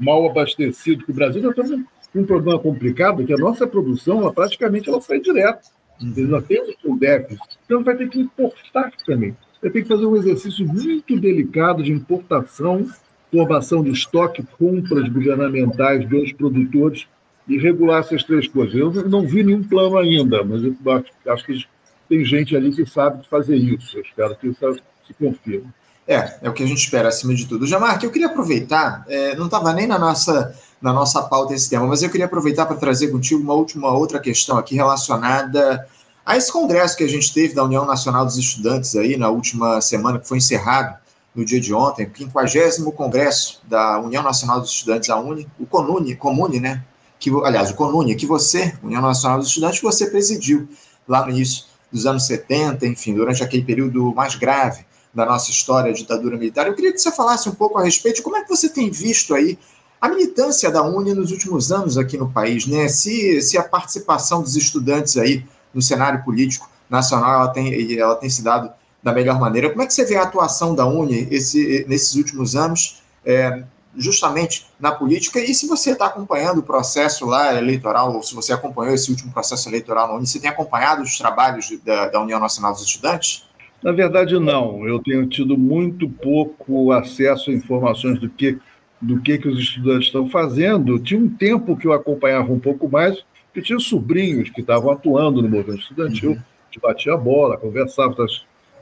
mal 0.00 0.28
abastecido, 0.30 1.04
que 1.04 1.10
o 1.10 1.14
Brasil 1.14 1.42
já 1.42 1.52
tem 1.52 1.86
um 2.14 2.24
problema 2.24 2.58
complicado, 2.58 3.24
que 3.24 3.32
a 3.32 3.36
nossa 3.36 3.66
produção, 3.66 4.20
ela, 4.20 4.32
praticamente, 4.32 4.88
ela 4.88 5.00
sai 5.00 5.20
direto. 5.20 5.68
Nós 6.00 6.44
temos 6.46 6.74
um 6.84 6.96
déficit. 6.96 7.40
Então, 7.64 7.82
vai 7.82 7.96
ter 7.96 8.08
que 8.08 8.20
importar 8.20 8.90
também 9.06 9.34
você 9.64 9.70
tem 9.70 9.82
que 9.82 9.88
fazer 9.88 10.04
um 10.04 10.14
exercício 10.14 10.66
muito 10.66 11.18
delicado 11.18 11.82
de 11.82 11.90
importação, 11.90 12.86
formação 13.32 13.82
de 13.82 13.92
estoque, 13.92 14.44
compras 14.58 15.08
governamentais 15.08 16.06
dos 16.06 16.34
produtores 16.34 17.06
e 17.46 17.58
regular 17.58 18.00
essas 18.00 18.22
três 18.24 18.48
coisas. 18.48 18.74
Eu 18.74 18.90
não 19.08 19.26
vi 19.26 19.42
nenhum 19.42 19.62
plano 19.62 19.98
ainda, 19.98 20.42
mas 20.42 20.62
acho, 20.64 21.06
acho 21.28 21.46
que 21.46 21.64
tem 22.08 22.24
gente 22.24 22.56
ali 22.56 22.72
que 22.72 22.86
sabe 22.86 23.26
fazer 23.28 23.56
isso. 23.56 23.96
Eu 23.96 24.02
espero 24.02 24.36
que 24.36 24.48
isso 24.48 24.80
se 25.06 25.14
confirme. 25.14 25.68
É, 26.06 26.38
é 26.42 26.50
o 26.50 26.52
que 26.52 26.62
a 26.62 26.66
gente 26.66 26.78
espera 26.78 27.08
acima 27.08 27.34
de 27.34 27.46
tudo. 27.46 27.66
Jamarque, 27.66 28.04
eu 28.04 28.10
queria 28.10 28.26
aproveitar, 28.26 29.04
é, 29.08 29.34
não 29.36 29.46
estava 29.46 29.72
nem 29.72 29.86
na 29.86 29.98
nossa, 29.98 30.54
na 30.80 30.92
nossa 30.92 31.22
pauta 31.22 31.54
esse 31.54 31.70
tema, 31.70 31.86
mas 31.86 32.02
eu 32.02 32.10
queria 32.10 32.26
aproveitar 32.26 32.66
para 32.66 32.76
trazer 32.76 33.08
contigo 33.08 33.40
uma 33.40 33.54
última 33.54 33.90
outra 33.90 34.20
questão 34.20 34.58
aqui 34.58 34.74
relacionada 34.74 35.86
a 36.24 36.36
esse 36.36 36.52
congresso 36.52 36.96
que 36.96 37.04
a 37.04 37.08
gente 37.08 37.32
teve 37.32 37.54
da 37.54 37.64
União 37.64 37.86
Nacional 37.86 38.24
dos 38.24 38.36
Estudantes 38.36 38.94
aí 38.96 39.16
na 39.16 39.30
última 39.30 39.80
semana, 39.80 40.18
que 40.18 40.28
foi 40.28 40.38
encerrado 40.38 40.98
no 41.34 41.44
dia 41.44 41.60
de 41.60 41.72
ontem, 41.74 42.06
o 42.06 42.16
50 42.16 42.92
congresso 42.92 43.60
da 43.64 43.98
União 43.98 44.22
Nacional 44.22 44.60
dos 44.60 44.70
Estudantes, 44.70 45.10
a 45.10 45.16
UNE, 45.16 45.48
o 45.58 45.66
CONUNE, 45.66 46.14
Comune, 46.16 46.60
né? 46.60 46.84
Que, 47.24 47.30
aliás, 47.42 47.70
o 47.70 47.74
CONUNE, 47.74 48.14
que 48.16 48.26
você, 48.26 48.74
União 48.82 49.00
Nacional 49.00 49.38
dos 49.38 49.48
Estudantes, 49.48 49.80
você 49.80 50.10
presidiu 50.10 50.68
lá 51.08 51.24
no 51.24 51.30
início 51.30 51.64
dos 51.90 52.04
anos 52.04 52.26
70, 52.26 52.86
enfim, 52.86 53.14
durante 53.14 53.42
aquele 53.42 53.64
período 53.64 54.12
mais 54.14 54.34
grave 54.34 54.84
da 55.14 55.24
nossa 55.24 55.50
história, 55.50 55.90
a 55.90 55.94
ditadura 55.94 56.36
militar. 56.36 56.66
Eu 56.66 56.74
queria 56.74 56.92
que 56.92 56.98
você 56.98 57.10
falasse 57.10 57.48
um 57.48 57.54
pouco 57.54 57.78
a 57.78 57.82
respeito 57.82 58.16
de 58.16 58.22
como 58.22 58.36
é 58.36 58.42
que 58.42 58.48
você 58.50 58.68
tem 58.68 58.90
visto 58.90 59.34
aí 59.34 59.58
a 59.98 60.06
militância 60.06 60.70
da 60.70 60.82
UNE 60.82 61.14
nos 61.14 61.30
últimos 61.30 61.72
anos 61.72 61.96
aqui 61.96 62.18
no 62.18 62.30
país, 62.30 62.66
né? 62.66 62.88
Se, 62.88 63.40
se 63.40 63.56
a 63.56 63.62
participação 63.62 64.42
dos 64.42 64.54
estudantes 64.54 65.16
aí 65.16 65.46
no 65.72 65.80
cenário 65.80 66.22
político 66.24 66.68
nacional 66.90 67.40
ela 67.40 67.48
tem, 67.48 67.98
ela 67.98 68.16
tem 68.16 68.28
se 68.28 68.42
dado 68.42 68.70
da 69.02 69.14
melhor 69.14 69.40
maneira. 69.40 69.70
Como 69.70 69.80
é 69.80 69.86
que 69.86 69.94
você 69.94 70.04
vê 70.04 70.16
a 70.16 70.24
atuação 70.24 70.74
da 70.74 70.84
Uni 70.84 71.26
esse, 71.30 71.86
nesses 71.88 72.16
últimos 72.16 72.54
anos, 72.54 73.02
é, 73.24 73.64
justamente 73.96 74.66
na 74.78 74.92
política? 74.92 75.40
E 75.40 75.54
se 75.54 75.66
você 75.66 75.92
está 75.92 76.06
acompanhando 76.06 76.58
o 76.58 76.62
processo 76.62 77.26
lá 77.26 77.56
eleitoral, 77.56 78.14
ou 78.14 78.22
se 78.22 78.34
você 78.34 78.52
acompanhou 78.52 78.94
esse 78.94 79.10
último 79.10 79.32
processo 79.32 79.68
eleitoral 79.68 80.08
na 80.08 80.14
Uni, 80.14 80.26
você 80.26 80.40
tem 80.40 80.50
acompanhado 80.50 81.02
os 81.02 81.18
trabalhos 81.18 81.72
da, 81.84 82.08
da 82.08 82.20
União 82.20 82.40
Nacional 82.40 82.72
dos 82.72 82.82
Estudantes? 82.82 83.48
Na 83.82 83.92
verdade, 83.92 84.38
não. 84.38 84.86
Eu 84.86 84.98
tenho 84.98 85.26
tido 85.26 85.58
muito 85.58 86.08
pouco 86.08 86.90
acesso 86.92 87.50
a 87.50 87.54
informações 87.54 88.18
do 88.18 88.28
que 88.28 88.58
do 89.04 89.20
que, 89.20 89.36
que 89.36 89.48
os 89.48 89.58
estudantes 89.58 90.06
estão 90.06 90.28
fazendo. 90.30 90.98
Tinha 90.98 91.20
um 91.20 91.28
tempo 91.28 91.76
que 91.76 91.86
eu 91.86 91.92
acompanhava 91.92 92.50
um 92.50 92.58
pouco 92.58 92.88
mais, 92.88 93.22
porque 93.46 93.60
tinha 93.60 93.78
sobrinhos 93.78 94.48
que 94.48 94.62
estavam 94.62 94.90
atuando 94.90 95.42
no 95.42 95.48
movimento 95.48 95.82
estudantil, 95.82 96.30
uhum. 96.30 96.38
que 96.70 96.80
batia 96.80 97.12
a 97.12 97.16
bola, 97.16 97.58
conversavam, 97.58 98.16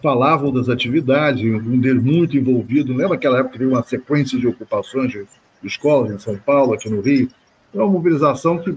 falavam 0.03 0.53
das 0.53 0.69
atividades, 0.69 1.43
um 1.43 1.79
deles 1.79 2.03
muito 2.03 2.37
envolvido. 2.37 2.95
Lembra 2.95 3.15
aquela 3.15 3.39
época 3.39 3.53
que 3.53 3.59
teve 3.59 3.71
uma 3.71 3.83
sequência 3.83 4.39
de 4.39 4.47
ocupações 4.47 5.13
de, 5.13 5.25
escolas 5.63 6.11
em 6.11 6.19
São 6.19 6.37
Paulo, 6.37 6.75
aqui 6.75 6.91
no 6.91 7.01
Rio? 7.01 7.29
é 7.75 7.79
uma 7.79 7.87
mobilização 7.87 8.59
que 8.59 8.75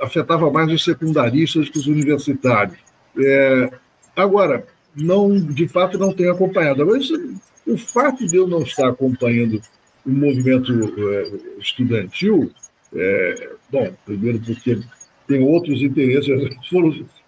afetava 0.00 0.50
mais 0.50 0.70
os 0.70 0.84
secundaristas 0.84 1.68
que 1.68 1.78
os 1.78 1.86
universitários. 1.86 2.78
É, 3.18 3.70
agora, 4.14 4.64
não, 4.94 5.36
de 5.36 5.66
fato, 5.66 5.98
não 5.98 6.12
tenho 6.12 6.32
acompanhado. 6.32 6.96
Isso, 6.96 7.14
o 7.66 7.76
fato 7.76 8.26
de 8.26 8.36
eu 8.36 8.46
não 8.46 8.62
estar 8.62 8.88
acompanhando 8.88 9.60
o 10.04 10.10
movimento 10.10 10.72
é, 10.72 11.30
estudantil, 11.58 12.52
é, 12.94 13.50
bom, 13.70 13.92
primeiro 14.04 14.38
porque 14.38 14.78
tem 15.26 15.42
outros 15.42 15.82
interesses. 15.82 16.28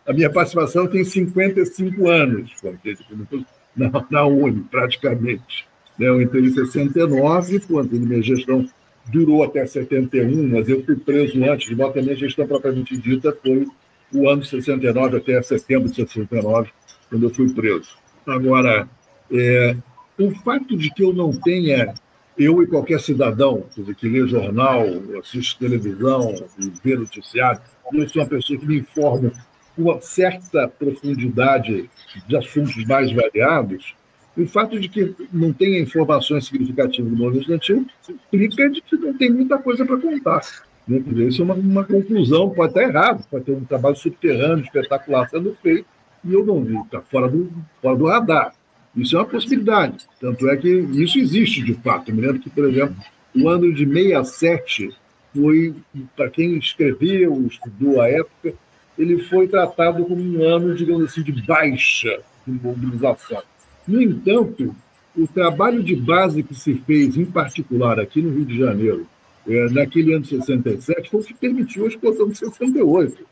A 0.09 0.13
minha 0.15 0.31
participação 0.31 0.87
tem 0.87 1.05
55 1.05 2.09
anos, 2.09 2.51
na, 3.77 4.07
na 4.11 4.25
Uni, 4.25 4.65
praticamente. 4.71 5.69
Né, 5.99 6.09
eu 6.09 6.23
entrei 6.23 6.47
em 6.47 6.51
69, 6.51 7.61
quando 7.69 7.93
minha 7.93 8.23
gestão 8.23 8.67
durou 9.13 9.43
até 9.43 9.67
71, 9.67 10.49
mas 10.49 10.67
eu 10.67 10.83
fui 10.83 10.97
preso 10.97 11.45
antes, 11.45 11.69
de 11.69 11.77
modo 11.77 11.99
a 11.99 12.03
minha 12.03 12.17
gestão 12.17 12.47
propriamente 12.47 12.97
dita 12.97 13.37
foi 13.43 13.67
o 14.15 14.31
ano 14.31 14.43
69 14.43 15.19
até 15.19 15.43
setembro 15.43 15.91
de 15.91 15.97
69, 15.97 16.71
quando 17.11 17.25
eu 17.25 17.31
fui 17.31 17.53
preso. 17.53 17.91
Agora, 18.27 18.89
é, 19.31 19.77
o 20.19 20.31
fato 20.37 20.75
de 20.75 20.89
que 20.91 21.05
eu 21.05 21.13
não 21.13 21.33
tenha, 21.33 21.93
eu 22.39 22.63
e 22.63 22.67
qualquer 22.67 22.99
cidadão 22.99 23.67
que 23.99 24.09
lê 24.09 24.27
jornal, 24.27 24.87
assiste 25.21 25.59
televisão, 25.59 26.35
vê 26.83 26.97
noticiário, 26.97 27.61
eu 27.93 28.09
sou 28.09 28.23
uma 28.23 28.29
pessoa 28.29 28.59
que 28.59 28.67
me 28.67 28.79
informa 28.79 29.33
uma 29.79 30.01
certa 30.01 30.68
profundidade 30.68 31.89
de 32.26 32.37
assuntos 32.37 32.85
mais 32.85 33.12
variados, 33.12 33.95
o 34.37 34.47
fato 34.47 34.79
de 34.79 34.89
que 34.89 35.14
não 35.33 35.53
tenha 35.53 35.81
informações 35.81 36.47
significativas 36.47 37.11
movimento 37.11 37.41
estudantil 37.41 37.87
implica 38.33 38.70
de 38.70 38.81
que 38.83 38.97
não 38.97 39.14
tem 39.14 39.31
muita 39.31 39.59
coisa 39.59 39.85
para 39.85 39.97
contar. 39.97 40.41
Né? 40.87 40.99
Isso 41.26 41.43
é 41.43 41.45
uma, 41.45 41.55
uma, 41.55 41.85
conclusão, 41.85 42.51
pode 42.51 42.70
estar 42.70 42.83
errado, 42.83 43.26
pode 43.31 43.45
ter 43.45 43.53
um 43.53 43.64
trabalho 43.64 43.97
subterrâneo, 43.97 44.64
espetacular 44.64 45.29
sendo 45.29 45.57
feito, 45.62 45.87
e 46.24 46.33
eu 46.33 46.45
não 46.45 46.62
vi, 46.62 46.76
está 46.79 47.01
fora 47.01 47.29
do, 47.29 47.51
fora 47.81 47.97
do 47.97 48.07
radar. 48.07 48.55
Isso 48.97 49.16
é 49.16 49.20
uma 49.20 49.26
possibilidade. 49.26 50.07
Tanto 50.20 50.49
é 50.49 50.57
que 50.57 50.68
isso 50.68 51.18
existe 51.18 51.62
de 51.62 51.74
fato. 51.74 52.11
Eu 52.11 52.16
me 52.16 52.22
lembro 52.22 52.41
que, 52.41 52.51
por 52.51 52.68
exemplo, 52.68 52.97
o 53.37 53.49
ano 53.49 53.72
de 53.72 53.87
67 53.87 54.91
foi, 55.35 55.74
para 56.16 56.31
quem 56.31 56.57
escreveu, 56.57 57.47
estudou 57.47 58.01
a 58.01 58.09
época, 58.09 58.55
ele 58.99 59.22
foi 59.24 59.46
tratado 59.46 60.05
como 60.05 60.20
um 60.20 60.42
ano, 60.42 60.74
digamos 60.74 61.05
assim, 61.05 61.22
de 61.22 61.32
baixa 61.46 62.20
mobilização. 62.46 63.42
No 63.86 64.03
entanto, 64.03 64.74
o 65.16 65.26
trabalho 65.26 65.82
de 65.82 65.94
base 65.94 66.42
que 66.42 66.55
se 66.55 66.74
fez, 66.86 67.16
em 67.16 67.24
particular 67.24 68.01
aqui 68.01 68.20
no 68.20 68.30
Rio 68.30 68.44
de 68.44 68.59
Janeiro, 68.59 69.07
é, 69.46 69.68
naquele 69.70 70.12
ano 70.12 70.22
de 70.22 70.28
67, 70.28 71.11
foi 71.11 71.20
o 71.20 71.24
que 71.24 71.34
permitiu 71.34 71.84
a 71.84 71.88
explosão 71.88 72.28
de 72.28 72.38
68. 72.38 73.26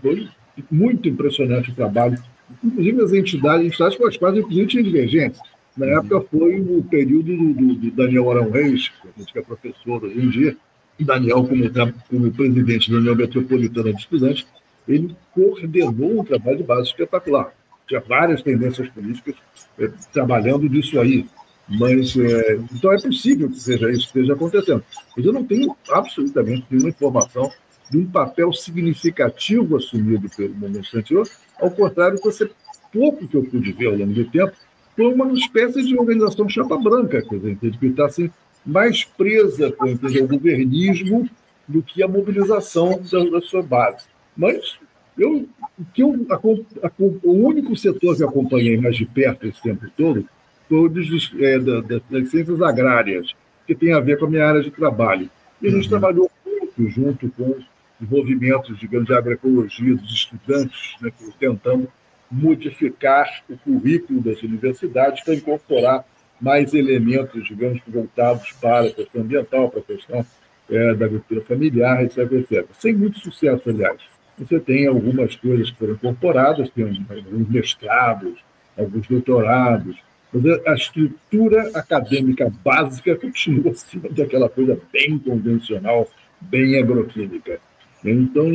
Foi 0.00 0.28
muito 0.70 1.08
impressionante 1.08 1.70
o 1.70 1.74
trabalho. 1.74 2.18
Inclusive, 2.62 3.02
as 3.02 3.12
entidades, 3.12 3.66
entidades 3.66 3.96
com 3.96 4.06
as 4.06 4.16
quais, 4.16 4.36
inclusive, 4.36 4.66
tinha 4.66 4.82
divergências. 4.82 5.40
Na 5.76 5.86
época, 5.86 6.20
foi 6.30 6.60
o 6.60 6.82
período 6.82 7.34
do, 7.34 7.54
do, 7.54 7.74
do 7.74 7.90
Daniel 7.92 8.30
Arão 8.30 8.50
Reis, 8.50 8.90
que 9.32 9.38
é 9.38 9.42
professor 9.42 10.04
hoje 10.04 10.18
em 10.18 10.28
dia, 10.28 10.56
Daniel, 11.00 11.44
como, 11.44 11.64
como 12.10 12.32
presidente 12.32 12.90
da 12.90 12.98
União 12.98 13.14
Metropolitana 13.14 13.92
de 13.92 14.00
Estudantes, 14.00 14.46
ele 14.86 15.14
coordenou 15.32 16.20
um 16.20 16.24
trabalho 16.24 16.58
de 16.58 16.64
base 16.64 16.88
espetacular 16.88 17.52
tinha 17.92 18.00
várias 18.00 18.42
tendências 18.42 18.88
políticas 18.88 19.34
é, 19.78 19.88
trabalhando 20.12 20.68
nisso 20.68 20.98
aí. 20.98 21.26
Mas, 21.68 22.16
é, 22.16 22.58
então, 22.72 22.92
é 22.92 23.00
possível 23.00 23.48
que 23.48 23.60
seja 23.60 23.90
isso 23.90 24.12
que 24.12 24.18
esteja 24.18 24.32
acontecendo. 24.32 24.82
Mas 25.16 25.24
eu 25.24 25.32
não 25.32 25.44
tenho 25.44 25.76
absolutamente 25.90 26.66
nenhuma 26.70 26.88
informação 26.90 27.50
de 27.90 27.98
um 27.98 28.06
papel 28.06 28.52
significativo 28.52 29.76
assumido 29.76 30.28
pelo 30.36 30.54
anterior, 30.66 31.28
ao 31.60 31.70
contrário, 31.70 32.18
você, 32.22 32.50
pouco 32.92 33.28
que 33.28 33.36
eu 33.36 33.44
pude 33.44 33.72
ver 33.72 33.88
ao 33.88 33.96
longo 33.96 34.12
do 34.12 34.24
tempo, 34.24 34.52
foi 34.96 35.12
uma 35.12 35.30
espécie 35.32 35.82
de 35.82 35.96
organização 35.96 36.48
chapa 36.48 36.76
branca, 36.76 37.22
quer 37.22 37.36
dizer, 37.36 37.56
que 37.78 37.86
está 37.86 38.06
assim, 38.06 38.30
mais 38.64 39.04
presa 39.04 39.70
com 39.72 39.86
o 39.86 40.28
governismo 40.28 41.28
do 41.68 41.82
que 41.82 42.02
a 42.02 42.08
mobilização 42.08 43.00
da, 43.10 43.24
da 43.24 43.40
sua 43.40 43.62
base. 43.62 44.04
Mas 44.36 44.78
eu, 45.18 45.46
que 45.92 46.02
eu, 46.02 46.26
a, 46.30 46.34
a, 46.34 46.90
o 47.22 47.32
único 47.32 47.76
setor 47.76 48.16
que 48.16 48.24
acompanhei 48.24 48.76
mais 48.78 48.96
de 48.96 49.04
perto 49.04 49.46
esse 49.46 49.62
tempo 49.62 49.86
todo 49.96 50.26
foi 50.68 50.78
o 50.78 50.88
dos, 50.88 51.32
é, 51.38 51.58
da, 51.58 51.80
das 51.80 52.30
ciências 52.30 52.62
agrárias, 52.62 53.32
que 53.66 53.74
tem 53.74 53.92
a 53.92 54.00
ver 54.00 54.18
com 54.18 54.26
a 54.26 54.30
minha 54.30 54.46
área 54.46 54.62
de 54.62 54.70
trabalho. 54.70 55.28
E 55.60 55.66
a 55.66 55.70
gente 55.70 55.84
uhum. 55.84 55.90
trabalhou 55.90 56.30
muito 56.46 56.88
junto 56.88 57.28
com 57.30 57.50
os 58.00 58.08
movimentos, 58.08 58.78
digamos, 58.78 59.06
de 59.06 59.14
agroecologia 59.14 59.94
dos 59.94 60.10
estudantes, 60.10 60.96
né, 61.00 61.12
tentando 61.38 61.88
modificar 62.30 63.44
o 63.48 63.56
currículo 63.58 64.22
das 64.22 64.42
universidades 64.42 65.22
para 65.22 65.34
incorporar 65.34 66.04
mais 66.40 66.72
elementos, 66.72 67.46
digamos, 67.46 67.80
voltados 67.86 68.50
para 68.52 68.86
a 68.86 68.90
questão 68.90 69.20
ambiental, 69.20 69.70
para 69.70 69.80
a 69.80 69.84
questão 69.84 70.26
é, 70.70 70.94
da 70.94 71.04
agricultura 71.04 71.42
familiar, 71.42 72.02
etc, 72.02 72.32
etc. 72.32 72.66
Sem 72.72 72.94
muito 72.94 73.18
sucesso, 73.20 73.68
aliás 73.68 74.11
você 74.38 74.58
tem 74.60 74.86
algumas 74.86 75.36
coisas 75.36 75.70
que 75.70 75.78
foram 75.78 75.94
incorporadas, 75.94 76.70
tem 76.70 76.84
alguns 76.84 77.48
mestrados, 77.48 78.34
alguns 78.76 79.06
doutorados, 79.06 79.96
mas 80.32 80.66
a 80.66 80.74
estrutura 80.74 81.70
acadêmica 81.74 82.50
básica 82.64 83.14
continua 83.20 83.74
sendo 83.74 84.08
daquela 84.10 84.48
coisa 84.48 84.78
bem 84.92 85.18
convencional, 85.18 86.08
bem 86.40 86.78
agroquímica. 86.78 87.60
Então, 88.04 88.46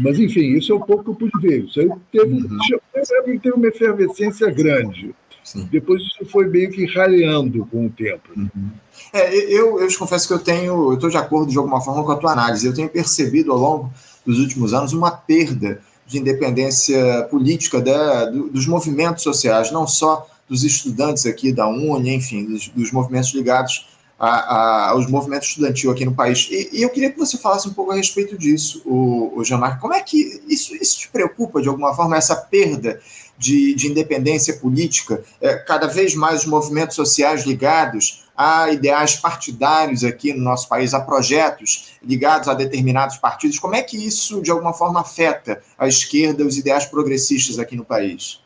mas 0.00 0.18
enfim, 0.18 0.56
isso 0.56 0.72
é 0.72 0.74
o 0.74 0.80
pouco 0.80 1.04
que 1.04 1.10
eu 1.10 1.14
pude 1.14 1.46
ver. 1.46 1.64
Isso 1.64 1.80
aí 1.80 1.88
teve, 2.10 2.34
uhum. 2.34 3.38
teve 3.40 3.52
uma 3.52 3.68
efervescência 3.68 4.50
grande. 4.50 5.14
Sim. 5.44 5.68
Depois 5.70 6.02
isso 6.02 6.24
foi 6.26 6.48
meio 6.48 6.70
que 6.70 6.84
raleando 6.86 7.64
com 7.66 7.86
o 7.86 7.90
tempo. 7.90 8.30
Uhum. 8.36 8.70
É, 9.12 9.34
eu, 9.52 9.80
eu 9.80 9.88
te 9.88 9.98
confesso 9.98 10.26
que 10.26 10.34
eu 10.34 10.38
tenho, 10.38 10.90
eu 10.90 10.94
estou 10.94 11.08
de 11.08 11.16
acordo 11.16 11.50
de 11.50 11.58
alguma 11.58 11.80
forma 11.80 12.04
com 12.04 12.12
a 12.12 12.16
tua 12.16 12.32
análise. 12.32 12.66
Eu 12.66 12.74
tenho 12.74 12.88
percebido 12.88 13.52
ao 13.52 13.58
longo 13.58 13.92
dos 14.24 14.38
últimos 14.38 14.74
anos 14.74 14.92
uma 14.92 15.10
perda 15.10 15.80
de 16.06 16.18
independência 16.18 17.22
política 17.30 17.80
da, 17.80 18.26
do, 18.26 18.50
dos 18.50 18.66
movimentos 18.66 19.22
sociais, 19.22 19.70
não 19.70 19.86
só 19.86 20.26
dos 20.48 20.64
estudantes 20.64 21.24
aqui 21.26 21.52
da 21.52 21.68
Uni, 21.68 22.14
enfim, 22.14 22.44
dos, 22.44 22.68
dos 22.68 22.90
movimentos 22.90 23.32
ligados 23.32 23.86
a, 24.18 24.28
a, 24.28 24.90
aos 24.90 25.08
movimentos 25.08 25.48
estudantil 25.48 25.90
aqui 25.90 26.04
no 26.04 26.14
país. 26.14 26.48
E, 26.50 26.70
e, 26.72 26.82
eu 26.82 26.90
queria 26.90 27.10
que 27.10 27.18
você 27.18 27.38
falasse 27.38 27.68
um 27.68 27.72
pouco 27.72 27.92
a 27.92 27.94
respeito 27.94 28.36
disso, 28.36 28.82
o, 28.84 29.32
o 29.38 29.44
Jean-Marc. 29.44 29.80
Como 29.80 29.94
é 29.94 30.02
que 30.02 30.42
isso, 30.46 30.74
isso 30.74 30.98
te 30.98 31.08
preocupa, 31.08 31.62
de 31.62 31.68
alguma 31.68 31.94
forma, 31.94 32.16
essa 32.16 32.36
perda 32.36 33.00
de, 33.40 33.74
de 33.74 33.88
independência 33.88 34.54
política? 34.58 35.24
É, 35.40 35.54
cada 35.54 35.86
vez 35.86 36.14
mais 36.14 36.40
os 36.40 36.46
movimentos 36.46 36.94
sociais 36.94 37.46
ligados 37.46 38.28
a 38.36 38.70
ideais 38.70 39.16
partidários 39.16 40.02
aqui 40.04 40.32
no 40.32 40.42
nosso 40.42 40.68
país, 40.68 40.94
a 40.94 41.00
projetos 41.00 41.98
ligados 42.02 42.48
a 42.48 42.54
determinados 42.54 43.16
partidos. 43.16 43.58
Como 43.58 43.74
é 43.74 43.82
que 43.82 43.96
isso, 43.96 44.40
de 44.40 44.50
alguma 44.50 44.72
forma, 44.72 45.00
afeta 45.00 45.60
a 45.78 45.86
esquerda, 45.86 46.44
os 46.44 46.56
ideais 46.56 46.86
progressistas 46.86 47.58
aqui 47.58 47.76
no 47.76 47.84
país? 47.84 48.40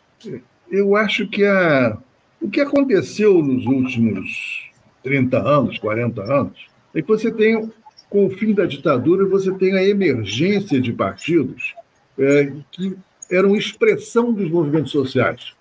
Eu 0.69 0.97
acho 0.97 1.29
que 1.29 1.45
a, 1.45 1.97
o 2.41 2.51
que 2.51 2.61
aconteceu 2.61 3.41
nos 3.41 3.67
últimos 3.67 4.71
30 5.05 5.39
anos, 5.39 5.79
40 5.79 6.23
anos, 6.23 6.67
é 6.93 7.01
que 7.01 7.07
você 7.07 7.31
tem, 7.31 7.71
com 8.11 8.27
o 8.27 8.31
fim 8.31 8.53
da 8.53 8.67
ditadura, 8.67 9.27
você 9.27 9.53
tem 9.53 9.77
a 9.77 9.85
emergência 9.85 10.81
de 10.81 10.93
partidos 10.93 11.73
é, 12.19 12.53
que 12.73 12.97
eram 13.31 13.55
expressão 13.57 14.33
dos 14.33 14.51
movimentos 14.51 14.93
sociais. 14.93 15.55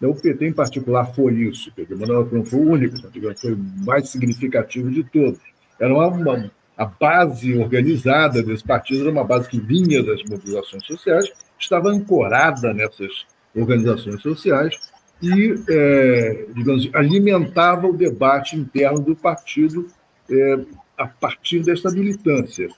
O 0.00 0.14
PT, 0.14 0.46
em 0.46 0.52
particular, 0.52 1.06
foi 1.12 1.34
isso. 1.34 1.72
O 1.76 1.98
Manuel 1.98 2.28
não 2.30 2.44
foi 2.44 2.60
o 2.60 2.70
único, 2.70 2.96
foi 3.36 3.52
o 3.52 3.58
mais 3.84 4.08
significativo 4.08 4.90
de 4.90 5.02
todos. 5.02 5.40
Era 5.80 5.92
uma, 5.92 6.06
uma, 6.06 6.50
a 6.76 6.84
base 6.84 7.56
organizada 7.56 8.42
desse 8.42 8.62
partido 8.62 9.02
era 9.02 9.10
uma 9.10 9.24
base 9.24 9.48
que 9.48 9.58
vinha 9.58 10.02
das 10.02 10.22
mobilizações 10.22 10.86
sociais, 10.86 11.28
estava 11.58 11.88
ancorada 11.88 12.72
nessas 12.72 13.26
organizações 13.54 14.22
sociais 14.22 14.76
e, 15.20 15.54
é, 15.68 16.46
digamos, 16.54 16.88
alimentava 16.94 17.88
o 17.88 17.96
debate 17.96 18.56
interno 18.56 19.00
do 19.00 19.16
partido 19.16 19.88
é, 20.30 20.60
a 20.96 21.08
partir 21.08 21.64
dessa 21.64 21.90
militância. 21.90 22.68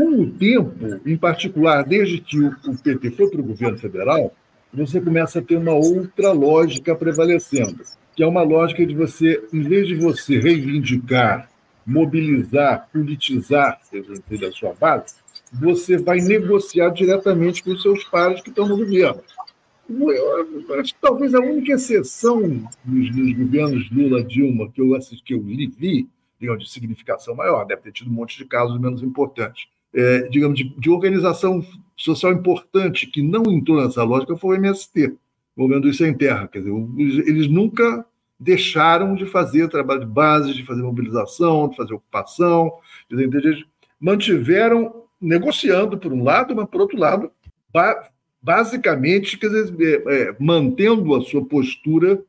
Com 0.00 0.22
o 0.22 0.30
tempo, 0.30 0.98
em 1.04 1.14
particular, 1.14 1.84
desde 1.84 2.22
que 2.22 2.42
o 2.42 2.78
PT 2.82 3.10
foi 3.10 3.30
para 3.30 3.40
o 3.42 3.44
governo 3.44 3.76
federal, 3.76 4.34
você 4.72 4.98
começa 4.98 5.40
a 5.40 5.42
ter 5.42 5.58
uma 5.58 5.74
outra 5.74 6.32
lógica 6.32 6.96
prevalecendo, 6.96 7.84
que 8.16 8.22
é 8.22 8.26
uma 8.26 8.42
lógica 8.42 8.86
de 8.86 8.94
você, 8.94 9.46
em 9.52 9.60
vez 9.60 9.86
de 9.86 9.96
você 9.96 10.38
reivindicar, 10.40 11.50
mobilizar, 11.86 12.88
politizar 12.90 13.78
da 14.40 14.50
sua 14.52 14.72
base, 14.72 15.16
você 15.52 15.98
vai 15.98 16.16
negociar 16.16 16.88
diretamente 16.88 17.62
com 17.62 17.72
os 17.72 17.82
seus 17.82 18.02
pares 18.04 18.40
que 18.40 18.48
estão 18.48 18.66
no 18.66 18.78
governo. 18.78 19.20
Eu 19.86 20.80
acho 20.80 20.94
que 20.94 21.00
talvez 21.02 21.34
a 21.34 21.40
única 21.40 21.74
exceção 21.74 22.40
nos, 22.86 23.14
nos 23.14 23.32
governos 23.34 23.90
Lula-Dilma 23.90 24.70
que 24.70 24.80
eu 24.80 24.94
assisti, 24.94 25.22
que 25.22 25.34
eu 25.34 25.42
vi, 25.42 26.08
de 26.40 26.70
significação 26.70 27.34
maior, 27.34 27.66
deve 27.66 27.82
ter 27.82 27.92
tido 27.92 28.08
um 28.08 28.14
monte 28.14 28.38
de 28.38 28.46
casos 28.46 28.80
menos 28.80 29.02
importantes, 29.02 29.68
é, 29.94 30.28
digamos, 30.28 30.58
de, 30.58 30.64
de, 30.78 30.90
organização 30.90 31.64
social 31.96 32.32
importante 32.32 33.06
que 33.06 33.22
não 33.22 33.42
entrou 33.50 33.82
nessa 33.82 34.02
lógica 34.02 34.36
foi 34.36 34.56
o 34.56 34.60
MST, 34.60 35.06
o 35.56 35.62
Movimento 35.62 35.82
dos 35.82 35.96
Sem 35.96 36.14
Terra. 36.14 36.48
Quer 36.48 36.60
dizer, 36.60 36.72
eles, 37.26 37.48
nunca 37.48 38.04
deixaram 38.38 39.14
de 39.14 39.26
fazer 39.26 39.68
trabalho 39.68 40.00
de 40.00 40.06
base, 40.06 40.54
de 40.54 40.64
fazer 40.64 40.82
mobilização, 40.82 41.68
de 41.68 41.76
fazer 41.76 41.94
ocupação, 41.94 42.72
eles 43.10 43.64
mantiveram 44.00 45.04
negociando 45.20 45.98
por 45.98 46.12
um 46.12 46.24
lado, 46.24 46.56
mas 46.56 46.68
por 46.68 46.80
outro 46.80 46.98
lado, 46.98 47.30
basicamente, 48.40 49.36
quer 49.36 49.48
dizer, 49.48 49.74
é, 50.06 50.22
é, 50.22 50.36
mantendo 50.40 51.14
a 51.14 51.20
sua 51.20 51.44
postura 51.44 52.22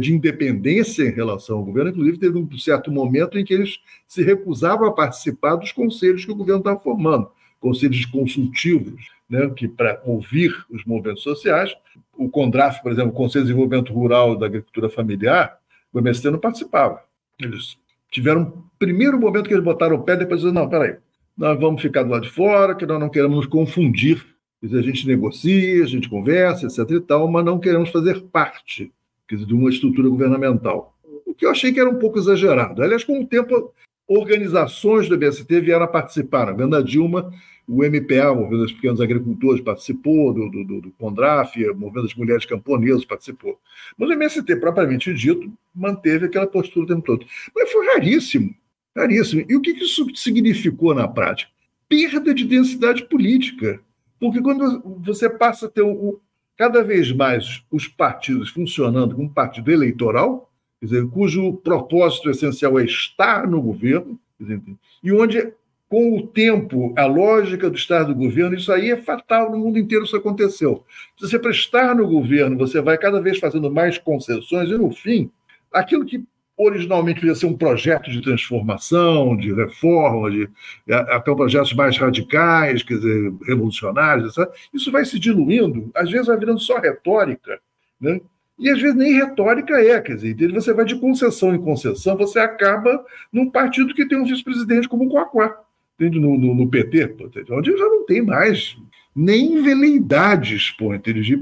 de 0.00 0.14
independência 0.14 1.02
em 1.02 1.12
relação 1.12 1.58
ao 1.58 1.64
governo. 1.64 1.90
Inclusive, 1.90 2.18
teve 2.18 2.38
um 2.38 2.58
certo 2.58 2.92
momento 2.92 3.38
em 3.38 3.44
que 3.44 3.52
eles 3.52 3.80
se 4.06 4.22
recusavam 4.22 4.86
a 4.86 4.92
participar 4.92 5.56
dos 5.56 5.72
conselhos 5.72 6.24
que 6.24 6.30
o 6.30 6.36
governo 6.36 6.60
estava 6.60 6.78
formando, 6.78 7.28
conselhos 7.58 8.04
consultivos, 8.06 9.08
né, 9.28 9.50
que 9.56 9.66
para 9.66 10.00
ouvir 10.04 10.54
os 10.70 10.84
movimentos 10.84 11.22
sociais. 11.22 11.74
O 12.16 12.28
CONDRAF, 12.28 12.82
por 12.82 12.92
exemplo, 12.92 13.10
o 13.10 13.14
Conselho 13.14 13.44
de 13.44 13.50
Desenvolvimento 13.50 13.92
Rural 13.92 14.36
da 14.36 14.46
Agricultura 14.46 14.88
Familiar, 14.88 15.58
o 15.92 15.98
MST 15.98 16.30
não 16.30 16.38
participava. 16.38 17.02
Eles 17.40 17.76
tiveram 18.10 18.42
um 18.42 18.62
primeiro 18.78 19.18
momento 19.18 19.48
que 19.48 19.54
eles 19.54 19.64
botaram 19.64 19.96
o 19.96 20.02
pé, 20.02 20.16
depois 20.16 20.40
disseram, 20.40 20.62
não, 20.62 20.68
peraí, 20.68 20.96
nós 21.36 21.58
vamos 21.58 21.82
ficar 21.82 22.04
do 22.04 22.10
lado 22.10 22.22
de 22.22 22.30
fora, 22.30 22.76
que 22.76 22.86
nós 22.86 23.00
não 23.00 23.08
queremos 23.08 23.36
nos 23.36 23.46
confundir. 23.46 24.24
A 24.62 24.80
gente 24.80 25.06
negocia, 25.06 25.82
a 25.82 25.86
gente 25.86 26.08
conversa, 26.08 26.66
etc. 26.66 26.90
e 26.90 27.00
tal, 27.00 27.28
mas 27.28 27.44
não 27.44 27.58
queremos 27.58 27.90
fazer 27.90 28.22
parte 28.22 28.92
de 29.30 29.54
uma 29.54 29.70
estrutura 29.70 30.08
governamental. 30.08 30.94
O 31.24 31.34
que 31.34 31.46
eu 31.46 31.50
achei 31.50 31.72
que 31.72 31.80
era 31.80 31.88
um 31.88 31.98
pouco 31.98 32.18
exagerado. 32.18 32.82
Aliás, 32.82 33.02
com 33.02 33.20
o 33.20 33.26
tempo, 33.26 33.72
organizações 34.06 35.08
do 35.08 35.14
MST 35.14 35.60
vieram 35.60 35.84
a 35.84 35.88
participar. 35.88 36.46
Na 36.46 36.52
Venda 36.52 36.82
Dilma, 36.82 37.32
o 37.66 37.82
MPA, 37.82 38.30
o 38.30 38.36
Movimento 38.36 38.62
dos 38.62 38.72
Pequenos 38.72 39.00
Agricultores, 39.00 39.62
participou, 39.62 40.32
do, 40.32 40.50
do, 40.50 40.80
do 40.82 40.90
Condraf, 40.92 41.56
o 41.56 41.74
Movimento 41.74 42.06
das 42.06 42.14
Mulheres 42.14 42.44
Camponesas 42.44 43.04
participou. 43.04 43.58
Mas 43.96 44.08
o 44.08 44.12
MST, 44.12 44.56
propriamente 44.56 45.12
dito, 45.14 45.50
manteve 45.74 46.26
aquela 46.26 46.46
postura 46.46 46.84
o 46.84 46.88
tempo 46.88 47.02
todo. 47.02 47.26
Mas 47.54 47.72
foi 47.72 47.86
raríssimo, 47.86 48.54
raríssimo. 48.94 49.44
E 49.48 49.56
o 49.56 49.60
que 49.60 49.70
isso 49.70 50.06
significou 50.14 50.94
na 50.94 51.08
prática? 51.08 51.50
Perda 51.88 52.34
de 52.34 52.44
densidade 52.44 53.04
política. 53.06 53.80
Porque 54.20 54.40
quando 54.40 54.82
você 55.00 55.28
passa 55.28 55.66
a 55.66 55.70
ter 55.70 55.82
o, 55.82 56.20
cada 56.56 56.82
vez 56.82 57.12
mais 57.12 57.64
os 57.70 57.88
partidos 57.88 58.50
funcionando 58.50 59.14
como 59.14 59.32
partido 59.32 59.70
eleitoral, 59.70 60.50
quer 60.80 60.86
dizer, 60.86 61.08
cujo 61.08 61.54
propósito 61.54 62.30
essencial 62.30 62.78
é 62.78 62.84
estar 62.84 63.46
no 63.46 63.60
governo, 63.60 64.18
dizer, 64.38 64.60
e 65.02 65.12
onde, 65.12 65.52
com 65.88 66.16
o 66.16 66.26
tempo, 66.26 66.94
a 66.96 67.06
lógica 67.06 67.68
do 67.68 67.76
estar 67.76 68.06
no 68.06 68.14
governo, 68.14 68.56
isso 68.56 68.72
aí 68.72 68.90
é 68.90 68.96
fatal, 68.96 69.50
no 69.50 69.58
mundo 69.58 69.78
inteiro 69.78 70.04
isso 70.04 70.16
aconteceu. 70.16 70.84
Se 71.18 71.28
você 71.28 71.38
prestar 71.38 71.94
no 71.94 72.06
governo, 72.06 72.56
você 72.56 72.80
vai 72.80 72.98
cada 72.98 73.20
vez 73.20 73.38
fazendo 73.38 73.70
mais 73.70 73.98
concessões, 73.98 74.70
e 74.70 74.78
no 74.78 74.90
fim, 74.92 75.30
aquilo 75.72 76.04
que 76.04 76.24
originalmente 76.56 77.24
ia 77.26 77.34
ser 77.34 77.46
um 77.46 77.56
projeto 77.56 78.10
de 78.10 78.22
transformação, 78.22 79.36
de 79.36 79.52
reforma, 79.52 80.30
de 80.30 80.48
até 80.88 81.34
projetos 81.34 81.72
mais 81.72 81.98
radicais, 81.98 82.82
quer 82.82 82.94
dizer, 82.94 83.32
revolucionários, 83.46 84.36
etc. 84.36 84.52
isso 84.72 84.92
vai 84.92 85.04
se 85.04 85.18
diluindo, 85.18 85.90
às 85.94 86.10
vezes 86.10 86.26
vai 86.26 86.36
virando 86.36 86.60
só 86.60 86.78
retórica, 86.78 87.58
né? 88.00 88.20
E 88.56 88.70
às 88.70 88.80
vezes 88.80 88.96
nem 88.96 89.14
retórica 89.14 89.74
é, 89.80 90.00
quer 90.00 90.14
dizer, 90.14 90.52
você 90.52 90.72
vai 90.72 90.84
de 90.84 90.94
concessão 91.00 91.52
em 91.52 91.60
concessão, 91.60 92.16
você 92.16 92.38
acaba 92.38 93.04
num 93.32 93.50
partido 93.50 93.92
que 93.92 94.06
tem 94.06 94.16
um 94.16 94.24
vice-presidente 94.24 94.88
como 94.88 95.06
o 95.06 95.08
Coaquá, 95.08 95.60
no, 95.98 96.38
no, 96.38 96.54
no 96.54 96.68
PT, 96.68 97.16
onde 97.50 97.76
já 97.76 97.84
não 97.84 98.04
tem 98.04 98.22
mais 98.22 98.76
nem 99.14 99.62
veleidades 99.62 100.70
por 100.70 100.94
inteligir 100.94 101.38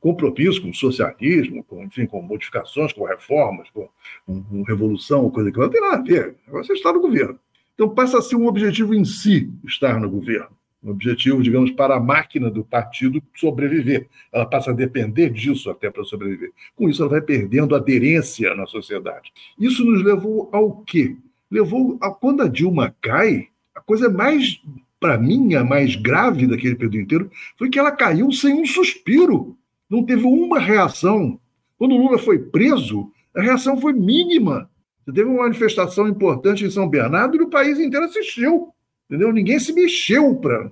compromisso 0.00 0.62
com 0.62 0.72
socialismo, 0.72 1.64
com, 1.64 1.82
enfim, 1.82 2.06
com 2.06 2.22
modificações, 2.22 2.92
com 2.92 3.04
reformas, 3.04 3.68
com, 3.70 3.88
com, 4.24 4.42
com 4.42 4.62
revolução, 4.62 5.28
coisa 5.30 5.50
que 5.50 5.58
não 5.58 5.68
tem 5.68 5.80
nada 5.80 5.96
a 5.96 6.02
ver. 6.02 6.36
Você 6.48 6.74
está 6.74 6.92
no 6.92 7.00
governo. 7.00 7.38
Então 7.74 7.88
passa 7.88 8.18
a 8.18 8.22
ser 8.22 8.36
um 8.36 8.46
objetivo 8.46 8.94
em 8.94 9.04
si 9.04 9.50
estar 9.64 9.98
no 10.00 10.10
governo. 10.10 10.56
Um 10.82 10.90
objetivo, 10.90 11.42
digamos, 11.42 11.72
para 11.72 11.96
a 11.96 12.00
máquina 12.00 12.48
do 12.48 12.64
partido 12.64 13.20
sobreviver. 13.34 14.08
Ela 14.32 14.46
passa 14.46 14.70
a 14.70 14.74
depender 14.74 15.30
disso 15.30 15.68
até 15.70 15.90
para 15.90 16.04
sobreviver. 16.04 16.52
Com 16.76 16.88
isso, 16.88 17.02
ela 17.02 17.10
vai 17.10 17.20
perdendo 17.20 17.74
aderência 17.74 18.54
na 18.54 18.66
sociedade. 18.66 19.32
Isso 19.58 19.84
nos 19.84 20.04
levou 20.04 20.48
ao 20.52 20.82
quê? 20.82 21.16
Levou 21.50 21.98
a 22.00 22.10
quando 22.10 22.42
a 22.42 22.48
Dilma 22.48 22.94
cai, 23.00 23.48
a 23.74 23.80
coisa 23.80 24.08
mais 24.08 24.60
para 25.00 25.18
mim, 25.18 25.54
a 25.54 25.64
mais 25.64 25.94
grave 25.96 26.46
daquele 26.46 26.74
período 26.74 26.98
inteiro 26.98 27.30
foi 27.56 27.68
que 27.70 27.78
ela 27.78 27.92
caiu 27.92 28.32
sem 28.32 28.54
um 28.54 28.66
suspiro. 28.66 29.56
Não 29.88 30.04
teve 30.04 30.24
uma 30.24 30.58
reação. 30.58 31.40
Quando 31.78 31.94
o 31.94 31.98
Lula 31.98 32.18
foi 32.18 32.38
preso, 32.38 33.10
a 33.34 33.40
reação 33.40 33.80
foi 33.80 33.92
mínima. 33.92 34.68
Teve 35.06 35.24
uma 35.24 35.44
manifestação 35.44 36.06
importante 36.06 36.64
em 36.64 36.70
São 36.70 36.88
Bernardo 36.88 37.36
e 37.36 37.40
o 37.40 37.48
país 37.48 37.78
inteiro 37.78 38.04
assistiu. 38.06 38.74
Entendeu? 39.08 39.32
Ninguém 39.32 39.58
se 39.58 39.72
mexeu 39.72 40.34
para. 40.36 40.70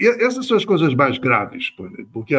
Essas 0.00 0.46
são 0.46 0.56
as 0.56 0.64
coisas 0.64 0.94
mais 0.94 1.18
graves, 1.18 1.70
porque 2.10 2.34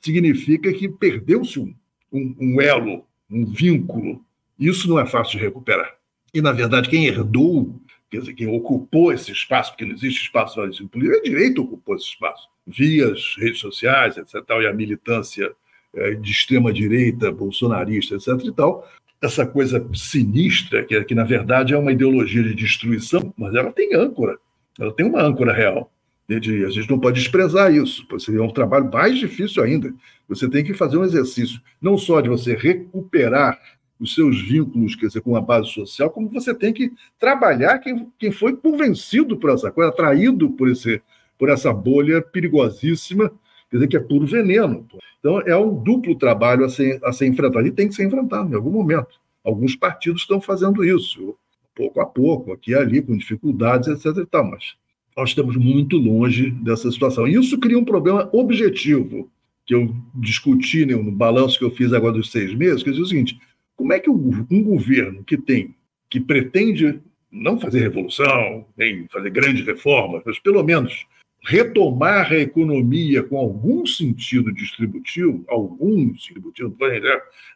significa 0.00 0.72
que 0.72 0.88
perdeu-se 0.88 1.60
um, 1.60 1.74
um, 2.10 2.34
um 2.40 2.60
elo, 2.60 3.04
um 3.30 3.44
vínculo. 3.44 4.24
Isso 4.58 4.88
não 4.88 4.98
é 4.98 5.04
fácil 5.04 5.38
de 5.38 5.44
recuperar. 5.44 5.94
E, 6.32 6.40
na 6.40 6.52
verdade, 6.52 6.88
quem 6.88 7.06
herdou 7.06 7.78
quer 8.10 8.20
dizer, 8.20 8.34
quem 8.34 8.46
ocupou 8.46 9.12
esse 9.12 9.32
espaço, 9.32 9.72
porque 9.72 9.84
não 9.84 9.94
existe 9.94 10.22
espaço 10.22 10.54
para 10.54 10.68
isso, 10.68 10.88
a 10.94 11.22
direita 11.22 11.60
ocupou 11.60 11.94
esse 11.94 12.06
espaço, 12.06 12.48
via 12.66 13.12
as 13.12 13.36
redes 13.36 13.58
sociais, 13.58 14.16
etc., 14.16 14.42
e 14.62 14.66
a 14.66 14.72
militância 14.72 15.52
é, 15.94 16.14
de 16.14 16.30
extrema-direita, 16.30 17.32
bolsonarista, 17.32 18.14
etc., 18.14 18.28
e 18.44 18.52
tal, 18.52 18.88
essa 19.20 19.46
coisa 19.46 19.86
sinistra, 19.94 20.84
que, 20.84 21.02
que 21.04 21.14
na 21.14 21.24
verdade 21.24 21.74
é 21.74 21.78
uma 21.78 21.92
ideologia 21.92 22.42
de 22.42 22.54
destruição, 22.54 23.32
mas 23.36 23.54
ela 23.54 23.72
tem 23.72 23.94
âncora, 23.94 24.38
ela 24.78 24.92
tem 24.92 25.06
uma 25.06 25.22
âncora 25.22 25.52
real. 25.52 25.90
A 26.28 26.34
gente 26.40 26.90
não 26.90 26.98
pode 26.98 27.20
desprezar 27.20 27.72
isso, 27.72 28.04
seria 28.18 28.42
um 28.42 28.52
trabalho 28.52 28.90
mais 28.90 29.16
difícil 29.16 29.62
ainda. 29.62 29.94
Você 30.28 30.50
tem 30.50 30.64
que 30.64 30.74
fazer 30.74 30.96
um 30.96 31.04
exercício, 31.04 31.60
não 31.80 31.96
só 31.96 32.20
de 32.20 32.28
você 32.28 32.56
recuperar 32.56 33.60
os 33.98 34.14
seus 34.14 34.40
vínculos 34.40 34.94
quer 34.94 35.06
dizer, 35.06 35.20
com 35.20 35.36
a 35.36 35.40
base 35.40 35.70
social, 35.70 36.10
como 36.10 36.28
você 36.28 36.54
tem 36.54 36.72
que 36.72 36.92
trabalhar 37.18 37.78
quem, 37.78 38.08
quem 38.18 38.30
foi 38.30 38.56
convencido 38.56 39.36
por 39.36 39.50
essa 39.50 39.70
coisa, 39.70 39.90
atraído 39.90 40.50
por, 40.50 40.68
esse, 40.68 41.02
por 41.38 41.48
essa 41.48 41.72
bolha 41.72 42.20
perigosíssima, 42.20 43.30
quer 43.70 43.76
dizer, 43.76 43.88
que 43.88 43.96
é 43.96 44.00
puro 44.00 44.26
veneno. 44.26 44.86
Então, 45.18 45.40
é 45.40 45.56
um 45.56 45.74
duplo 45.74 46.14
trabalho 46.14 46.64
a 46.64 46.68
ser, 46.68 47.00
a 47.02 47.12
ser 47.12 47.26
enfrentado, 47.26 47.66
e 47.66 47.72
tem 47.72 47.88
que 47.88 47.94
ser 47.94 48.06
enfrentado 48.06 48.50
em 48.50 48.54
algum 48.54 48.70
momento. 48.70 49.18
Alguns 49.42 49.74
partidos 49.74 50.22
estão 50.22 50.40
fazendo 50.40 50.84
isso, 50.84 51.36
pouco 51.74 52.00
a 52.00 52.06
pouco, 52.06 52.52
aqui 52.52 52.72
e 52.72 52.74
ali, 52.74 53.00
com 53.00 53.16
dificuldades, 53.16 53.88
etc. 53.88 54.22
E 54.22 54.26
tal, 54.26 54.44
mas 54.50 54.74
nós 55.16 55.30
estamos 55.30 55.56
muito 55.56 55.96
longe 55.96 56.50
dessa 56.50 56.90
situação. 56.90 57.26
E 57.26 57.34
isso 57.34 57.58
cria 57.58 57.78
um 57.78 57.84
problema 57.84 58.28
objetivo, 58.32 59.30
que 59.64 59.74
eu 59.74 59.94
discuti 60.14 60.84
no 60.84 61.10
balanço 61.10 61.58
que 61.58 61.64
eu 61.64 61.70
fiz 61.70 61.92
agora 61.92 62.12
dos 62.12 62.30
seis 62.30 62.54
meses, 62.54 62.82
que 62.82 62.90
diz 62.90 63.00
o 63.00 63.06
seguinte: 63.06 63.38
como 63.76 63.92
é 63.92 64.00
que 64.00 64.10
um 64.10 64.62
governo 64.62 65.22
que 65.22 65.36
tem, 65.36 65.74
que 66.08 66.18
pretende 66.18 67.00
não 67.30 67.60
fazer 67.60 67.80
revolução, 67.80 68.66
nem 68.76 69.06
fazer 69.08 69.30
grandes 69.30 69.66
reformas, 69.66 70.22
mas 70.24 70.38
pelo 70.38 70.62
menos 70.62 71.06
retomar 71.46 72.32
a 72.32 72.38
economia 72.38 73.22
com 73.22 73.36
algum 73.36 73.86
sentido 73.86 74.52
distributivo, 74.52 75.44
algum 75.48 76.10
distributivo, 76.10 76.74
não 76.78 76.86
é 76.88 77.00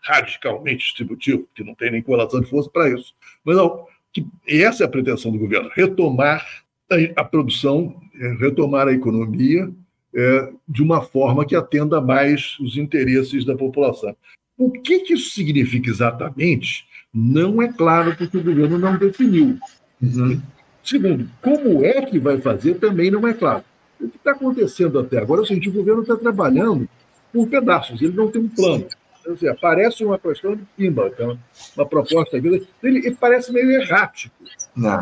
radicalmente 0.02 0.84
distributivo, 0.84 1.48
que 1.54 1.64
não 1.64 1.74
tem 1.74 1.90
nem 1.90 2.02
correlação 2.02 2.40
de 2.40 2.48
força 2.48 2.70
para 2.70 2.88
isso, 2.90 3.14
mas 3.44 3.56
não, 3.56 3.86
que 4.12 4.24
essa 4.46 4.84
é 4.84 4.86
a 4.86 4.90
pretensão 4.90 5.32
do 5.32 5.38
governo, 5.38 5.70
retomar 5.74 6.46
a, 6.90 7.20
a 7.20 7.24
produção, 7.24 8.00
é, 8.14 8.32
retomar 8.34 8.86
a 8.86 8.92
economia 8.92 9.72
é, 10.14 10.52
de 10.68 10.82
uma 10.82 11.02
forma 11.02 11.44
que 11.44 11.56
atenda 11.56 12.00
mais 12.00 12.58
os 12.60 12.76
interesses 12.76 13.44
da 13.44 13.56
população. 13.56 14.14
O 14.60 14.70
que, 14.70 15.00
que 15.00 15.14
isso 15.14 15.30
significa 15.30 15.88
exatamente 15.88 16.86
não 17.14 17.62
é 17.62 17.72
claro, 17.72 18.14
porque 18.14 18.36
o 18.36 18.44
governo 18.44 18.76
não 18.76 18.94
definiu. 18.98 19.58
Uhum. 20.02 20.38
Segundo, 20.84 21.30
como 21.40 21.82
é 21.82 22.02
que 22.02 22.18
vai 22.18 22.38
fazer 22.38 22.74
também 22.74 23.10
não 23.10 23.26
é 23.26 23.32
claro. 23.32 23.64
O 23.98 24.06
que 24.06 24.18
está 24.18 24.32
acontecendo 24.32 24.98
até 24.98 25.16
agora 25.16 25.40
é 25.40 25.44
o 25.44 25.46
seguinte: 25.46 25.70
o 25.70 25.72
governo 25.72 26.02
está 26.02 26.14
trabalhando 26.14 26.86
por 27.32 27.48
pedaços, 27.48 28.02
ele 28.02 28.12
não 28.12 28.30
tem 28.30 28.42
um 28.42 28.48
plano. 28.50 28.86
Então, 29.20 29.32
assim, 29.32 29.48
aparece 29.48 30.04
uma 30.04 30.18
questão 30.18 30.54
de 30.54 30.62
pimba, 30.76 31.10
então, 31.10 31.38
uma 31.74 31.86
proposta 31.86 32.36
ele, 32.36 32.66
ele 32.82 33.16
parece 33.18 33.50
meio 33.50 33.70
errático. 33.70 34.34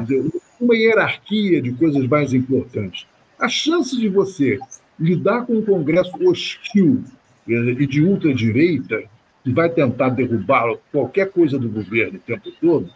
Dizer, 0.04 0.24
uma 0.60 0.76
hierarquia 0.76 1.60
de 1.60 1.72
coisas 1.72 2.06
mais 2.06 2.32
importantes. 2.32 3.08
A 3.36 3.48
chance 3.48 3.96
de 3.96 4.08
você 4.08 4.56
lidar 5.00 5.46
com 5.46 5.54
um 5.54 5.64
Congresso 5.64 6.12
hostil 6.24 7.02
e 7.44 7.86
de 7.88 8.02
ultradireita 8.02 9.02
e 9.48 9.52
vai 9.52 9.70
tentar 9.70 10.10
derrubar 10.10 10.76
qualquer 10.92 11.30
coisa 11.30 11.58
do 11.58 11.70
governo 11.70 12.18
o 12.18 12.20
tempo 12.20 12.50
todo, 12.60 12.90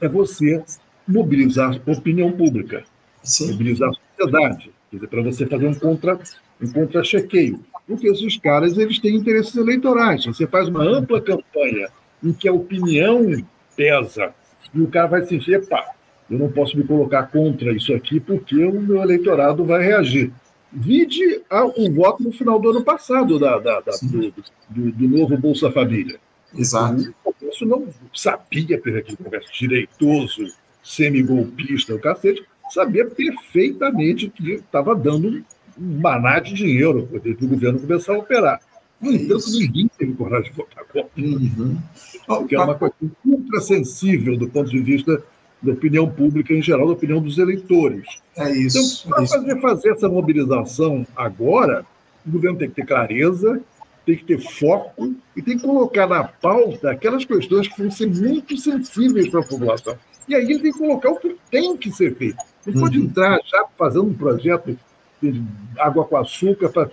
é 0.00 0.08
você 0.08 0.64
mobilizar 1.06 1.78
a 1.86 1.90
opinião 1.92 2.32
pública. 2.32 2.82
Sim. 3.22 3.52
mobilizar 3.52 3.90
a 3.90 3.92
sociedade, 3.92 4.70
quer 4.90 4.96
dizer, 4.96 5.08
para 5.08 5.22
você 5.22 5.44
fazer 5.44 5.66
um 5.66 5.74
contra 5.74 6.18
um 6.62 6.72
contra-chequeio. 6.72 7.60
Porque 7.86 8.08
esses 8.08 8.38
caras 8.38 8.78
eles 8.78 8.98
têm 8.98 9.16
interesses 9.16 9.54
eleitorais. 9.54 10.24
Você 10.24 10.46
faz 10.46 10.68
uma 10.68 10.82
ampla 10.82 11.20
campanha 11.20 11.88
em 12.24 12.32
que 12.32 12.48
a 12.48 12.52
opinião 12.54 13.26
pesa 13.76 14.32
e 14.74 14.80
o 14.80 14.86
cara 14.86 15.08
vai 15.08 15.26
se 15.26 15.36
encher, 15.36 15.68
pá, 15.68 15.92
eu 16.30 16.38
não 16.38 16.50
posso 16.50 16.78
me 16.78 16.84
colocar 16.84 17.24
contra 17.24 17.72
isso 17.72 17.92
aqui 17.92 18.18
porque 18.18 18.64
o 18.64 18.80
meu 18.80 19.02
eleitorado 19.02 19.62
vai 19.62 19.82
reagir. 19.82 20.32
Vide 20.72 21.42
o 21.50 21.92
voto 21.92 22.22
no 22.22 22.32
final 22.32 22.58
do 22.60 22.70
ano 22.70 22.84
passado 22.84 23.38
da, 23.38 23.58
da, 23.58 23.80
da 23.80 23.92
do, 24.02 24.32
do, 24.68 24.92
do, 24.92 25.08
novo 25.08 25.36
Bolsa 25.36 25.70
Família. 25.70 26.20
Exato. 26.56 27.12
O 27.24 27.32
Congresso 27.32 27.66
não 27.66 27.88
sabia, 28.14 28.76
aquele 28.76 29.16
Congresso 29.16 29.52
direitoso, 29.52 30.44
semigolpista, 30.82 31.94
o 31.94 31.98
cacete, 31.98 32.44
sabia 32.70 33.04
perfeitamente 33.04 34.28
que 34.30 34.52
estava 34.52 34.94
dando 34.94 35.44
um 35.78 36.00
maná 36.00 36.38
de 36.38 36.54
dinheiro 36.54 37.06
para 37.06 37.30
o 37.30 37.48
governo 37.48 37.80
começar 37.80 38.14
a 38.14 38.18
operar. 38.18 38.60
No 39.00 39.12
entanto, 39.12 39.50
ninguém 39.50 39.90
teve 39.98 40.12
coragem 40.12 40.50
de 40.50 40.56
votar 40.56 40.84
contra. 40.84 41.10
Uhum. 41.16 41.78
Porque 42.26 42.54
é 42.54 42.60
uma 42.60 42.74
coisa 42.74 42.94
ultra 43.24 43.60
sensível 43.60 44.36
do 44.36 44.48
ponto 44.48 44.68
de 44.70 44.80
vista 44.80 45.22
da 45.62 45.72
opinião 45.72 46.08
pública 46.08 46.54
em 46.54 46.62
geral, 46.62 46.86
da 46.86 46.92
opinião 46.92 47.20
dos 47.20 47.38
eleitores. 47.38 48.06
É 48.36 48.50
isso. 48.50 49.04
Então, 49.06 49.14
para 49.14 49.24
é 49.24 49.26
fazer, 49.26 49.60
fazer 49.60 49.90
essa 49.90 50.08
mobilização 50.08 51.06
agora, 51.14 51.84
o 52.26 52.30
governo 52.30 52.58
tem 52.58 52.68
que 52.68 52.76
ter 52.76 52.86
clareza, 52.86 53.60
tem 54.06 54.16
que 54.16 54.24
ter 54.24 54.40
foco 54.40 55.14
e 55.36 55.42
tem 55.42 55.58
que 55.58 55.64
colocar 55.64 56.06
na 56.06 56.24
pauta 56.24 56.90
aquelas 56.90 57.24
questões 57.24 57.68
que 57.68 57.80
vão 57.80 57.90
ser 57.90 58.06
muito 58.06 58.56
sensíveis 58.56 59.28
para 59.28 59.40
a 59.40 59.46
população. 59.46 59.96
E 60.28 60.34
aí 60.34 60.44
ele 60.44 60.60
tem 60.60 60.72
que 60.72 60.78
colocar 60.78 61.10
o 61.10 61.16
que 61.16 61.36
tem 61.50 61.76
que 61.76 61.90
ser 61.90 62.14
feito. 62.16 62.38
Não 62.66 62.74
uhum. 62.74 62.80
pode 62.80 62.98
entrar 62.98 63.40
já 63.44 63.64
fazendo 63.76 64.04
um 64.04 64.14
projeto 64.14 64.78
de 65.20 65.42
água 65.78 66.04
com 66.04 66.16
açúcar 66.16 66.68
para 66.70 66.90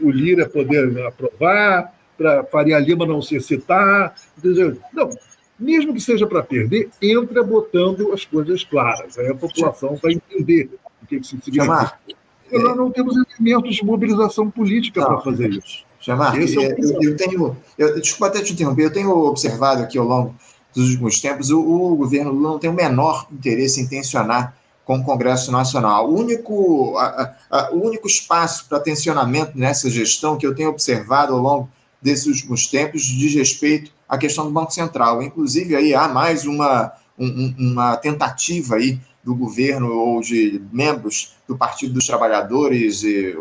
o 0.00 0.10
Lira 0.10 0.48
poder 0.48 1.06
aprovar, 1.06 1.92
para 2.16 2.44
Faria 2.44 2.78
Lima 2.78 3.06
não 3.06 3.20
se 3.22 3.40
citar. 3.40 4.14
Não, 4.92 5.10
mesmo 5.60 5.92
que 5.92 6.00
seja 6.00 6.26
para 6.26 6.42
perder, 6.42 6.88
entra 7.00 7.42
botando 7.42 8.12
as 8.12 8.24
coisas 8.24 8.64
claras. 8.64 9.18
Aí 9.18 9.28
a 9.28 9.34
população 9.34 9.96
vai 10.02 10.12
entender 10.12 10.70
o 11.02 11.06
que, 11.06 11.16
isso 11.16 11.36
significa. 11.42 11.64
Chamar. 11.64 12.00
Nós 12.50 12.76
não 12.76 12.90
temos 12.90 13.14
elementos 13.16 13.76
de 13.76 13.84
mobilização 13.84 14.50
política 14.50 15.04
para 15.04 15.20
fazer 15.20 15.50
isso. 15.50 15.84
Chamar, 16.00 16.36
é 16.36 16.44
eu, 16.44 17.02
eu, 17.02 17.16
tenho. 17.16 17.56
Eu, 17.78 18.00
desculpa 18.00 18.26
até 18.26 18.42
te 18.42 18.54
interromper, 18.54 18.86
eu 18.86 18.92
tenho 18.92 19.10
observado 19.10 19.82
aqui 19.82 19.98
ao 19.98 20.06
longo 20.06 20.34
dos 20.74 20.88
últimos 20.90 21.20
tempos 21.20 21.50
o, 21.50 21.60
o 21.60 21.96
governo 21.96 22.30
Lula 22.30 22.50
não 22.50 22.58
tem 22.58 22.70
o 22.70 22.72
menor 22.72 23.26
interesse 23.30 23.80
em 23.80 23.86
tensionar 23.86 24.56
com 24.84 24.98
o 24.98 25.04
Congresso 25.04 25.52
Nacional. 25.52 26.08
O 26.08 26.18
único, 26.18 26.96
a, 26.96 27.34
a, 27.50 27.70
o 27.72 27.86
único 27.86 28.06
espaço 28.06 28.66
para 28.68 28.80
tensionamento 28.80 29.52
nessa 29.56 29.90
gestão 29.90 30.36
que 30.36 30.46
eu 30.46 30.54
tenho 30.54 30.70
observado 30.70 31.32
ao 31.32 31.38
longo 31.38 31.68
desses 32.00 32.26
últimos 32.26 32.66
tempos 32.66 33.02
diz 33.02 33.34
respeito 33.34 33.92
à 34.10 34.18
questão 34.18 34.44
do 34.44 34.50
Banco 34.50 34.72
Central. 34.72 35.22
Inclusive, 35.22 35.76
aí 35.76 35.94
há 35.94 36.08
mais 36.08 36.44
uma, 36.44 36.92
um, 37.16 37.54
uma 37.56 37.96
tentativa 37.96 38.74
aí 38.74 38.98
do 39.22 39.36
governo 39.36 39.92
ou 39.92 40.20
de 40.20 40.60
membros 40.72 41.36
do 41.46 41.56
Partido 41.56 41.94
dos 41.94 42.06
Trabalhadores, 42.06 43.04
e 43.04 43.36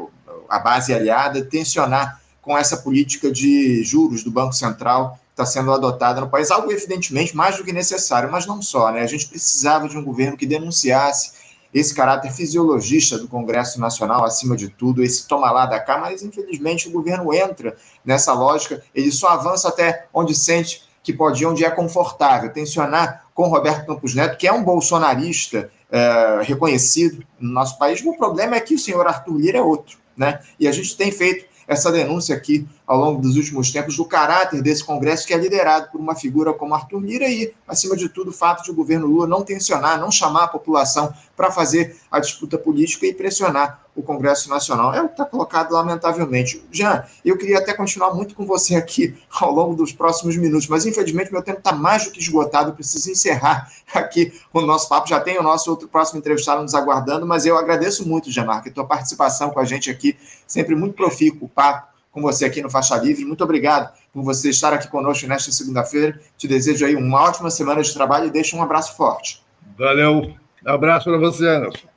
a 0.47 0.59
base 0.59 0.93
aliada, 0.93 1.43
tensionar 1.43 2.21
com 2.41 2.55
essa 2.55 2.77
política 2.77 3.31
de 3.31 3.83
juros 3.83 4.23
do 4.23 4.29
Banco 4.29 4.53
Central 4.53 5.19
que 5.35 5.41
está 5.41 5.45
sendo 5.45 5.71
adotada 5.71 6.21
no 6.21 6.29
país, 6.29 6.51
algo 6.51 6.71
evidentemente 6.71 7.35
mais 7.35 7.57
do 7.57 7.63
que 7.63 7.71
necessário, 7.71 8.31
mas 8.31 8.45
não 8.45 8.61
só, 8.61 8.91
né? 8.91 9.01
A 9.01 9.07
gente 9.07 9.27
precisava 9.27 9.87
de 9.87 9.97
um 9.97 10.03
governo 10.03 10.37
que 10.37 10.45
denunciasse 10.45 11.31
esse 11.73 11.93
caráter 11.93 12.31
fisiologista 12.31 13.17
do 13.17 13.27
Congresso 13.27 13.79
Nacional, 13.79 14.25
acima 14.25 14.55
de 14.55 14.69
tudo, 14.69 15.03
esse 15.03 15.27
toma 15.27 15.51
lá 15.51 15.65
da 15.65 15.79
cá, 15.79 15.97
mas 15.97 16.23
infelizmente 16.23 16.87
o 16.87 16.91
governo 16.91 17.33
entra 17.33 17.75
nessa 18.03 18.33
lógica, 18.33 18.83
ele 18.93 19.11
só 19.11 19.29
avança 19.29 19.67
até 19.67 20.07
onde 20.13 20.33
sente 20.33 20.83
que 21.03 21.13
pode 21.13 21.43
ir, 21.43 21.45
onde 21.45 21.63
é 21.63 21.69
confortável, 21.69 22.51
tensionar 22.51 23.25
com 23.33 23.47
Roberto 23.47 23.85
Campos 23.85 24.13
Neto, 24.13 24.37
que 24.37 24.47
é 24.47 24.51
um 24.51 24.63
bolsonarista 24.63 25.71
é, 25.91 26.41
reconhecido 26.43 27.23
no 27.39 27.51
nosso 27.51 27.77
país. 27.77 28.03
O 28.05 28.17
problema 28.17 28.55
é 28.55 28.59
que 28.59 28.75
o 28.75 28.79
senhor 28.79 29.07
Arthur 29.07 29.37
Lira 29.37 29.57
é 29.59 29.61
outro, 29.61 29.97
né? 30.15 30.39
E 30.59 30.67
a 30.67 30.71
gente 30.71 30.95
tem 30.97 31.11
feito 31.11 31.45
essa 31.67 31.91
denúncia 31.91 32.35
aqui 32.35 32.67
ao 32.89 32.97
longo 32.97 33.21
dos 33.21 33.35
últimos 33.35 33.71
tempos 33.71 33.95
do 33.95 34.03
caráter 34.03 34.63
desse 34.63 34.83
Congresso 34.83 35.27
que 35.27 35.31
é 35.31 35.37
liderado 35.37 35.91
por 35.91 36.01
uma 36.01 36.15
figura 36.15 36.51
como 36.51 36.73
Arthur 36.73 36.99
Lira 36.99 37.29
e, 37.29 37.53
acima 37.67 37.95
de 37.95 38.09
tudo, 38.09 38.31
o 38.31 38.33
fato 38.33 38.63
de 38.63 38.71
o 38.71 38.73
governo 38.73 39.05
Lula 39.05 39.27
não 39.27 39.43
tensionar, 39.43 39.99
não 39.99 40.09
chamar 40.09 40.45
a 40.45 40.47
população 40.47 41.13
para 41.37 41.51
fazer 41.51 41.95
a 42.09 42.19
disputa 42.19 42.57
política 42.57 43.05
e 43.05 43.13
pressionar 43.13 43.79
o 43.95 44.01
Congresso 44.01 44.49
Nacional. 44.49 44.91
É 44.91 45.03
o 45.03 45.05
que 45.05 45.13
está 45.13 45.23
colocado, 45.23 45.71
lamentavelmente. 45.71 46.65
Jean, 46.71 47.03
eu 47.23 47.37
queria 47.37 47.59
até 47.59 47.73
continuar 47.73 48.15
muito 48.15 48.33
com 48.33 48.43
você 48.43 48.75
aqui 48.75 49.15
ao 49.39 49.53
longo 49.53 49.75
dos 49.75 49.93
próximos 49.93 50.35
minutos, 50.35 50.67
mas 50.67 50.87
infelizmente 50.87 51.31
meu 51.31 51.43
tempo 51.43 51.59
está 51.59 51.73
mais 51.73 52.05
do 52.05 52.11
que 52.11 52.19
esgotado. 52.19 52.73
Preciso 52.73 53.11
encerrar 53.11 53.71
aqui 53.93 54.33
o 54.51 54.61
nosso 54.61 54.89
papo. 54.89 55.07
Já 55.07 55.19
tem 55.19 55.37
o 55.37 55.43
nosso 55.43 55.69
outro 55.69 55.87
próximo 55.87 56.17
entrevistado 56.17 56.63
nos 56.63 56.73
aguardando, 56.73 57.23
mas 57.27 57.45
eu 57.45 57.55
agradeço 57.55 58.07
muito, 58.07 58.31
Jean 58.31 58.45
Marque, 58.45 58.69
a 58.69 58.73
tua 58.73 58.85
participação 58.85 59.51
com 59.51 59.59
a 59.59 59.65
gente 59.65 59.91
aqui, 59.91 60.17
sempre 60.47 60.73
muito 60.73 60.95
profícuo, 60.95 61.47
papo 61.47 61.98
com 62.19 62.21
você 62.21 62.45
aqui 62.45 62.61
no 62.61 62.69
Faixa 62.69 62.95
Livre. 62.97 63.25
Muito 63.25 63.43
obrigado 63.43 63.91
por 64.13 64.23
você 64.23 64.49
estar 64.49 64.73
aqui 64.73 64.87
conosco 64.87 65.25
nesta 65.27 65.51
segunda-feira. 65.51 66.19
Te 66.37 66.47
desejo 66.47 66.85
aí 66.85 66.95
uma 66.95 67.21
ótima 67.21 67.49
semana 67.49 67.81
de 67.81 67.93
trabalho 67.93 68.27
e 68.27 68.29
deixo 68.29 68.55
um 68.57 68.61
abraço 68.61 68.95
forte. 68.95 69.43
Valeu. 69.77 70.33
Abraço 70.65 71.05
para 71.05 71.17
você, 71.17 71.47
Anderson. 71.47 71.87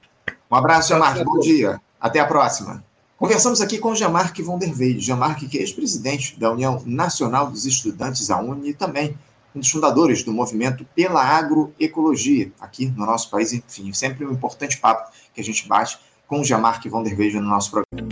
Um 0.51 0.57
abraço, 0.57 0.89
Jean-Marc. 0.89 1.25
Bom 1.25 1.41
dia. 1.41 1.81
Até 2.01 2.21
a 2.21 2.27
próxima. 2.27 2.85
Conversamos 3.17 3.61
aqui 3.61 3.79
com 3.79 3.95
der 4.59 4.73
Weide. 4.77 5.01
Jean-Marc, 5.01 5.49
que 5.49 5.59
é 5.59 5.61
ex-presidente 5.61 6.39
da 6.39 6.51
União 6.51 6.83
Nacional 6.87 7.51
dos 7.51 7.67
Estudantes, 7.67 8.31
a 8.31 8.41
UNE, 8.41 8.71
e 8.71 8.75
também 8.75 9.17
um 9.55 9.61
dos 9.61 9.71
fundadores 9.71 10.23
do 10.23 10.33
movimento 10.33 10.85
pela 10.95 11.23
agroecologia 11.23 12.51
aqui 12.61 12.87
no 12.87 13.07
nosso 13.07 13.31
país. 13.31 13.53
Enfim, 13.53 13.93
sempre 13.93 14.25
um 14.27 14.33
importante 14.33 14.79
papo 14.79 15.13
que 15.35 15.41
a 15.41 15.45
gente 15.45 15.69
bate 15.69 15.99
com 16.27 16.41
o 16.41 16.45
der 17.03 17.19
Weide 17.19 17.39
no 17.39 17.49
nosso 17.49 17.71
programa. 17.71 18.12